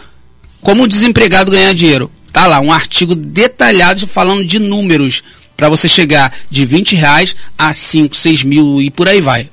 como 0.60 0.82
um 0.82 0.86
desempregado 0.86 1.50
ganhar 1.50 1.72
dinheiro. 1.72 2.10
Tá 2.30 2.46
lá, 2.46 2.60
um 2.60 2.70
artigo 2.70 3.16
detalhado 3.16 4.06
falando 4.06 4.44
de 4.44 4.58
números 4.58 5.22
para 5.56 5.70
você 5.70 5.88
chegar 5.88 6.32
de 6.50 6.66
20 6.66 6.94
reais 6.94 7.34
a 7.56 7.72
5, 7.72 8.14
6 8.14 8.44
mil 8.44 8.82
e 8.82 8.90
por 8.90 9.08
aí 9.08 9.20
vai. 9.22 9.48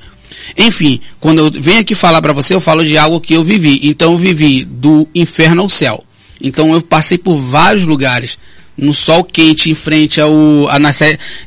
Enfim, 0.57 0.99
quando 1.19 1.39
eu 1.39 1.51
venho 1.51 1.79
aqui 1.79 1.95
falar 1.95 2.21
para 2.21 2.33
você, 2.33 2.53
eu 2.53 2.59
falo 2.59 2.85
de 2.85 2.97
algo 2.97 3.21
que 3.21 3.33
eu 3.33 3.43
vivi. 3.43 3.79
Então 3.83 4.11
eu 4.11 4.17
vivi 4.17 4.65
do 4.65 5.07
inferno 5.15 5.61
ao 5.61 5.69
céu. 5.69 6.03
Então 6.41 6.73
eu 6.73 6.81
passei 6.81 7.17
por 7.17 7.38
vários 7.38 7.85
lugares, 7.85 8.38
no 8.77 8.93
sol 8.93 9.23
quente, 9.23 9.71
em 9.71 9.73
frente 9.73 10.19
ao, 10.19 10.67
a, 10.69 10.77
na, 10.77 10.91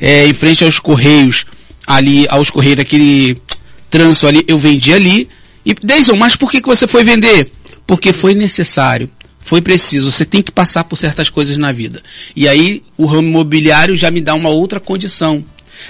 é, 0.00 0.26
em 0.26 0.34
frente 0.34 0.64
aos 0.64 0.78
correios, 0.78 1.44
ali, 1.86 2.26
aos 2.28 2.50
correios, 2.50 2.80
aquele 2.80 3.36
trânsito 3.90 4.26
ali, 4.26 4.44
eu 4.46 4.58
vendi 4.58 4.92
ali. 4.92 5.28
E, 5.66 5.74
Deison, 5.74 6.16
mas 6.16 6.36
por 6.36 6.50
que, 6.50 6.60
que 6.60 6.68
você 6.68 6.86
foi 6.86 7.04
vender? 7.04 7.50
Porque 7.86 8.12
foi 8.12 8.34
necessário. 8.34 9.10
Foi 9.40 9.60
preciso, 9.60 10.10
você 10.10 10.24
tem 10.24 10.42
que 10.42 10.52
passar 10.52 10.84
por 10.84 10.96
certas 10.96 11.28
coisas 11.28 11.56
na 11.56 11.72
vida. 11.72 12.00
E 12.36 12.46
aí 12.46 12.82
o 12.96 13.04
ramo 13.06 13.28
imobiliário 13.28 13.96
já 13.96 14.10
me 14.10 14.20
dá 14.20 14.34
uma 14.34 14.50
outra 14.50 14.78
condição 14.78 15.44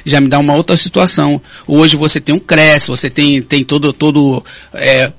já 0.05 0.21
me 0.21 0.29
dá 0.29 0.39
uma 0.39 0.55
outra 0.55 0.77
situação. 0.77 1.41
Hoje 1.67 1.97
você 1.97 2.21
tem 2.21 2.35
um 2.35 2.39
cresce, 2.39 2.89
você 2.89 3.11
tem, 3.11 3.43
tem 3.43 3.65
todo, 3.65 3.93
todo, 3.93 4.45
é, 4.73 5.13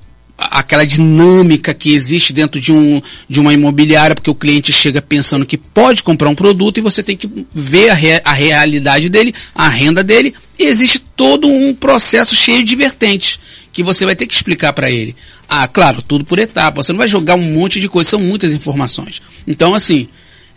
aquela 0.50 0.84
dinâmica 0.84 1.72
que 1.72 1.94
existe 1.94 2.32
dentro 2.32 2.60
de, 2.60 2.72
um, 2.72 3.00
de 3.28 3.40
uma 3.40 3.52
imobiliária, 3.52 4.14
porque 4.14 4.30
o 4.30 4.34
cliente 4.34 4.72
chega 4.72 5.00
pensando 5.00 5.46
que 5.46 5.56
pode 5.56 6.02
comprar 6.02 6.28
um 6.28 6.34
produto 6.34 6.78
e 6.78 6.80
você 6.80 7.02
tem 7.02 7.16
que 7.16 7.28
ver 7.54 7.90
a, 7.90 8.30
a 8.30 8.32
realidade 8.32 9.08
dele, 9.08 9.34
a 9.54 9.68
renda 9.68 10.02
dele, 10.02 10.34
e 10.58 10.64
existe 10.64 10.98
todo 10.98 11.48
um 11.48 11.74
processo 11.74 12.34
cheio 12.34 12.62
de 12.62 12.76
vertentes 12.76 13.38
que 13.72 13.82
você 13.82 14.04
vai 14.04 14.16
ter 14.16 14.26
que 14.26 14.34
explicar 14.34 14.72
para 14.72 14.90
ele. 14.90 15.14
Ah, 15.48 15.66
claro, 15.68 16.02
tudo 16.02 16.24
por 16.24 16.38
etapa, 16.38 16.82
você 16.82 16.92
não 16.92 16.98
vai 16.98 17.08
jogar 17.08 17.34
um 17.34 17.52
monte 17.52 17.80
de 17.80 17.88
coisas, 17.88 18.10
são 18.10 18.20
muitas 18.20 18.52
informações. 18.52 19.22
Então, 19.46 19.74
assim, 19.74 20.08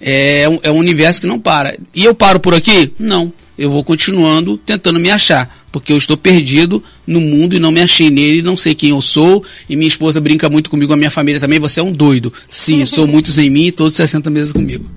é 0.01 0.45
é 0.63 0.71
um 0.71 0.77
universo 0.77 1.21
que 1.21 1.27
não 1.27 1.39
para. 1.39 1.77
E 1.93 2.03
eu 2.03 2.13
paro 2.13 2.39
por 2.39 2.53
aqui? 2.53 2.93
Não 2.99 3.33
eu 3.57 3.69
vou 3.69 3.83
continuando 3.83 4.57
tentando 4.57 4.99
me 4.99 5.09
achar, 5.09 5.64
porque 5.75 5.91
eu 5.91 5.97
estou 5.97 6.15
perdido 6.15 6.81
no 7.05 7.19
mundo 7.19 7.53
e 7.53 7.59
não 7.59 7.69
me 7.69 7.81
achei 7.81 8.09
nele, 8.09 8.41
não 8.41 8.55
sei 8.55 8.73
quem 8.73 8.91
eu 8.91 9.01
sou, 9.01 9.43
e 9.67 9.75
minha 9.75 9.89
esposa 9.89 10.21
brinca 10.21 10.47
muito 10.47 10.69
comigo, 10.69 10.93
a 10.93 10.95
minha 10.95 11.11
família 11.11 11.37
também, 11.37 11.59
você 11.59 11.81
é 11.81 11.83
um 11.83 11.91
doido. 11.91 12.31
Sim, 12.49 12.83
sou 12.87 13.05
muitos 13.05 13.37
em 13.37 13.49
mim 13.49 13.65
e 13.65 13.71
todos 13.73 13.93
60 13.93 14.29
meses 14.29 14.53
comigo. 14.53 14.89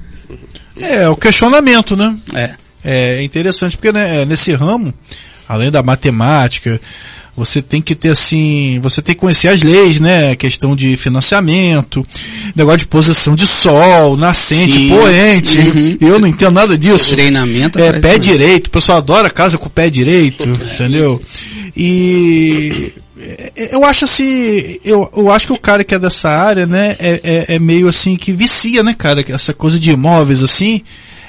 É, 0.76 1.08
o 1.08 1.16
questionamento, 1.16 1.96
né? 1.96 2.16
É. 2.32 2.54
É 2.84 3.24
interessante, 3.24 3.76
porque 3.76 3.90
né, 3.90 4.24
nesse 4.24 4.52
ramo, 4.52 4.94
além 5.48 5.68
da 5.68 5.82
matemática, 5.82 6.80
você 7.38 7.62
tem 7.62 7.80
que 7.80 7.94
ter 7.94 8.08
assim, 8.08 8.80
você 8.82 9.00
tem 9.00 9.14
que 9.14 9.20
conhecer 9.20 9.46
as 9.46 9.62
leis, 9.62 10.00
né? 10.00 10.34
Questão 10.34 10.74
de 10.74 10.96
financiamento, 10.96 12.04
negócio 12.54 12.80
de 12.80 12.86
posição 12.86 13.36
de 13.36 13.46
sol, 13.46 14.16
nascente, 14.16 14.72
Sim. 14.72 14.88
poente. 14.88 15.58
Uhum. 15.58 15.98
Eu 16.00 16.18
não 16.18 16.26
entendo 16.26 16.54
nada 16.54 16.76
disso. 16.76 17.10
Treinamento. 17.10 17.78
É, 17.78 18.00
pé 18.00 18.18
direito. 18.18 18.66
O 18.66 18.70
pessoal 18.70 18.98
adora 18.98 19.30
casa 19.30 19.56
com 19.56 19.66
o 19.66 19.70
pé 19.70 19.88
direito, 19.88 20.48
entendeu? 20.74 21.22
E 21.76 22.92
é, 23.16 23.74
eu 23.74 23.84
acho 23.84 24.04
assim, 24.04 24.78
eu, 24.84 25.08
eu 25.16 25.30
acho 25.30 25.46
que 25.46 25.52
o 25.52 25.60
cara 25.60 25.84
que 25.84 25.94
é 25.94 25.98
dessa 25.98 26.28
área, 26.28 26.66
né, 26.66 26.96
é, 26.98 27.20
é, 27.22 27.54
é 27.54 27.58
meio 27.60 27.88
assim 27.88 28.16
que 28.16 28.32
vicia, 28.32 28.82
né, 28.82 28.96
cara? 28.98 29.24
Essa 29.28 29.54
coisa 29.54 29.78
de 29.78 29.92
imóveis 29.92 30.42
assim, 30.42 30.82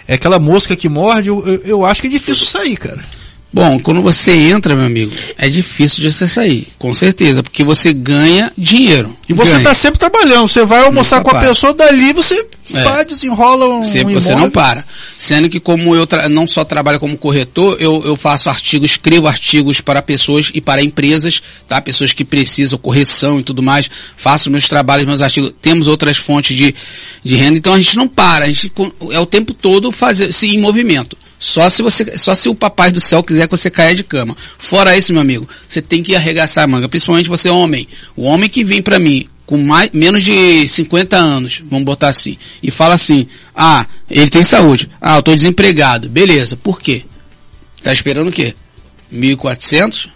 é 0.07 0.15
aquela 0.15 0.39
mosca 0.39 0.75
que 0.75 0.89
morde, 0.89 1.27
eu, 1.27 1.45
eu, 1.45 1.61
eu 1.65 1.85
acho 1.85 2.01
que 2.01 2.07
é 2.07 2.11
difícil 2.11 2.47
sair, 2.47 2.77
cara. 2.77 3.05
Bom, 3.51 3.79
quando 3.79 4.03
você 4.03 4.31
entra, 4.31 4.75
meu 4.75 4.85
amigo, 4.85 5.11
é 5.35 5.49
difícil 5.49 6.03
de 6.03 6.11
você 6.11 6.27
sair, 6.27 6.67
com 6.77 6.93
certeza, 6.93 7.41
porque 7.41 7.63
você 7.63 7.91
ganha 7.91 8.51
dinheiro. 8.55 9.17
E 9.27 9.33
você 9.33 9.57
está 9.57 9.73
sempre 9.73 9.97
trabalhando, 9.97 10.47
você 10.47 10.63
vai 10.63 10.83
almoçar 10.83 11.21
com 11.23 11.31
a 11.31 11.33
para. 11.33 11.47
pessoa 11.47 11.73
dali, 11.73 12.13
você 12.13 12.45
é. 12.71 12.83
pá, 12.83 13.01
desenrola 13.01 13.67
um, 13.67 13.83
você, 13.83 14.05
um 14.05 14.13
você 14.13 14.35
não 14.35 14.51
para. 14.51 14.85
Sendo 15.17 15.49
que 15.49 15.59
como 15.59 15.95
eu 15.95 16.07
não 16.29 16.47
só 16.47 16.63
trabalho 16.63 16.99
como 16.99 17.17
corretor, 17.17 17.77
eu, 17.79 18.03
eu 18.05 18.15
faço 18.15 18.51
artigos, 18.51 18.91
escrevo 18.91 19.27
artigos 19.27 19.81
para 19.81 19.99
pessoas 20.03 20.51
e 20.53 20.61
para 20.61 20.83
empresas, 20.83 21.41
tá? 21.67 21.81
Pessoas 21.81 22.13
que 22.13 22.23
precisam 22.23 22.77
correção 22.77 23.39
e 23.39 23.43
tudo 23.43 23.63
mais, 23.63 23.89
faço 24.15 24.51
meus 24.51 24.69
trabalhos, 24.69 25.07
meus 25.07 25.21
artigos, 25.21 25.51
temos 25.59 25.87
outras 25.87 26.17
fontes 26.17 26.55
de, 26.55 26.75
de 27.23 27.35
renda, 27.35 27.57
então 27.57 27.73
a 27.73 27.79
gente 27.79 27.97
não 27.97 28.07
para, 28.07 28.45
a 28.45 28.47
gente 28.47 28.71
é 29.09 29.19
o 29.19 29.25
tempo 29.25 29.55
todo 29.55 29.91
fazer, 29.91 30.31
se 30.31 30.47
em 30.47 30.59
movimento. 30.59 31.17
Só 31.39 31.69
se 31.69 31.81
você, 31.81 32.17
só 32.17 32.35
se 32.35 32.49
o 32.49 32.53
papai 32.53 32.91
do 32.91 32.99
céu 32.99 33.23
quiser 33.23 33.47
que 33.47 33.55
você 33.55 33.69
caia 33.69 33.95
de 33.95 34.03
cama. 34.03 34.35
Fora 34.57 34.97
isso, 34.97 35.13
meu 35.13 35.21
amigo, 35.21 35.47
você 35.65 35.81
tem 35.81 36.03
que 36.03 36.13
arregaçar 36.13 36.65
a 36.65 36.67
manga, 36.67 36.89
principalmente 36.89 37.29
você 37.29 37.49
homem. 37.49 37.87
O 38.13 38.23
homem 38.23 38.49
que 38.49 38.61
vem 38.61 38.81
para 38.81 38.99
mim 38.99 39.27
com 39.45 39.57
mais, 39.57 39.89
menos 39.93 40.21
de 40.23 40.67
50 40.67 41.17
anos, 41.17 41.63
vamos 41.67 41.85
botar 41.85 42.09
assim, 42.09 42.37
e 42.61 42.69
fala 42.69 42.95
assim: 42.95 43.25
"Ah, 43.55 43.87
ele 44.09 44.29
tem 44.29 44.43
saúde. 44.43 44.89
Ah, 44.99 45.15
eu 45.15 45.23
tô 45.23 45.33
desempregado". 45.33 46.09
Beleza. 46.09 46.57
Por 46.57 46.81
quê? 46.81 47.05
Tá 47.81 47.93
esperando 47.93 48.27
o 48.27 48.33
quê? 48.33 48.53
1.400? 49.11 50.09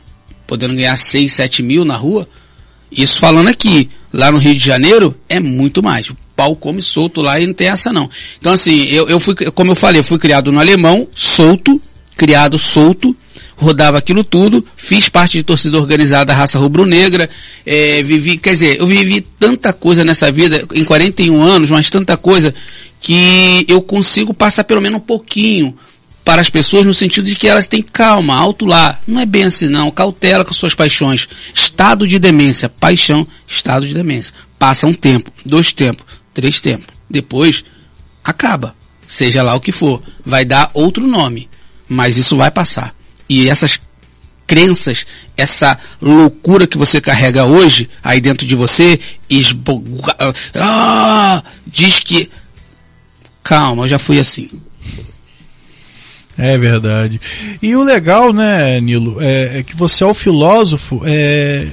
Podendo 0.46 0.76
ganhar 0.76 0.98
6, 0.98 1.34
7 1.34 1.64
mil 1.64 1.86
na 1.86 1.96
rua? 1.96 2.28
Isso 2.92 3.18
falando 3.20 3.48
aqui. 3.48 3.90
Lá 4.12 4.32
no 4.32 4.38
Rio 4.38 4.54
de 4.54 4.64
Janeiro 4.64 5.18
é 5.28 5.40
muito 5.40 5.82
mais 5.82 6.12
pau 6.36 6.56
come 6.56 6.82
solto 6.82 7.22
lá 7.22 7.40
e 7.40 7.48
não 7.48 7.54
tem 7.54 7.68
essa 7.68 7.92
não. 7.92 8.10
Então 8.40 8.54
assim, 8.54 8.86
eu, 8.90 9.08
eu 9.10 9.20
fui, 9.20 9.36
como 9.36 9.72
eu 9.72 9.76
falei, 9.76 10.00
eu 10.00 10.06
fui 10.06 10.18
criado 10.18 10.52
no 10.52 10.60
alemão, 10.60 11.08
solto, 11.14 11.82
criado 12.16 12.58
solto, 12.58 13.16
rodava 13.56 13.98
aquilo 13.98 14.24
tudo, 14.24 14.66
fiz 14.76 15.10
parte 15.10 15.38
de 15.38 15.44
torcida 15.44 15.78
organizada 15.78 16.26
da 16.26 16.34
raça 16.34 16.60
rubro-negra, 16.60 17.30
é, 17.66 18.04
vivi, 18.04 18.38
quer 18.38 18.54
dizer, 18.54 18.80
eu 18.80 18.88
vivi 18.88 19.22
tanta 19.22 19.72
coisa 19.72 20.04
nessa 20.04 20.32
vida, 20.32 20.66
em 20.74 20.84
41 20.84 21.42
anos, 21.42 21.70
mas 21.70 21.90
tanta 21.90 22.18
coisa, 22.18 22.54
que 23.00 23.66
eu 23.68 23.82
consigo 23.82 24.34
passar 24.34 24.64
pelo 24.64 24.82
menos 24.82 24.98
um 25.00 25.04
pouquinho 25.04 25.76
para 26.24 26.42
as 26.42 26.50
pessoas 26.50 26.86
no 26.86 26.94
sentido 26.94 27.26
de 27.26 27.36
que 27.36 27.48
elas 27.48 27.68
têm 27.68 27.82
calma, 27.82 28.34
alto 28.34 28.66
lá. 28.66 29.00
Não 29.06 29.20
é 29.20 29.26
bem 29.26 29.44
assim 29.44 29.68
não, 29.68 29.92
cautela 29.92 30.46
com 30.46 30.54
suas 30.54 30.74
paixões. 30.74 31.28
Estado 31.54 32.08
de 32.08 32.18
demência, 32.18 32.70
paixão, 32.70 33.28
estado 33.46 33.86
de 33.86 33.94
demência. 33.94 34.34
Passa 34.58 34.88
um 34.88 34.94
tempo, 34.94 35.30
dois 35.46 35.74
tempos, 35.74 36.06
três 36.34 36.60
tempos. 36.60 36.88
Depois, 37.10 37.64
acaba. 38.24 38.76
Seja 39.06 39.44
lá 39.44 39.56
o 39.56 39.62
que 39.62 39.72
for. 39.72 40.02
Vai 40.26 40.46
dar 40.46 40.72
outro 40.74 41.06
nome. 41.06 41.50
Mas 41.88 42.18
isso 42.18 42.36
vai 42.36 42.50
passar. 42.50 42.96
E 43.30 43.50
essas 43.50 43.80
crenças, 44.46 45.06
essa 45.36 45.80
loucura 46.02 46.68
que 46.68 46.78
você 46.78 47.00
carrega 47.02 47.46
hoje, 47.46 47.90
aí 48.04 48.20
dentro 48.22 48.46
de 48.46 48.56
você, 48.56 49.00
esbo... 49.30 49.84
ah, 50.56 51.44
diz 51.66 52.00
que, 52.00 52.30
calma, 53.44 53.88
já 53.88 53.98
fui 53.98 54.20
assim. 54.20 54.50
É 56.38 56.58
verdade. 56.58 57.22
E 57.62 57.76
o 57.76 57.84
legal, 57.84 58.34
né, 58.34 58.80
Nilo, 58.82 59.18
é, 59.22 59.60
é 59.60 59.64
que 59.64 59.76
você 59.76 60.04
é 60.04 60.08
o 60.08 60.14
filósofo, 60.14 61.02
é 61.06 61.68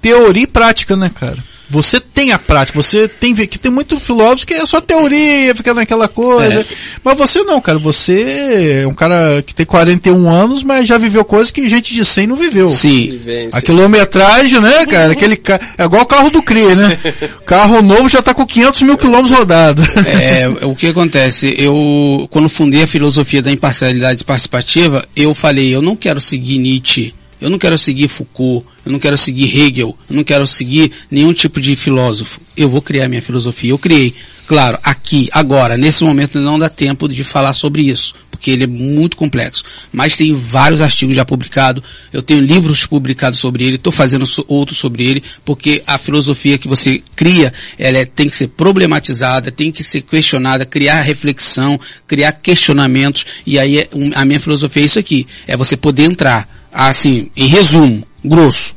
teoria 0.00 0.42
e 0.42 0.46
prática, 0.46 0.96
né, 0.96 1.10
cara? 1.14 1.42
Você 1.74 1.98
tem 1.98 2.30
a 2.30 2.38
prática, 2.38 2.80
você 2.80 3.08
tem 3.08 3.34
que 3.34 3.58
tem 3.58 3.70
muito 3.70 3.98
filósofo 3.98 4.46
que 4.46 4.54
é 4.54 4.64
só 4.64 4.80
teoria, 4.80 5.54
fica 5.56 5.74
naquela 5.74 6.06
coisa. 6.06 6.60
É. 6.60 6.64
Mas 7.02 7.18
você 7.18 7.42
não, 7.42 7.60
cara, 7.60 7.78
você 7.78 8.82
é 8.84 8.86
um 8.86 8.94
cara 8.94 9.42
que 9.42 9.52
tem 9.52 9.66
41 9.66 10.32
anos, 10.32 10.62
mas 10.62 10.86
já 10.86 10.96
viveu 10.96 11.24
coisas 11.24 11.50
que 11.50 11.68
gente 11.68 11.92
de 11.92 12.04
100 12.04 12.28
não 12.28 12.36
viveu. 12.36 12.68
Sim. 12.68 13.20
A 13.52 13.60
quilometragem, 13.60 14.60
né, 14.60 14.86
cara, 14.86 15.12
aquele 15.12 15.40
é 15.76 15.84
igual 15.84 16.02
o 16.02 16.06
carro 16.06 16.30
do 16.30 16.42
CRI, 16.42 16.76
né? 16.76 16.98
carro 17.44 17.82
novo 17.82 18.08
já 18.08 18.22
tá 18.22 18.32
com 18.32 18.46
500 18.46 18.82
mil 18.82 18.96
quilômetros 18.96 19.36
rodados. 19.36 19.84
É, 20.06 20.48
o 20.62 20.76
que 20.76 20.86
acontece, 20.86 21.54
eu, 21.58 22.28
quando 22.30 22.48
fundei 22.48 22.84
a 22.84 22.86
filosofia 22.86 23.42
da 23.42 23.50
imparcialidade 23.50 24.24
participativa, 24.24 25.04
eu 25.16 25.34
falei, 25.34 25.74
eu 25.74 25.82
não 25.82 25.96
quero 25.96 26.20
seguir 26.20 26.58
Nietzsche, 26.58 27.12
eu 27.44 27.50
não 27.50 27.58
quero 27.58 27.76
seguir 27.76 28.08
Foucault, 28.08 28.66
eu 28.86 28.90
não 28.90 28.98
quero 28.98 29.18
seguir 29.18 29.54
Hegel, 29.54 29.94
eu 30.08 30.16
não 30.16 30.24
quero 30.24 30.46
seguir 30.46 30.90
nenhum 31.10 31.30
tipo 31.34 31.60
de 31.60 31.76
filósofo. 31.76 32.40
Eu 32.56 32.70
vou 32.70 32.80
criar 32.80 33.06
minha 33.06 33.20
filosofia. 33.20 33.68
Eu 33.68 33.78
criei. 33.78 34.14
Claro, 34.46 34.78
aqui, 34.82 35.28
agora, 35.30 35.76
nesse 35.76 36.04
momento 36.04 36.40
não 36.40 36.58
dá 36.58 36.70
tempo 36.70 37.06
de 37.06 37.22
falar 37.22 37.52
sobre 37.52 37.82
isso, 37.82 38.14
porque 38.30 38.50
ele 38.50 38.64
é 38.64 38.66
muito 38.66 39.14
complexo. 39.18 39.62
Mas 39.92 40.16
tem 40.16 40.32
vários 40.32 40.80
artigos 40.80 41.14
já 41.14 41.24
publicados, 41.24 41.82
eu 42.10 42.22
tenho 42.22 42.40
livros 42.40 42.86
publicados 42.86 43.38
sobre 43.38 43.64
ele, 43.64 43.76
estou 43.76 43.92
fazendo 43.92 44.26
outros 44.48 44.78
sobre 44.78 45.04
ele, 45.04 45.22
porque 45.44 45.82
a 45.86 45.98
filosofia 45.98 46.56
que 46.56 46.68
você 46.68 47.02
cria, 47.14 47.52
ela 47.78 47.98
é, 47.98 48.04
tem 48.06 48.28
que 48.28 48.36
ser 48.36 48.48
problematizada, 48.48 49.50
tem 49.50 49.70
que 49.70 49.82
ser 49.82 50.00
questionada, 50.00 50.64
criar 50.64 51.02
reflexão, 51.02 51.78
criar 52.06 52.32
questionamentos, 52.32 53.26
e 53.46 53.58
aí 53.58 53.80
é, 53.80 53.88
um, 53.92 54.12
a 54.14 54.24
minha 54.24 54.40
filosofia 54.40 54.82
é 54.82 54.86
isso 54.86 54.98
aqui, 54.98 55.26
é 55.46 55.56
você 55.56 55.76
poder 55.76 56.04
entrar, 56.04 56.53
assim, 56.74 57.30
em 57.36 57.46
resumo, 57.46 58.06
grosso, 58.24 58.74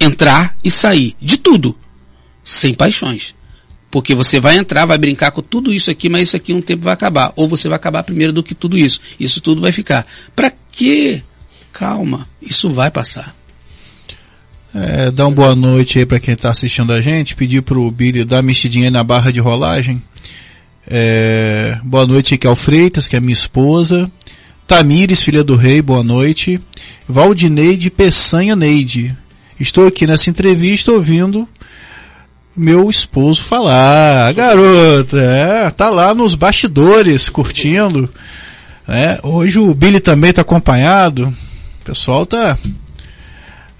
entrar 0.00 0.56
e 0.64 0.70
sair 0.70 1.14
de 1.20 1.38
tudo, 1.38 1.76
sem 2.42 2.74
paixões. 2.74 3.34
Porque 3.90 4.14
você 4.14 4.40
vai 4.40 4.56
entrar, 4.56 4.84
vai 4.84 4.98
brincar 4.98 5.30
com 5.30 5.40
tudo 5.40 5.72
isso 5.72 5.90
aqui, 5.90 6.08
mas 6.08 6.24
isso 6.24 6.36
aqui 6.36 6.52
um 6.52 6.60
tempo 6.60 6.84
vai 6.84 6.92
acabar. 6.92 7.32
Ou 7.36 7.48
você 7.48 7.68
vai 7.68 7.76
acabar 7.76 8.02
primeiro 8.02 8.32
do 8.32 8.42
que 8.42 8.54
tudo 8.54 8.76
isso. 8.76 9.00
Isso 9.18 9.40
tudo 9.40 9.60
vai 9.62 9.72
ficar. 9.72 10.04
Para 10.34 10.52
quê? 10.72 11.22
Calma, 11.72 12.28
isso 12.42 12.70
vai 12.70 12.90
passar. 12.90 13.34
É, 14.74 15.10
dá 15.10 15.26
uma 15.26 15.34
boa 15.34 15.54
noite 15.54 15.98
aí 15.98 16.04
para 16.04 16.20
quem 16.20 16.34
está 16.34 16.50
assistindo 16.50 16.92
a 16.92 17.00
gente. 17.00 17.36
Pedir 17.36 17.62
pro 17.62 17.90
Billy 17.90 18.24
dar 18.24 18.42
mexidinha 18.42 18.90
na 18.90 19.02
barra 19.02 19.30
de 19.30 19.40
rolagem. 19.40 20.02
É, 20.86 21.78
boa 21.82 22.06
noite 22.06 22.34
aqui 22.34 22.46
ao 22.46 22.54
Freitas, 22.54 23.08
que 23.08 23.16
é 23.16 23.20
minha 23.20 23.32
esposa. 23.32 24.10
Tamires, 24.66 25.22
filha 25.22 25.44
do 25.44 25.54
rei, 25.54 25.80
boa 25.80 26.02
noite. 26.02 26.60
Valdineide 27.08 27.88
Peçanha 27.88 28.56
Neide. 28.56 29.16
Estou 29.60 29.86
aqui 29.86 30.08
nessa 30.08 30.28
entrevista 30.28 30.90
ouvindo 30.90 31.48
meu 32.56 32.90
esposo 32.90 33.44
falar. 33.44 34.32
Garota, 34.32 35.18
é, 35.18 35.70
tá 35.70 35.88
lá 35.88 36.12
nos 36.12 36.34
bastidores 36.34 37.28
curtindo. 37.28 38.12
É, 38.88 39.20
hoje 39.22 39.58
o 39.58 39.72
Billy 39.72 40.00
também 40.00 40.32
tá 40.32 40.40
acompanhado. 40.40 41.28
O 41.28 41.84
pessoal 41.84 42.26
tá. 42.26 42.58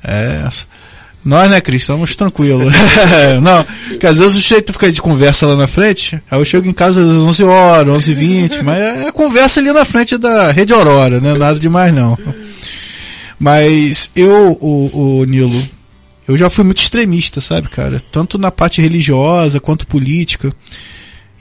É, 0.04 0.48
nós, 1.26 1.50
né, 1.50 1.60
Cris, 1.60 1.82
estamos 1.82 2.14
tranquilos. 2.14 2.72
não, 3.42 3.64
porque 3.88 4.06
às 4.06 4.18
vezes 4.18 4.36
o 4.36 4.40
jeito 4.40 4.72
fica 4.72 4.90
de 4.90 5.02
conversa 5.02 5.46
lá 5.46 5.56
na 5.56 5.66
frente, 5.66 6.22
aí 6.30 6.38
eu 6.38 6.44
chego 6.44 6.68
em 6.68 6.72
casa 6.72 7.02
às 7.02 7.08
11 7.08 7.44
horas, 7.44 7.94
11 7.94 8.12
h 8.12 8.20
20 8.20 8.62
mas 8.62 8.78
é, 8.78 9.08
é 9.08 9.12
conversa 9.12 9.60
ali 9.60 9.72
na 9.72 9.84
frente 9.84 10.16
da 10.16 10.52
Rede 10.52 10.72
Aurora, 10.72 11.20
né? 11.20 11.34
Nada 11.36 11.58
demais 11.58 11.92
não. 11.92 12.16
Mas 13.38 14.08
eu, 14.14 14.56
o, 14.60 15.18
o 15.20 15.24
Nilo, 15.24 15.62
eu 16.28 16.38
já 16.38 16.48
fui 16.48 16.64
muito 16.64 16.80
extremista, 16.80 17.40
sabe, 17.40 17.68
cara? 17.68 18.00
Tanto 18.10 18.38
na 18.38 18.50
parte 18.50 18.80
religiosa 18.80 19.60
quanto 19.60 19.86
política. 19.86 20.52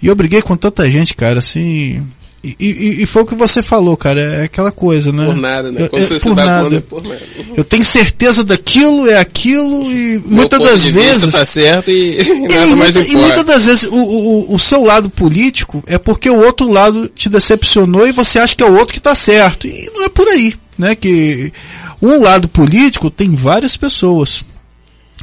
E 0.01 0.07
eu 0.07 0.15
briguei 0.15 0.41
com 0.41 0.57
tanta 0.57 0.89
gente, 0.89 1.15
cara, 1.15 1.39
assim. 1.39 2.05
E, 2.45 2.55
e, 2.59 3.01
e, 3.01 3.05
foi 3.07 3.23
o 3.23 3.25
que 3.25 3.33
você 3.33 3.63
falou, 3.63 3.97
cara, 3.97 4.21
é 4.21 4.43
aquela 4.43 4.71
coisa, 4.71 5.11
né? 5.11 5.25
Por 5.25 5.35
nada, 5.35 5.71
né? 5.71 5.87
Quando 5.87 6.03
é, 6.03 6.05
você 6.05 6.19
por 6.19 6.23
se 6.23 6.35
nada. 6.35 6.63
Conta, 6.63 6.75
é 6.75 6.79
por 6.79 7.03
nada. 7.03 7.25
Eu 7.57 7.63
tenho 7.63 7.83
certeza 7.83 8.43
daquilo, 8.43 9.09
é 9.09 9.17
aquilo, 9.17 9.91
e 9.91 10.19
Meu 10.19 10.31
muitas 10.31 10.59
das 10.59 10.85
vezes. 10.85 11.33
tá 11.33 11.43
certo 11.43 11.89
e, 11.89 12.17
nada 12.47 12.67
e, 12.67 12.75
mais 12.75 12.95
importa. 12.95 13.11
E 13.11 13.15
muitas 13.15 13.45
das 13.45 13.65
vezes 13.65 13.83
o, 13.85 13.95
o, 13.95 14.53
o 14.53 14.59
seu 14.59 14.83
lado 14.83 15.09
político 15.09 15.83
é 15.87 15.97
porque 15.97 16.29
o 16.29 16.37
outro 16.37 16.71
lado 16.71 17.07
te 17.07 17.29
decepcionou 17.29 18.07
e 18.07 18.11
você 18.11 18.37
acha 18.37 18.55
que 18.55 18.63
é 18.63 18.67
o 18.67 18.77
outro 18.77 18.93
que 18.93 18.99
tá 18.99 19.15
certo. 19.15 19.65
E 19.65 19.89
não 19.95 20.05
é 20.05 20.09
por 20.09 20.27
aí, 20.27 20.53
né? 20.77 20.93
Que 20.93 21.51
um 21.99 22.21
lado 22.21 22.47
político 22.47 23.09
tem 23.09 23.33
várias 23.33 23.75
pessoas. 23.75 24.45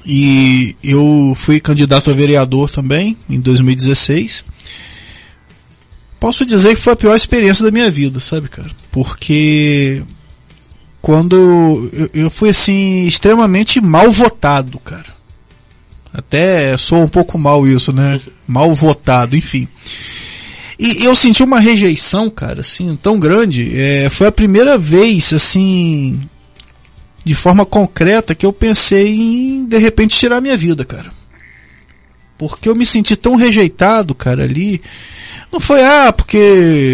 E 0.05 0.75
eu 0.83 1.35
fui 1.37 1.61
candidato 1.61 2.11
a 2.11 2.15
vereador 2.15 2.69
também 2.69 3.17
em 3.31 3.41
2016 3.41 4.45
posso 6.23 6.47
dizer 6.47 6.77
que 6.77 6.81
foi 6.81 6.93
a 6.93 6.97
pior 6.97 7.17
experiência 7.17 7.65
da 7.65 7.73
minha 7.73 7.91
vida, 7.91 8.21
sabe, 8.21 8.49
cara? 8.49 8.71
Porque 8.93 10.05
quando 11.01 11.91
eu, 11.93 12.11
eu 12.15 12.31
fui 12.31 12.51
assim 12.51 13.09
extremamente 13.09 13.81
mal 13.81 14.09
votado, 14.09 14.79
cara. 14.79 15.13
Até 16.15 16.77
sou 16.77 17.03
um 17.03 17.09
pouco 17.09 17.37
mal 17.37 17.67
isso, 17.67 17.93
né? 17.93 18.21
Mal 18.47 18.73
votado, 18.73 19.37
enfim. 19.37 19.67
E 20.79 21.05
eu 21.05 21.13
senti 21.17 21.43
uma 21.43 21.59
rejeição, 21.59 22.31
cara, 22.31 22.61
assim, 22.61 22.97
tão 23.03 23.19
grande. 23.19 23.77
É, 23.77 24.09
foi 24.09 24.29
a 24.29 24.33
primeira 24.33 24.79
vez, 24.79 25.33
assim, 25.33 26.21
de 27.25 27.35
forma 27.35 27.67
concreta, 27.67 28.33
que 28.33 28.47
eu 28.47 28.53
pensei 28.53 29.13
em, 29.13 29.67
de 29.67 29.79
repente, 29.79 30.17
tirar 30.17 30.41
minha 30.41 30.57
vida, 30.57 30.85
cara. 30.85 31.11
Porque 32.39 32.69
eu 32.69 32.75
me 32.75 32.85
senti 32.85 33.17
tão 33.17 33.37
rejeitado, 33.37 34.15
cara, 34.15 34.45
ali. 34.45 34.81
Não 35.53 35.61
foi, 35.61 35.85
ah, 35.85 36.11
porque 36.11 36.37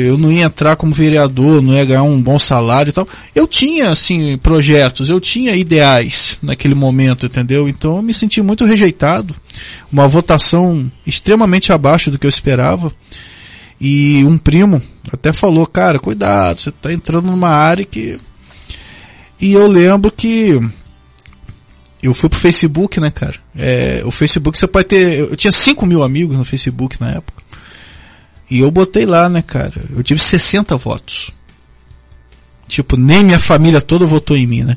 eu 0.08 0.18
não 0.18 0.32
ia 0.32 0.44
entrar 0.44 0.74
como 0.74 0.92
vereador, 0.92 1.62
não 1.62 1.74
ia 1.74 1.84
ganhar 1.84 2.02
um 2.02 2.20
bom 2.20 2.38
salário 2.40 2.90
e 2.90 2.92
tal. 2.92 3.06
Eu 3.32 3.46
tinha, 3.46 3.90
assim, 3.90 4.36
projetos, 4.38 5.08
eu 5.08 5.20
tinha 5.20 5.54
ideais 5.54 6.38
naquele 6.42 6.74
momento, 6.74 7.26
entendeu? 7.26 7.68
Então 7.68 7.96
eu 7.96 8.02
me 8.02 8.12
senti 8.12 8.42
muito 8.42 8.64
rejeitado. 8.64 9.34
Uma 9.92 10.08
votação 10.08 10.90
extremamente 11.06 11.72
abaixo 11.72 12.10
do 12.10 12.18
que 12.18 12.26
eu 12.26 12.28
esperava. 12.28 12.92
E 13.80 14.24
um 14.24 14.36
primo 14.36 14.82
até 15.12 15.32
falou, 15.32 15.66
cara, 15.66 15.98
cuidado, 15.98 16.60
você 16.60 16.70
está 16.70 16.92
entrando 16.92 17.26
numa 17.26 17.50
área 17.50 17.84
que. 17.84 18.18
E 19.40 19.52
eu 19.52 19.68
lembro 19.68 20.10
que 20.10 20.60
eu 22.02 22.14
fui 22.14 22.28
pro 22.28 22.38
Facebook, 22.38 23.00
né, 23.00 23.10
cara? 23.10 23.34
É, 23.56 24.02
o 24.04 24.10
Facebook 24.10 24.58
você 24.58 24.66
pode 24.66 24.88
ter. 24.88 25.18
Eu 25.18 25.36
tinha 25.36 25.52
5 25.52 25.84
mil 25.84 26.02
amigos 26.02 26.36
no 26.36 26.44
Facebook 26.44 27.00
na 27.00 27.10
época. 27.10 27.42
E 28.50 28.60
eu 28.60 28.70
botei 28.70 29.04
lá, 29.04 29.28
né, 29.28 29.42
cara? 29.42 29.82
Eu 29.94 30.02
tive 30.02 30.20
60 30.20 30.76
votos. 30.76 31.30
Tipo, 32.66 32.96
nem 32.96 33.24
minha 33.24 33.38
família 33.38 33.80
toda 33.80 34.06
votou 34.06 34.36
em 34.36 34.46
mim, 34.46 34.62
né? 34.62 34.76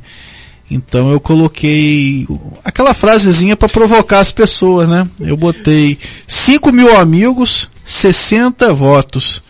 Então 0.69 1.11
eu 1.11 1.19
coloquei 1.19 2.25
aquela 2.63 2.93
frasezinha 2.93 3.57
para 3.57 3.67
provocar 3.67 4.19
as 4.19 4.31
pessoas, 4.31 4.87
né? 4.87 5.07
Eu 5.19 5.35
botei 5.35 5.99
5 6.25 6.71
mil 6.71 6.95
amigos, 6.95 7.69
60 7.83 8.73
votos. 8.73 9.43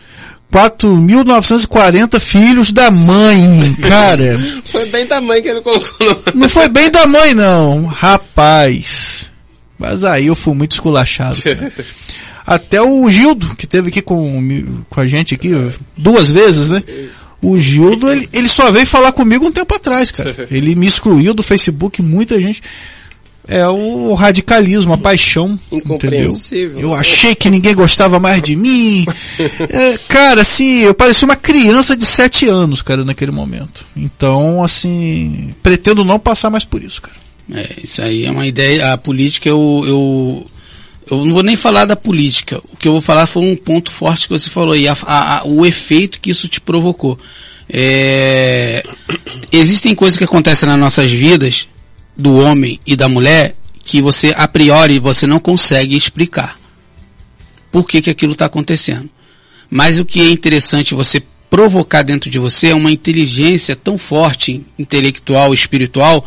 4.940 0.52 2.20
filhos 2.20 2.72
da 2.72 2.90
mãe, 2.90 3.74
cara. 3.80 4.38
Foi 4.70 4.86
bem 4.86 5.06
da 5.06 5.20
mãe 5.20 5.40
que 5.40 5.48
ele 5.48 5.62
colocou. 5.62 6.22
Não 6.34 6.48
foi 6.48 6.68
bem 6.68 6.90
da 6.90 7.06
mãe 7.06 7.32
não, 7.34 7.86
rapaz. 7.86 9.30
Mas 9.78 10.04
aí 10.04 10.26
eu 10.26 10.36
fui 10.36 10.54
muito 10.54 10.72
esculachado. 10.72 11.40
Cara. 11.42 11.72
Até 12.46 12.82
o 12.82 13.08
Gildo, 13.08 13.56
que 13.56 13.66
teve 13.66 13.88
aqui 13.88 14.02
com, 14.02 14.84
com 14.90 15.00
a 15.00 15.06
gente 15.06 15.34
aqui 15.34 15.52
duas 15.96 16.30
vezes, 16.30 16.68
né? 16.68 16.82
O 17.40 17.58
Gildo, 17.58 18.10
ele, 18.10 18.28
ele 18.32 18.48
só 18.48 18.70
veio 18.70 18.86
falar 18.86 19.12
comigo 19.12 19.46
um 19.46 19.52
tempo 19.52 19.74
atrás, 19.74 20.12
cara. 20.12 20.46
Ele 20.48 20.76
me 20.76 20.86
excluiu 20.86 21.34
do 21.34 21.42
Facebook, 21.42 22.00
muita 22.00 22.40
gente. 22.40 22.62
É 23.46 23.66
o 23.66 24.14
radicalismo, 24.14 24.92
a 24.92 24.98
paixão. 24.98 25.58
Incompreensível. 25.70 26.70
Entendeu? 26.70 26.90
Eu 26.90 26.94
achei 26.94 27.34
que 27.34 27.50
ninguém 27.50 27.74
gostava 27.74 28.20
mais 28.20 28.40
de 28.42 28.56
mim. 28.56 29.04
É, 29.68 29.98
cara, 30.08 30.42
assim, 30.42 30.80
eu 30.80 30.94
parecia 30.94 31.24
uma 31.24 31.36
criança 31.36 31.96
de 31.96 32.04
sete 32.04 32.46
anos, 32.46 32.82
cara, 32.82 33.04
naquele 33.04 33.30
momento. 33.30 33.84
Então, 33.96 34.62
assim, 34.62 35.54
pretendo 35.62 36.04
não 36.04 36.18
passar 36.18 36.50
mais 36.50 36.64
por 36.64 36.82
isso, 36.82 37.00
cara. 37.00 37.16
É, 37.52 37.68
isso 37.82 38.02
aí 38.02 38.24
é 38.24 38.30
uma 38.30 38.46
ideia. 38.46 38.92
A 38.92 38.98
política 38.98 39.48
eu, 39.48 39.82
eu 39.86 40.46
eu 41.10 41.24
não 41.24 41.34
vou 41.34 41.42
nem 41.42 41.56
falar 41.56 41.84
da 41.84 41.96
política. 41.96 42.60
O 42.72 42.76
que 42.76 42.86
eu 42.86 42.92
vou 42.92 43.00
falar 43.00 43.26
foi 43.26 43.42
um 43.42 43.56
ponto 43.56 43.90
forte 43.90 44.28
que 44.28 44.38
você 44.38 44.48
falou 44.48 44.72
aí, 44.72 44.86
a, 44.88 44.96
a, 45.02 45.42
o 45.44 45.66
efeito 45.66 46.20
que 46.20 46.30
isso 46.30 46.48
te 46.48 46.60
provocou. 46.60 47.18
É, 47.68 48.84
existem 49.50 49.94
coisas 49.94 50.16
que 50.16 50.24
acontecem 50.24 50.68
nas 50.68 50.78
nossas 50.78 51.10
vidas, 51.10 51.68
do 52.16 52.36
homem 52.36 52.78
e 52.86 52.94
da 52.94 53.08
mulher, 53.08 53.56
que 53.84 54.00
você, 54.00 54.32
a 54.36 54.46
priori, 54.46 54.98
você 54.98 55.26
não 55.26 55.38
consegue 55.38 55.96
explicar. 55.96 56.58
Por 57.70 57.86
que, 57.86 58.02
que 58.02 58.10
aquilo 58.10 58.32
está 58.32 58.46
acontecendo. 58.46 59.08
Mas 59.68 59.98
o 59.98 60.04
que 60.04 60.20
é 60.20 60.30
interessante 60.30 60.94
você 60.94 61.22
provocar 61.48 62.02
dentro 62.02 62.30
de 62.30 62.38
você 62.38 62.68
é 62.68 62.74
uma 62.74 62.90
inteligência 62.90 63.76
tão 63.76 63.98
forte, 63.98 64.64
intelectual, 64.78 65.52
espiritual, 65.52 66.26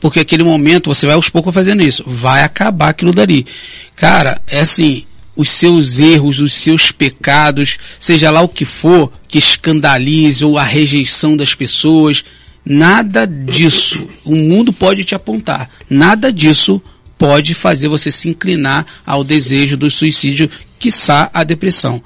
Porque 0.00 0.20
aquele 0.20 0.42
momento 0.42 0.94
você 0.94 1.04
vai 1.04 1.14
aos 1.14 1.28
poucos 1.28 1.52
fazendo 1.52 1.82
isso. 1.82 2.02
Vai 2.06 2.42
acabar 2.42 2.88
aquilo 2.88 3.12
dali. 3.12 3.46
Cara, 3.94 4.40
é 4.46 4.60
assim, 4.60 5.04
os 5.36 5.50
seus 5.50 5.98
erros, 5.98 6.38
os 6.40 6.54
seus 6.54 6.90
pecados, 6.90 7.78
seja 7.98 8.30
lá 8.30 8.40
o 8.40 8.48
que 8.48 8.64
for, 8.64 9.12
que 9.28 9.38
escandalize 9.38 10.44
ou 10.44 10.56
a 10.56 10.64
rejeição 10.64 11.36
das 11.36 11.54
pessoas, 11.54 12.24
nada 12.64 13.26
disso 13.26 14.08
o 14.24 14.34
mundo 14.34 14.72
pode 14.72 15.04
te 15.04 15.14
apontar. 15.14 15.70
Nada 15.88 16.32
disso 16.32 16.80
pode 17.18 17.54
fazer 17.54 17.88
você 17.88 18.10
se 18.10 18.28
inclinar 18.28 18.86
ao 19.04 19.22
desejo 19.22 19.76
do 19.76 19.90
suicídio, 19.90 20.48
quiçá 20.78 21.30
a 21.34 21.44
depressão. 21.44 22.02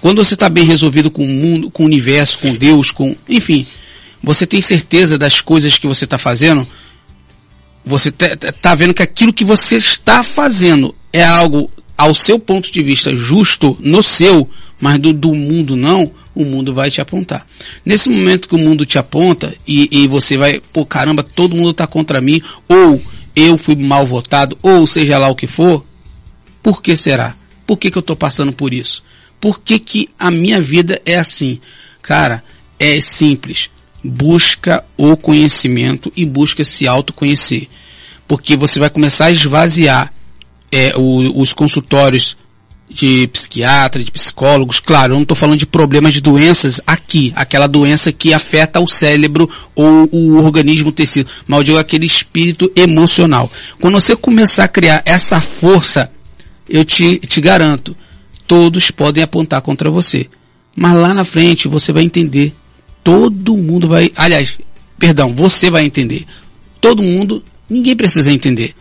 Quando 0.00 0.22
você 0.22 0.34
está 0.34 0.48
bem 0.48 0.64
resolvido 0.64 1.10
com 1.10 1.24
o 1.24 1.28
mundo, 1.28 1.70
com 1.70 1.82
o 1.82 1.86
universo, 1.86 2.38
com 2.38 2.54
Deus, 2.54 2.90
com, 2.90 3.16
enfim, 3.28 3.66
você 4.22 4.46
tem 4.46 4.60
certeza 4.60 5.18
das 5.18 5.40
coisas 5.40 5.78
que 5.78 5.86
você 5.86 6.04
está 6.04 6.18
fazendo, 6.18 6.66
você 7.84 8.10
está 8.10 8.74
vendo 8.74 8.94
que 8.94 9.02
aquilo 9.02 9.32
que 9.32 9.44
você 9.44 9.76
está 9.76 10.22
fazendo 10.22 10.94
é 11.12 11.24
algo, 11.24 11.70
ao 11.96 12.14
seu 12.14 12.38
ponto 12.38 12.70
de 12.70 12.82
vista, 12.82 13.14
justo 13.14 13.76
no 13.80 14.02
seu, 14.02 14.48
mas 14.80 14.98
do, 14.98 15.12
do 15.12 15.34
mundo 15.34 15.74
não, 15.74 16.12
o 16.34 16.44
mundo 16.44 16.74
vai 16.74 16.90
te 16.90 17.00
apontar. 17.00 17.46
Nesse 17.84 18.08
momento 18.08 18.48
que 18.48 18.54
o 18.54 18.58
mundo 18.58 18.84
te 18.84 18.98
aponta 18.98 19.54
e, 19.66 19.88
e 19.90 20.08
você 20.08 20.36
vai, 20.36 20.60
pô, 20.72 20.84
caramba, 20.84 21.22
todo 21.22 21.54
mundo 21.54 21.70
está 21.70 21.86
contra 21.86 22.20
mim, 22.20 22.42
ou 22.68 23.00
eu 23.34 23.56
fui 23.58 23.76
mal 23.76 24.06
votado, 24.06 24.58
ou 24.62 24.86
seja 24.86 25.18
lá 25.18 25.28
o 25.28 25.36
que 25.36 25.46
for, 25.46 25.84
por 26.62 26.82
que 26.82 26.96
será? 26.96 27.36
Por 27.66 27.78
que, 27.78 27.90
que 27.90 27.98
eu 27.98 28.00
estou 28.00 28.16
passando 28.16 28.52
por 28.52 28.72
isso? 28.72 29.02
Por 29.40 29.60
que, 29.60 29.78
que 29.78 30.08
a 30.18 30.30
minha 30.30 30.60
vida 30.60 31.00
é 31.04 31.16
assim? 31.16 31.60
Cara, 32.02 32.42
é 32.78 33.00
simples 33.00 33.70
busca 34.04 34.84
o 34.98 35.16
conhecimento 35.16 36.12
e 36.14 36.26
busca 36.26 36.62
se 36.62 36.86
autoconhecer. 36.86 37.68
Porque 38.28 38.56
você 38.56 38.78
vai 38.78 38.90
começar 38.90 39.26
a 39.26 39.30
esvaziar 39.30 40.12
é, 40.70 40.94
o, 40.96 41.40
os 41.40 41.52
consultórios 41.54 42.36
de 42.88 43.26
psiquiatra, 43.28 44.04
de 44.04 44.10
psicólogos. 44.10 44.80
Claro, 44.80 45.12
eu 45.12 45.16
não 45.16 45.22
estou 45.22 45.36
falando 45.36 45.58
de 45.58 45.66
problemas 45.66 46.14
de 46.14 46.20
doenças 46.20 46.80
aqui, 46.86 47.32
aquela 47.34 47.66
doença 47.66 48.12
que 48.12 48.32
afeta 48.32 48.80
o 48.80 48.88
cérebro 48.88 49.48
ou 49.74 50.08
o 50.12 50.36
organismo 50.36 50.90
o 50.90 50.92
tecido, 50.92 51.28
mas 51.46 51.58
eu 51.58 51.64
digo 51.64 51.78
aquele 51.78 52.06
espírito 52.06 52.70
emocional. 52.76 53.50
Quando 53.80 53.94
você 53.94 54.14
começar 54.14 54.64
a 54.64 54.68
criar 54.68 55.02
essa 55.04 55.40
força, 55.40 56.10
eu 56.68 56.84
te, 56.84 57.18
te 57.18 57.40
garanto, 57.40 57.96
todos 58.46 58.90
podem 58.90 59.22
apontar 59.22 59.60
contra 59.62 59.90
você. 59.90 60.26
Mas 60.76 60.94
lá 60.94 61.14
na 61.14 61.24
frente 61.24 61.68
você 61.68 61.92
vai 61.92 62.02
entender 62.02 62.54
todo 63.04 63.56
mundo 63.58 63.86
vai, 63.86 64.10
aliás, 64.16 64.58
perdão, 64.98 65.34
você 65.36 65.70
vai 65.70 65.84
entender. 65.84 66.24
Todo 66.80 67.02
mundo, 67.02 67.44
ninguém 67.68 67.94
precisa 67.94 68.32
entender. 68.32 68.74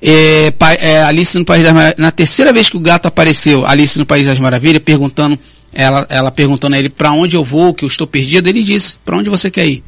É, 0.00 0.52
é, 0.80 1.02
Alice 1.02 1.38
no 1.38 1.44
País 1.44 1.62
das 1.62 1.72
Maravilhas, 1.72 1.98
na 1.98 2.10
terceira 2.10 2.52
vez 2.52 2.68
que 2.68 2.76
o 2.76 2.80
gato 2.80 3.06
apareceu, 3.06 3.66
Alice 3.66 3.98
no 3.98 4.06
País 4.06 4.26
das 4.26 4.38
Maravilhas, 4.38 4.82
perguntando, 4.82 5.38
ela, 5.72 6.06
ela 6.08 6.30
perguntando 6.30 6.76
a 6.76 6.78
ele 6.78 6.88
para 6.88 7.12
onde 7.12 7.36
eu 7.36 7.44
vou, 7.44 7.74
que 7.74 7.84
eu 7.84 7.88
estou 7.88 8.06
perdido, 8.06 8.48
ele 8.48 8.62
disse, 8.62 8.98
para 9.04 9.16
onde 9.16 9.30
você 9.30 9.50
quer 9.50 9.66
ir? 9.66 9.82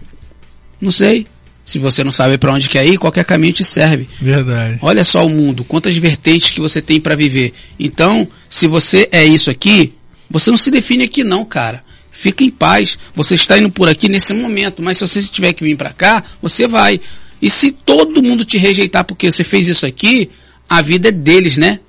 Não 0.81 0.91
sei. 0.91 1.27
Se 1.65 1.79
você 1.79 2.03
não 2.03 2.11
sabe 2.11 2.37
para 2.37 2.53
onde 2.53 2.69
quer 2.69 2.85
ir, 2.85 2.99
qualquer 2.99 3.25
caminho 3.25 3.53
te 3.53 3.63
serve. 3.63 4.09
Verdade. 4.21 4.79
Olha 4.83 5.05
só 5.05 5.25
o 5.25 5.29
mundo, 5.29 5.63
quantas 5.63 5.97
vertentes 5.97 6.51
que 6.51 6.61
você 6.61 6.83
tem 6.83 6.99
para 6.99 7.15
viver. 7.15 7.53
Então, 7.79 8.27
se 8.49 8.67
você 8.67 9.09
é 9.13 9.25
isso 9.25 9.51
aqui, 9.51 9.93
você 10.29 10.51
não 10.51 10.57
se 10.57 10.71
define 10.71 11.05
aqui 11.05 11.23
não, 11.23 11.45
cara. 11.45 11.85
Fica 12.11 12.43
em 12.43 12.51
paz. 12.51 12.99
Você 13.15 13.35
está 13.35 13.59
indo 13.59 13.71
por 13.71 13.89
aqui 13.89 14.09
nesse 14.09 14.35
momento, 14.35 14.83
mas 14.83 14.99
se 14.99 15.07
você 15.07 15.23
tiver 15.23 15.53
que 15.53 15.63
vir 15.63 15.77
para 15.77 15.93
cá, 15.93 16.25
você 16.43 16.67
vai. 16.67 17.01
E 17.41 17.49
se 17.49 17.71
todo 17.71 18.23
mundo 18.23 18.45
te 18.45 18.59
rejeitar 18.59 19.05
porque 19.05 19.31
você 19.31 19.43
fez 19.43 19.67
isso 19.67 19.87
aqui, 19.87 20.31
a 20.69 20.83
vida 20.83 21.09
é 21.09 21.13
deles, 21.13 21.57
né? 21.57 21.81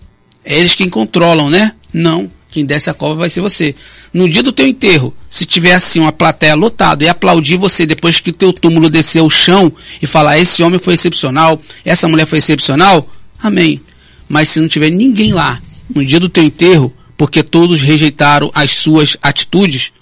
É 0.43 0.57
eles 0.57 0.75
quem 0.75 0.89
controlam, 0.89 1.49
né? 1.49 1.73
Não. 1.93 2.31
Quem 2.49 2.65
desce 2.65 2.89
a 2.89 2.93
cova 2.93 3.15
vai 3.15 3.29
ser 3.29 3.41
você. 3.41 3.73
No 4.13 4.27
dia 4.27 4.43
do 4.43 4.51
teu 4.51 4.67
enterro, 4.67 5.15
se 5.29 5.45
tiver 5.45 5.73
assim 5.73 6.01
uma 6.01 6.11
plateia 6.11 6.53
lotada 6.53 7.03
e 7.03 7.07
aplaudir 7.07 7.55
você 7.55 7.85
depois 7.85 8.19
que 8.19 8.29
o 8.29 8.33
teu 8.33 8.51
túmulo 8.51 8.89
descer 8.89 9.19
ao 9.19 9.29
chão 9.29 9.71
e 10.01 10.05
falar 10.05 10.37
esse 10.37 10.61
homem 10.61 10.77
foi 10.77 10.95
excepcional, 10.95 11.61
essa 11.85 12.09
mulher 12.09 12.25
foi 12.25 12.39
excepcional, 12.39 13.09
amém. 13.39 13.79
Mas 14.27 14.49
se 14.49 14.59
não 14.59 14.67
tiver 14.67 14.89
ninguém 14.89 15.31
lá 15.31 15.61
no 15.93 16.05
dia 16.05 16.19
do 16.19 16.27
teu 16.27 16.43
enterro, 16.43 16.93
porque 17.15 17.41
todos 17.41 17.81
rejeitaram 17.81 18.51
as 18.53 18.71
suas 18.71 19.15
atitudes, 19.21 19.93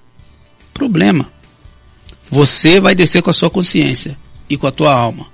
problema. 0.74 1.32
Você 2.32 2.80
vai 2.80 2.96
descer 2.96 3.22
com 3.22 3.30
a 3.30 3.34
sua 3.34 3.50
consciência 3.50 4.18
e 4.50 4.58
com 4.58 4.66
a 4.66 4.72
tua 4.72 4.94
alma. 4.94 5.28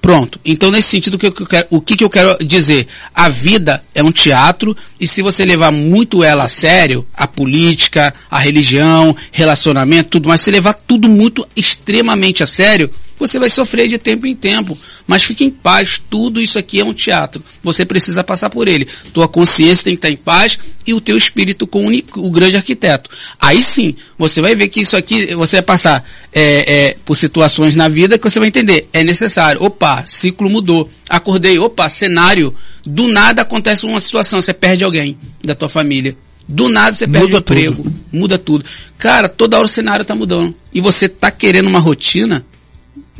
Pronto. 0.00 0.40
Então, 0.44 0.70
nesse 0.70 0.88
sentido, 0.88 1.14
o 1.14 1.18
que, 1.18 1.26
eu 1.26 1.32
quero, 1.32 1.66
o 1.70 1.80
que, 1.80 2.02
eu 2.02 2.10
quero 2.10 2.36
dizer? 2.44 2.86
A 3.14 3.28
vida 3.28 3.82
é 3.94 4.02
um 4.02 4.12
teatro 4.12 4.76
e 4.98 5.06
se 5.06 5.22
você 5.22 5.44
levar 5.44 5.70
muito 5.70 6.22
ela 6.22 6.44
a 6.44 6.48
sério, 6.48 7.06
a 7.14 7.26
política, 7.26 8.14
a 8.30 8.38
religião, 8.38 9.16
relacionamento, 9.30 10.10
tudo 10.10 10.28
mais, 10.28 10.40
se 10.40 10.50
levar 10.50 10.74
tudo 10.74 11.08
muito 11.08 11.46
extremamente 11.56 12.42
a 12.42 12.46
sério, 12.46 12.90
você 13.22 13.38
vai 13.38 13.48
sofrer 13.48 13.88
de 13.88 13.98
tempo 13.98 14.26
em 14.26 14.34
tempo. 14.34 14.76
Mas 15.06 15.22
fique 15.22 15.44
em 15.44 15.50
paz, 15.50 16.02
tudo 16.10 16.40
isso 16.40 16.58
aqui 16.58 16.80
é 16.80 16.84
um 16.84 16.92
teatro. 16.92 17.42
Você 17.62 17.84
precisa 17.84 18.24
passar 18.24 18.50
por 18.50 18.66
ele. 18.66 18.86
Tua 19.12 19.28
consciência 19.28 19.84
tem 19.84 19.94
que 19.94 19.98
estar 19.98 20.10
em 20.10 20.16
paz 20.16 20.58
e 20.86 20.92
o 20.92 21.00
teu 21.00 21.16
espírito 21.16 21.66
com 21.66 21.86
o 22.16 22.30
grande 22.30 22.56
arquiteto. 22.56 23.08
Aí 23.40 23.62
sim, 23.62 23.94
você 24.18 24.40
vai 24.40 24.54
ver 24.54 24.68
que 24.68 24.80
isso 24.80 24.96
aqui, 24.96 25.34
você 25.34 25.56
vai 25.56 25.62
passar 25.62 26.04
é, 26.32 26.88
é, 26.90 26.96
por 27.04 27.16
situações 27.16 27.74
na 27.74 27.88
vida 27.88 28.18
que 28.18 28.28
você 28.28 28.38
vai 28.38 28.48
entender. 28.48 28.88
É 28.92 29.04
necessário. 29.04 29.62
Opa, 29.62 30.04
ciclo 30.04 30.50
mudou. 30.50 30.90
Acordei, 31.08 31.58
opa, 31.58 31.88
cenário. 31.88 32.54
Do 32.84 33.06
nada 33.06 33.42
acontece 33.42 33.86
uma 33.86 34.00
situação, 34.00 34.42
você 34.42 34.52
perde 34.52 34.82
alguém 34.82 35.16
da 35.44 35.54
tua 35.54 35.68
família. 35.68 36.16
Do 36.48 36.68
nada 36.68 36.92
você 36.92 37.06
perde 37.06 37.34
o 37.34 37.38
emprego. 37.38 37.82
Tudo. 37.82 37.94
Muda 38.12 38.38
tudo. 38.38 38.64
Cara, 38.98 39.28
toda 39.28 39.56
hora 39.56 39.66
o 39.66 39.68
cenário 39.68 40.02
está 40.02 40.14
mudando. 40.14 40.54
E 40.72 40.80
você 40.80 41.06
está 41.06 41.30
querendo 41.30 41.68
uma 41.68 41.78
rotina 41.78 42.44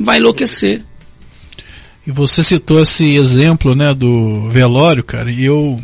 vai 0.03 0.17
enlouquecer. 0.17 0.81
E 2.05 2.11
você 2.11 2.43
citou 2.43 2.81
esse 2.83 3.15
exemplo, 3.15 3.73
né, 3.73 3.93
do 3.93 4.49
velório, 4.49 5.03
cara, 5.03 5.31
e 5.31 5.45
eu 5.45 5.81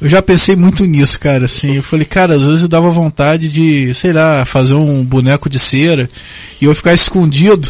eu 0.00 0.08
já 0.08 0.22
pensei 0.22 0.54
muito 0.54 0.84
nisso, 0.84 1.18
cara, 1.18 1.46
assim, 1.46 1.76
eu 1.76 1.82
falei, 1.82 2.04
cara, 2.04 2.34
às 2.34 2.42
vezes 2.42 2.62
eu 2.62 2.68
dava 2.68 2.88
vontade 2.90 3.48
de, 3.48 3.92
sei 3.94 4.12
lá, 4.12 4.44
fazer 4.44 4.74
um 4.74 5.04
boneco 5.04 5.48
de 5.48 5.58
cera 5.58 6.08
e 6.60 6.66
eu 6.66 6.74
ficar 6.74 6.94
escondido 6.94 7.68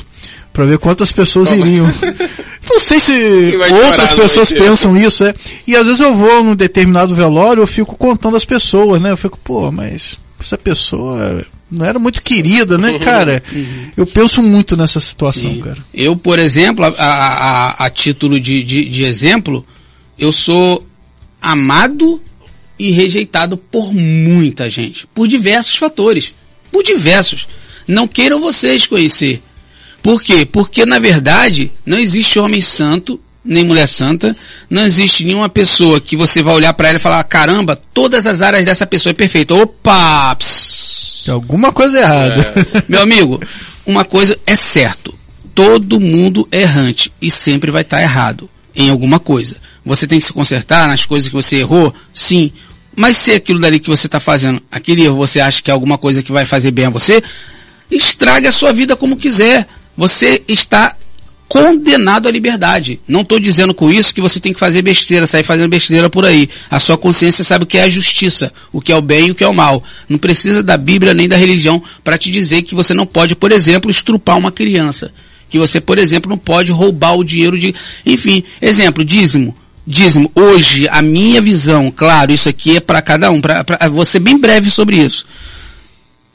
para 0.52 0.66
ver 0.66 0.78
quantas 0.78 1.10
pessoas 1.10 1.48
Toma. 1.48 1.66
iriam. 1.66 1.86
Não 2.68 2.78
sei 2.80 2.98
se 3.00 3.56
outras 3.86 4.14
pessoas 4.14 4.48
pensam 4.50 4.96
isso, 4.96 5.24
é. 5.24 5.34
E 5.66 5.74
às 5.74 5.86
vezes 5.86 6.00
eu 6.00 6.14
vou 6.14 6.44
num 6.44 6.54
determinado 6.54 7.16
velório, 7.16 7.62
eu 7.62 7.66
fico 7.66 7.96
contando 7.96 8.36
as 8.36 8.44
pessoas, 8.44 9.00
né? 9.00 9.10
Eu 9.10 9.16
fico, 9.16 9.38
pô, 9.38 9.70
mas 9.72 10.18
essa 10.40 10.58
pessoa 10.58 11.44
não 11.70 11.84
era 11.84 11.98
muito 11.98 12.22
querida, 12.22 12.78
né, 12.78 12.98
cara? 13.00 13.42
Eu 13.96 14.06
penso 14.06 14.42
muito 14.42 14.76
nessa 14.76 15.00
situação, 15.00 15.52
Sim. 15.52 15.60
cara. 15.60 15.78
Eu, 15.92 16.16
por 16.16 16.38
exemplo, 16.38 16.84
a, 16.84 16.88
a, 16.98 17.86
a 17.86 17.90
título 17.90 18.40
de, 18.40 18.62
de, 18.62 18.84
de, 18.84 19.04
exemplo, 19.04 19.66
eu 20.18 20.32
sou 20.32 20.86
amado 21.40 22.22
e 22.78 22.90
rejeitado 22.90 23.56
por 23.56 23.92
muita 23.92 24.70
gente, 24.70 25.06
por 25.08 25.26
diversos 25.26 25.76
fatores, 25.76 26.34
por 26.70 26.82
diversos. 26.82 27.48
Não 27.86 28.06
queiram 28.06 28.40
vocês 28.40 28.86
conhecer. 28.86 29.42
Por 30.02 30.22
quê? 30.22 30.46
Porque, 30.46 30.86
na 30.86 30.98
verdade, 30.98 31.72
não 31.84 31.98
existe 31.98 32.38
homem 32.38 32.60
santo, 32.60 33.20
nem 33.48 33.64
mulher 33.64 33.88
santa, 33.88 34.36
não 34.68 34.82
existe 34.82 35.24
nenhuma 35.24 35.48
pessoa 35.48 36.00
que 36.00 36.16
você 36.16 36.42
vai 36.42 36.54
olhar 36.54 36.74
para 36.74 36.88
ela 36.88 36.98
e 36.98 37.02
falar, 37.02 37.24
caramba, 37.24 37.80
todas 37.94 38.26
as 38.26 38.42
áreas 38.42 38.62
dessa 38.62 38.86
pessoa 38.86 39.10
é 39.10 39.14
perfeita. 39.14 39.54
Opa! 39.54 40.36
Psss, 40.36 41.24
tem 41.24 41.32
alguma 41.34 41.72
coisa 41.72 41.98
errada. 41.98 42.40
É. 42.40 42.82
Meu 42.86 43.00
amigo, 43.00 43.40
uma 43.86 44.04
coisa 44.04 44.38
é 44.46 44.54
certo. 44.54 45.14
Todo 45.54 45.98
mundo 45.98 46.46
é 46.52 46.60
errante 46.60 47.10
e 47.22 47.30
sempre 47.30 47.70
vai 47.70 47.82
estar 47.82 48.02
errado 48.02 48.50
em 48.76 48.90
alguma 48.90 49.18
coisa. 49.18 49.56
Você 49.84 50.06
tem 50.06 50.20
que 50.20 50.26
se 50.26 50.32
consertar 50.32 50.86
nas 50.86 51.06
coisas 51.06 51.28
que 51.28 51.34
você 51.34 51.56
errou? 51.56 51.92
Sim. 52.12 52.52
Mas 52.94 53.16
se 53.16 53.32
aquilo 53.32 53.58
dali 53.58 53.80
que 53.80 53.88
você 53.88 54.06
está 54.06 54.20
fazendo, 54.20 54.60
aquele 54.70 55.04
erro, 55.04 55.16
você 55.16 55.40
acha 55.40 55.62
que 55.62 55.70
é 55.70 55.74
alguma 55.74 55.96
coisa 55.96 56.22
que 56.22 56.30
vai 56.30 56.44
fazer 56.44 56.70
bem 56.70 56.86
a 56.86 56.90
você, 56.90 57.22
estrague 57.90 58.46
a 58.46 58.52
sua 58.52 58.72
vida 58.72 58.94
como 58.94 59.16
quiser. 59.16 59.66
Você 59.96 60.42
está 60.46 60.94
condenado 61.48 62.28
à 62.28 62.30
liberdade. 62.30 63.00
Não 63.08 63.22
estou 63.22 63.40
dizendo 63.40 63.72
com 63.72 63.90
isso 63.90 64.14
que 64.14 64.20
você 64.20 64.38
tem 64.38 64.52
que 64.52 64.60
fazer 64.60 64.82
besteira, 64.82 65.26
sair 65.26 65.42
fazendo 65.42 65.70
besteira 65.70 66.10
por 66.10 66.26
aí. 66.26 66.48
A 66.70 66.78
sua 66.78 66.98
consciência 66.98 67.42
sabe 67.42 67.64
o 67.64 67.66
que 67.66 67.78
é 67.78 67.84
a 67.84 67.88
justiça, 67.88 68.52
o 68.70 68.80
que 68.80 68.92
é 68.92 68.96
o 68.96 69.00
bem 69.00 69.28
e 69.28 69.30
o 69.30 69.34
que 69.34 69.42
é 69.42 69.48
o 69.48 69.54
mal. 69.54 69.82
Não 70.08 70.18
precisa 70.18 70.62
da 70.62 70.76
Bíblia 70.76 71.14
nem 71.14 71.26
da 71.26 71.36
religião 71.36 71.82
para 72.04 72.18
te 72.18 72.30
dizer 72.30 72.62
que 72.62 72.74
você 72.74 72.92
não 72.92 73.06
pode, 73.06 73.34
por 73.34 73.50
exemplo, 73.50 73.90
estrupar 73.90 74.36
uma 74.36 74.52
criança. 74.52 75.10
Que 75.48 75.58
você, 75.58 75.80
por 75.80 75.98
exemplo, 75.98 76.28
não 76.28 76.36
pode 76.36 76.70
roubar 76.70 77.16
o 77.16 77.24
dinheiro 77.24 77.58
de. 77.58 77.74
Enfim, 78.04 78.44
exemplo, 78.60 79.02
dízimo. 79.02 79.56
Dízimo. 79.86 80.30
Hoje, 80.34 80.86
a 80.90 81.00
minha 81.00 81.40
visão, 81.40 81.90
claro, 81.90 82.30
isso 82.30 82.46
aqui 82.46 82.76
é 82.76 82.80
para 82.80 83.00
cada 83.00 83.30
um, 83.30 83.40
para 83.40 83.64
ser 84.04 84.18
bem 84.18 84.36
breve 84.36 84.70
sobre 84.70 84.98
isso 84.98 85.24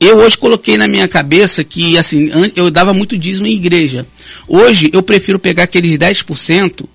Eu 0.04 0.18
hoje 0.18 0.38
coloquei 0.38 0.78
na 0.78 0.86
minha 0.86 1.08
cabeça 1.08 1.64
que, 1.64 1.98
assim, 1.98 2.30
eu 2.58 2.70
dava 2.70 2.94
muito 2.94 3.18
dízimo 3.18 3.48
em 3.48 3.56
igreja. 3.56 4.06
Hoje 4.46 4.90
eu 4.92 5.02
prefiro 5.02 5.40
pegar 5.40 5.64
aqueles 5.64 5.98
10% 5.98 6.86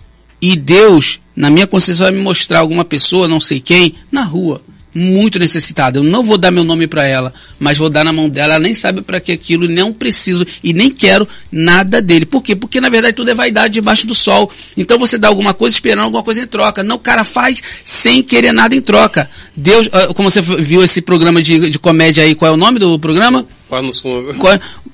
e 0.43 0.55
Deus, 0.55 1.19
na 1.35 1.49
minha 1.49 1.67
consciência, 1.67 2.05
vai 2.05 2.13
me 2.13 2.21
mostrar 2.21 2.59
alguma 2.59 2.85
pessoa, 2.85 3.27
não 3.27 3.41
sei 3.41 3.61
quem, 3.61 3.95
na 4.13 4.25
rua 4.25 4.61
muito 4.99 5.39
necessitada. 5.39 5.99
Eu 5.99 6.03
não 6.03 6.25
vou 6.25 6.37
dar 6.37 6.51
meu 6.51 6.65
nome 6.65 6.87
para 6.87 7.07
ela, 7.07 7.33
mas 7.59 7.79
vou 7.79 7.89
dar 7.89 8.05
na 8.05 8.13
mão 8.13 8.29
dela. 8.29 8.55
Ela 8.55 8.63
nem 8.63 8.75
sabe 8.75 9.01
para 9.01 9.21
que 9.21 9.31
aquilo, 9.31 9.69
não 9.69 9.93
preciso 9.93 10.47
e 10.63 10.73
nem 10.73 10.91
quero 10.91 11.27
nada 11.53 12.03
dele. 12.03 12.27
Por 12.27 12.43
quê? 12.43 12.57
Porque 12.57 12.81
na 12.81 12.89
verdade 12.89 13.15
tudo 13.15 13.31
é 13.31 13.35
vaidade 13.35 13.75
debaixo 13.75 14.07
do 14.07 14.15
sol. 14.15 14.51
Então 14.77 14.99
você 14.99 15.17
dá 15.17 15.29
alguma 15.29 15.55
coisa 15.55 15.77
esperando 15.77 16.05
alguma 16.05 16.23
coisa 16.23 16.43
em 16.43 16.47
troca. 16.47 16.83
Não, 16.83 16.97
o 16.97 17.01
cara 17.01 17.23
faz 17.25 17.63
sem 17.85 18.23
querer 18.23 18.53
nada 18.53 18.75
em 18.75 18.81
troca. 18.81 19.31
Deus, 19.57 19.89
ah, 19.93 20.13
como 20.15 20.31
você 20.31 20.41
viu 20.41 20.83
esse 20.83 21.01
programa 21.01 21.41
de, 21.41 21.71
de 21.71 21.79
comédia 21.79 22.25
aí, 22.25 22.35
qual 22.35 22.51
é 22.51 22.55
o 22.55 22.59
nome 22.59 22.79
do 22.79 22.99
programa? 22.99 23.47
Qual 23.69 23.83
nos 23.83 24.01
fundos? 24.01 24.37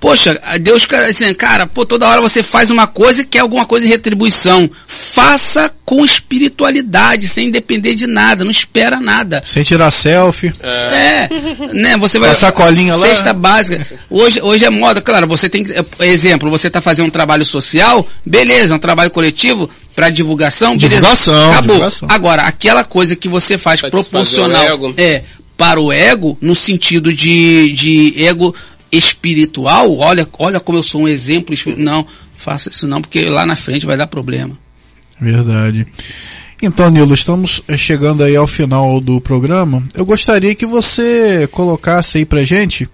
Poxa, 0.01 0.39
Deus, 0.61 0.87
assim, 1.09 1.33
cara, 1.35 1.66
pô, 1.66 1.87
toda 1.87 2.09
hora 2.09 2.20
você 2.20 2.43
faz 2.43 2.70
uma 2.70 2.87
coisa 2.87 3.22
e 3.22 3.25
quer 3.25 3.39
alguma 3.39 3.64
coisa 3.64 3.87
em 3.87 3.89
retribuição. 3.89 4.68
Faça 4.87 5.72
com 5.85 6.05
espiritualidade, 6.05 7.29
sem 7.29 7.51
depender 7.51 7.95
de 7.95 8.07
nada, 8.07 8.45
não 8.45 8.51
espera 8.51 9.01
nada. 9.01 9.43
Sem 9.47 9.62
tirar 9.62 9.91
selfie. 9.91 10.53
É, 10.61 10.68
é 10.68 11.29
né, 11.72 11.97
você 11.97 12.18
vai... 12.18 12.31
A 12.31 12.35
sacolinha 12.35 12.97
lá. 12.97 13.09
Cesta 13.09 13.33
básica. 13.33 13.87
Hoje, 14.11 14.43
hoje 14.43 14.64
é 14.64 14.70
moda, 14.70 15.01
claro, 15.01 15.27
você 15.27 15.49
tem 15.49 15.64
exemplo, 16.01 16.51
você 16.51 16.68
tá 16.68 16.81
fazendo 16.81 17.07
um 17.07 17.11
trabalho 17.11 17.45
social, 17.45 18.07
beleza, 18.27 18.75
um 18.75 18.79
trabalho 18.79 19.11
coletivo, 19.11 19.70
para 19.95 20.11
divulgação, 20.11 20.77
divulgação, 20.77 21.33
beleza, 21.33 21.51
acabou. 21.53 21.77
Divulgação. 21.77 22.09
Agora, 22.11 22.43
aquela 22.43 22.85
coisa 22.85 23.14
que 23.14 23.29
você 23.29 23.57
faz 23.57 23.81
proporcional, 23.81 24.93
é, 24.97 25.22
para 25.57 25.81
o 25.81 25.93
ego, 25.93 26.37
no 26.41 26.55
sentido 26.55 27.13
de, 27.13 27.73
de 27.73 28.25
ego 28.25 28.55
espiritual, 28.91 29.97
olha, 29.99 30.27
olha 30.39 30.61
como 30.61 30.79
eu 30.79 30.83
sou 30.83 31.03
um 31.03 31.09
exemplo 31.09 31.55
espiritual. 31.55 31.85
Não, 31.85 32.07
faça 32.37 32.69
isso 32.69 32.87
não, 32.87 33.01
porque 33.01 33.29
lá 33.29 33.47
na 33.47 33.57
frente 33.57 33.87
vai 33.87 33.97
dar 33.97 34.07
problema. 34.07 34.57
Verdade. 35.21 35.87
Então, 36.63 36.91
Nilo, 36.91 37.15
estamos 37.15 37.63
eh, 37.69 37.77
chegando 37.77 38.23
aí 38.23 38.37
ao 38.37 38.47
final 38.47 39.01
do 39.01 39.21
programa. 39.21 39.83
Eu 39.95 40.05
gostaria 40.05 40.55
que 40.55 40.67
você 40.67 41.49
colocasse 41.51 42.19
aí 42.19 42.25
pra 42.25 42.45
gente 42.45 42.85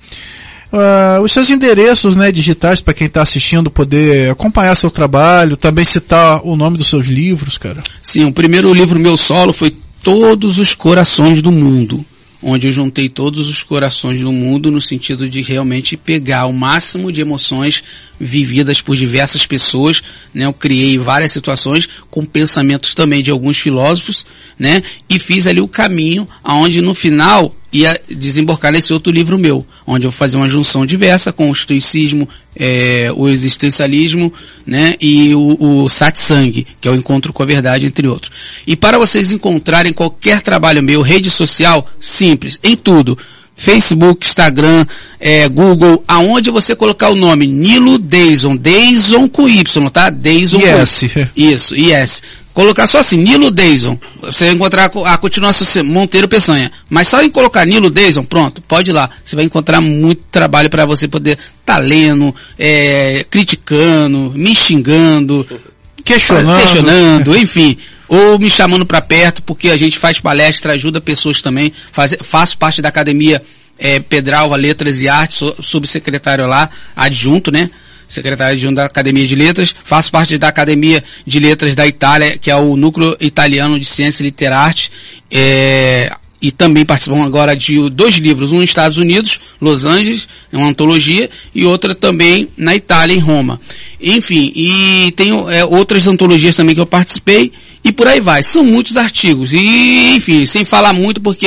uh, 0.73 1.23
os 1.23 1.33
seus 1.33 1.51
endereços 1.51 2.17
né, 2.17 2.33
digitais 2.33 2.81
para 2.81 2.95
quem 2.95 3.07
está 3.07 3.23
assistindo 3.23 3.71
poder 3.71 4.31
acompanhar 4.31 4.75
seu 4.75 4.91
trabalho, 4.91 5.57
também 5.57 5.85
citar 5.85 6.41
o 6.45 6.57
nome 6.57 6.79
dos 6.79 6.89
seus 6.89 7.07
livros, 7.07 7.59
cara. 7.59 7.83
Sim, 8.03 8.25
o 8.25 8.33
primeiro 8.33 8.73
livro 8.73 8.99
meu 8.99 9.17
solo 9.17 9.53
foi 9.53 9.75
Todos 10.03 10.59
os 10.59 10.75
Corações 10.75 11.43
do 11.43 11.53
Mundo 11.53 12.05
onde 12.43 12.69
eu 12.69 12.73
juntei 12.73 13.09
todos 13.09 13.49
os 13.49 13.63
corações 13.63 14.21
do 14.21 14.33
mundo 14.33 14.71
no 14.71 14.81
sentido 14.81 15.29
de 15.29 15.43
realmente 15.43 15.97
pegar 15.97 16.47
o 16.47 16.53
máximo 16.53 17.13
de 17.13 17.21
emoções 17.21 17.83
vividas 18.19 18.81
por 18.81 18.97
diversas 18.97 19.47
pessoas, 19.47 20.03
né? 20.33 20.47
Eu 20.47 20.53
criei 20.53 20.99
várias 20.99 21.33
situações 21.33 21.89
com 22.11 22.25
pensamentos 22.25 22.95
também 22.95 23.23
de 23.23 23.31
alguns 23.31 23.59
filósofos, 23.59 24.27
né? 24.59 24.83
E 25.09 25.19
fiz 25.19 25.47
ali 25.47 25.61
o 25.61 25.69
caminho 25.69 26.29
aonde 26.43 26.81
no 26.81 26.95
final 26.95 27.55
ia 27.73 28.01
desembocar 28.09 28.73
nesse 28.73 28.93
outro 28.93 29.13
livro 29.13 29.39
meu, 29.39 29.65
onde 29.87 30.07
eu 30.07 30.13
fazia 30.13 30.39
uma 30.39 30.49
junção 30.49 30.85
diversa 30.85 31.33
com 31.33 31.49
o 31.49 31.53
estoicismo, 31.53 32.29
é, 32.55 33.11
o 33.15 33.29
existencialismo, 33.29 34.33
né, 34.67 34.95
e 35.01 35.35
o, 35.35 35.85
o 35.85 35.89
satsang, 35.89 36.67
que 36.81 36.89
é 36.89 36.91
o 36.91 36.95
encontro 36.95 37.33
com 37.33 37.43
a 37.43 37.47
verdade, 37.47 37.87
entre 37.87 38.09
outros. 38.09 38.33
E 38.67 38.75
para 38.75 38.99
vocês 38.99 39.31
encontrarem 39.31 39.93
qualquer 39.93 40.41
trabalho 40.41 40.83
meu, 40.83 41.01
rede 41.01 41.31
social, 41.31 41.89
simples, 41.99 42.59
em 42.63 42.77
tudo, 42.77 43.17
Facebook, 43.55 44.27
Instagram, 44.27 44.87
é, 45.21 45.47
Google, 45.47 46.03
aonde 46.09 46.51
você 46.51 46.75
colocar 46.75 47.11
o 47.11 47.15
nome 47.15 47.47
Nilo 47.47 47.99
Deison, 47.99 48.57
Deison 48.57 49.29
com 49.29 49.49
Y, 49.49 49.91
tá? 49.91 50.09
Deison 50.09 50.59
yes. 50.59 51.01
com 51.13 51.27
Isso, 51.37 51.77
yes 51.77 52.23
colocar 52.53 52.87
só 52.87 52.99
assim, 52.99 53.17
Nilo 53.17 53.51
Deison, 53.51 53.99
você 54.21 54.47
vai 54.47 54.55
encontrar 54.55 54.91
a 55.07 55.19
continuação 55.19 55.85
Monteiro 55.85 56.29
Peçanha. 56.29 56.71
Mas 56.89 57.09
só 57.09 57.23
em 57.23 57.31
colocar 57.31 57.65
Nilo 57.67 57.91
Deison, 57.91 58.25
pronto, 58.25 58.61
pode 58.63 58.91
ir 58.91 58.93
lá. 58.93 59.09
Você 59.25 59.37
vai 59.37 59.45
encontrar 59.45 59.81
muito 59.81 60.23
trabalho 60.31 60.71
para 60.71 60.85
você 60.87 61.09
poder 61.09 61.33
estar 61.33 61.75
tá 61.75 61.79
lendo, 61.79 62.35
é, 62.59 63.25
criticando, 63.31 64.33
me 64.35 64.55
xingando, 64.55 65.47
questionando, 66.05 66.61
questionando 66.61 67.37
enfim. 67.37 67.77
Ou 68.09 68.39
me 68.41 68.51
chamando 68.51 68.85
para 68.85 69.01
perto, 69.01 69.41
porque 69.43 69.69
a 69.69 69.77
gente 69.77 69.97
faz 69.97 70.21
palestra, 70.21 70.73
ajuda 70.73 71.01
pessoas 71.01 71.41
também. 71.41 71.73
Faz, 71.93 72.17
faço 72.23 72.59
parte 72.59 72.83
da 72.83 72.89
academia 72.89 73.41
é, 73.81 73.99
Pedralva 73.99 74.57
Letras 74.57 75.01
e 75.01 75.09
Artes, 75.09 75.39
sou 75.39 75.57
subsecretário 75.63 76.47
lá, 76.47 76.69
adjunto, 76.95 77.51
né? 77.51 77.71
Secretário 78.13 78.59
de 78.59 78.71
da 78.75 78.85
Academia 78.85 79.27
de 79.27 79.35
Letras, 79.35 79.75
faço 79.85 80.11
parte 80.11 80.39
da 80.39 80.49
Academia 80.49 81.03
de 81.27 81.39
Letras 81.41 81.75
da 81.75 81.87
Itália, 81.87 82.37
que 82.39 82.51
é 82.51 82.57
o 82.57 82.77
Núcleo 82.77 83.17
Italiano 83.21 83.79
de 83.79 83.87
Ciência 83.87 84.23
e 84.23 84.27
Literarte, 84.27 84.91
é, 85.31 86.13
e 86.43 86.51
também 86.51 86.85
participam 86.85 87.23
agora 87.23 87.55
de 87.55 87.91
dois 87.91 88.15
livros, 88.15 88.51
um 88.51 88.57
nos 88.57 88.65
Estados 88.65 88.97
Unidos, 88.97 89.41
Los 89.61 89.85
Angeles, 89.85 90.27
é 90.53 90.57
uma 90.57 90.69
antologia, 90.69 91.29
e 91.55 91.67
outra 91.67 91.95
também 91.95 92.49
na 92.57 92.75
Itália, 92.75 93.15
em 93.15 93.19
Roma. 93.19 93.61
Enfim, 94.01 94.53
e 94.55 95.13
tem 95.13 95.33
é, 95.51 95.65
outras 95.65 96.07
antologias 96.07 96.55
também 96.55 96.75
que 96.75 96.81
eu 96.81 96.87
participei, 96.87 97.53
por 98.01 98.09
aí 98.09 98.19
vai. 98.19 98.43
São 98.43 98.65
muitos 98.65 98.97
artigos. 98.97 99.53
E, 99.53 100.15
enfim, 100.17 100.47
sem 100.47 100.65
falar 100.65 100.95
muito, 100.95 101.21
porque 101.21 101.47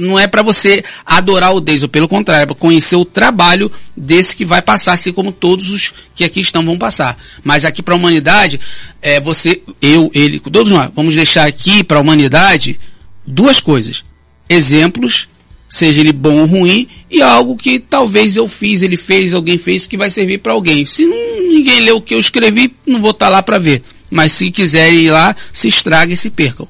não 0.00 0.18
é 0.18 0.26
para 0.26 0.40
você 0.40 0.82
adorar 1.04 1.54
o 1.54 1.60
Deus, 1.60 1.84
pelo 1.88 2.08
contrário, 2.08 2.44
é 2.44 2.46
para 2.46 2.54
conhecer 2.54 2.96
o 2.96 3.04
trabalho 3.04 3.70
desse 3.94 4.34
que 4.34 4.46
vai 4.46 4.62
passar, 4.62 4.94
assim 4.94 5.12
como 5.12 5.30
todos 5.30 5.68
os 5.68 5.92
que 6.14 6.24
aqui 6.24 6.40
estão 6.40 6.64
vão 6.64 6.78
passar. 6.78 7.18
Mas 7.44 7.66
aqui 7.66 7.82
para 7.82 7.92
a 7.92 7.98
humanidade, 7.98 8.58
é 9.02 9.20
você, 9.20 9.60
eu, 9.82 10.10
ele, 10.14 10.40
todos 10.40 10.72
nós, 10.72 10.90
vamos 10.96 11.14
deixar 11.14 11.46
aqui 11.46 11.84
para 11.84 11.98
a 11.98 12.00
humanidade 12.00 12.80
duas 13.26 13.60
coisas. 13.60 14.02
Exemplos, 14.48 15.28
seja 15.68 16.00
ele 16.00 16.14
bom 16.14 16.40
ou 16.40 16.46
ruim, 16.46 16.88
e 17.10 17.20
algo 17.20 17.56
que 17.56 17.78
talvez 17.78 18.38
eu 18.38 18.48
fiz, 18.48 18.80
ele 18.80 18.96
fez, 18.96 19.34
alguém 19.34 19.58
fez, 19.58 19.86
que 19.86 19.98
vai 19.98 20.08
servir 20.08 20.38
para 20.38 20.54
alguém. 20.54 20.82
Se 20.86 21.04
ninguém 21.04 21.80
leu 21.80 21.98
o 21.98 22.00
que 22.00 22.14
eu 22.14 22.18
escrevi, 22.18 22.74
não 22.86 23.02
vou 23.02 23.10
estar 23.10 23.26
tá 23.26 23.32
lá 23.32 23.42
para 23.42 23.58
ver. 23.58 23.82
Mas 24.10 24.32
se 24.32 24.50
quiserem 24.50 25.00
ir 25.00 25.10
lá, 25.10 25.34
se 25.52 25.68
estrague 25.68 26.14
e 26.14 26.16
se 26.16 26.30
percam. 26.30 26.66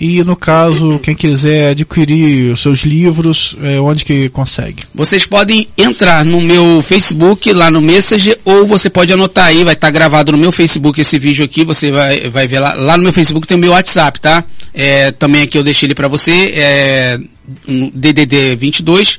E 0.00 0.22
no 0.24 0.36
caso, 0.36 0.98
quem 1.00 1.14
quiser 1.14 1.70
adquirir 1.70 2.52
os 2.52 2.60
seus 2.60 2.80
livros, 2.80 3.56
é, 3.62 3.80
onde 3.80 4.04
que 4.04 4.28
consegue? 4.28 4.84
Vocês 4.94 5.26
podem 5.26 5.66
entrar 5.76 6.24
no 6.24 6.40
meu 6.40 6.80
Facebook, 6.82 7.52
lá 7.52 7.70
no 7.70 7.80
Messenger, 7.80 8.38
ou 8.44 8.66
você 8.66 8.88
pode 8.88 9.12
anotar 9.12 9.46
aí, 9.46 9.64
vai 9.64 9.74
estar 9.74 9.88
tá 9.88 9.90
gravado 9.90 10.32
no 10.32 10.38
meu 10.38 10.52
Facebook 10.52 11.00
esse 11.00 11.18
vídeo 11.18 11.44
aqui, 11.44 11.64
você 11.64 11.90
vai, 11.90 12.30
vai 12.30 12.46
ver 12.46 12.60
lá. 12.60 12.74
Lá 12.74 12.96
no 12.96 13.02
meu 13.02 13.12
Facebook 13.12 13.46
tem 13.46 13.56
o 13.56 13.60
meu 13.60 13.72
WhatsApp, 13.72 14.20
tá? 14.20 14.44
É, 14.72 15.10
também 15.10 15.42
aqui 15.42 15.58
eu 15.58 15.64
deixei 15.64 15.86
ele 15.86 15.94
para 15.94 16.08
você, 16.08 16.52
é 16.54 17.18
DDD 17.66 18.56
22 18.56 19.18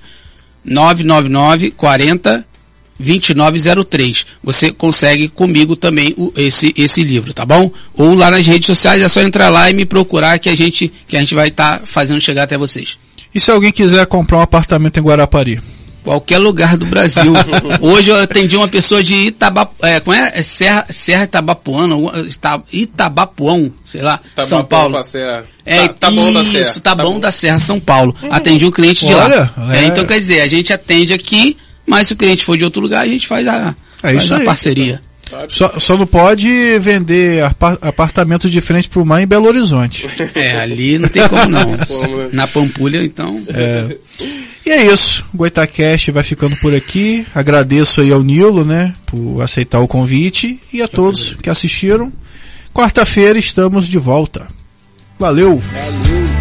999 0.64 1.72
40 1.72 2.46
2903. 3.00 4.26
Você 4.44 4.72
consegue 4.72 5.30
comigo 5.30 5.76
também 5.76 6.14
o, 6.18 6.32
esse, 6.36 6.74
esse 6.78 7.04
livro, 7.04 7.34
tá 7.34 7.46
bom? 7.46 7.72
Ou 7.94 8.14
lá 8.14 8.30
nas 8.30 8.46
redes 8.46 8.68
sociais 8.68 9.02
é 9.02 9.08
só 9.08 9.22
entrar 9.22 9.50
lá 9.50 9.70
e 9.70 9.74
me 9.74 9.86
procurar 9.86 10.38
que 10.38 10.50
a 10.50 10.56
gente, 10.56 10.92
que 11.08 11.16
a 11.16 11.20
gente 11.20 11.34
vai 11.34 11.48
estar 11.48 11.80
tá 11.80 11.86
fazendo 11.86 12.20
chegar 12.20 12.44
até 12.44 12.58
vocês. 12.58 12.98
E 13.34 13.40
se 13.40 13.50
alguém 13.50 13.72
quiser 13.72 14.06
comprar 14.06 14.38
um 14.38 14.42
apartamento 14.42 15.00
em 15.00 15.04
Guarapari? 15.04 15.62
Qualquer 16.04 16.40
lugar 16.40 16.78
do 16.78 16.86
Brasil. 16.86 17.34
Hoje 17.82 18.10
eu 18.10 18.20
atendi 18.20 18.56
uma 18.56 18.68
pessoa 18.68 19.04
de 19.04 19.14
Itabap, 19.28 19.74
é, 19.84 20.00
como 20.00 20.16
é? 20.16 20.32
é 20.34 20.42
Serra, 20.42 20.86
Serra 20.90 21.24
Itabapuana, 21.26 21.96
Itabapuão, 22.72 23.72
sei 23.84 24.02
lá, 24.02 24.20
Itabapuão 24.32 24.46
São 24.46 24.66
Paulo. 24.66 25.04
Serra. 25.04 25.46
É, 25.66 25.88
tá, 25.90 25.94
tá 25.94 26.12
bom 26.12 26.34
da 26.34 26.44
Serra. 26.44 26.74
Tá, 26.74 26.80
tá 26.82 26.96
bom, 26.96 27.14
bom 27.14 27.20
da 27.20 27.32
Serra, 27.32 27.60
São 27.60 27.80
Paulo. 27.80 28.16
Atendi 28.30 28.66
um 28.66 28.72
cliente 28.72 29.06
de 29.06 29.14
Olha, 29.14 29.52
lá. 29.56 29.76
É, 29.76 29.86
então 29.86 30.06
quer 30.06 30.20
dizer, 30.20 30.42
a 30.42 30.48
gente 30.48 30.74
atende 30.74 31.14
aqui 31.14 31.58
mas 31.90 32.08
se 32.08 32.14
o 32.14 32.16
cliente 32.16 32.46
for 32.46 32.56
de 32.56 32.64
outro 32.64 32.82
lugar, 32.82 33.04
a 33.04 33.08
gente 33.08 33.28
faz 33.28 33.48
a, 33.48 33.76
é 34.04 34.14
faz 34.14 34.32
a 34.32 34.40
parceria. 34.42 35.02
Só, 35.48 35.80
só, 35.80 35.96
não 35.96 36.08
pode 36.08 36.80
vender 36.80 37.44
apartamento 37.82 38.50
de 38.50 38.60
frente 38.62 38.90
para 38.90 39.00
o 39.00 39.06
mar 39.06 39.22
em 39.22 39.28
Belo 39.28 39.48
Horizonte. 39.48 40.08
É, 40.34 40.60
ali 40.60 40.98
não 40.98 41.08
tem 41.08 41.28
como 41.28 41.48
não. 41.48 41.78
Na 42.34 42.48
Pampulha, 42.48 43.04
então. 43.04 43.40
É. 43.48 43.98
E 44.66 44.72
é 44.72 44.92
isso. 44.92 45.24
O 45.32 45.38
Goitacast 45.38 46.12
vai 46.12 46.24
ficando 46.24 46.56
por 46.58 46.74
aqui. 46.74 47.26
Agradeço 47.34 48.02
aí 48.02 48.12
ao 48.12 48.24
Nilo, 48.24 48.66
né, 48.66 48.94
por 49.06 49.42
aceitar 49.42 49.80
o 49.80 49.88
convite 49.88 50.60
e 50.74 50.82
a 50.82 50.88
todos 50.88 51.36
que 51.42 51.50
assistiram. 51.50 52.12
Quarta-feira 52.74 53.38
estamos 53.38 53.88
de 53.88 54.00
volta. 54.00 54.48
Valeu! 55.20 55.58
Valeu! 55.60 56.39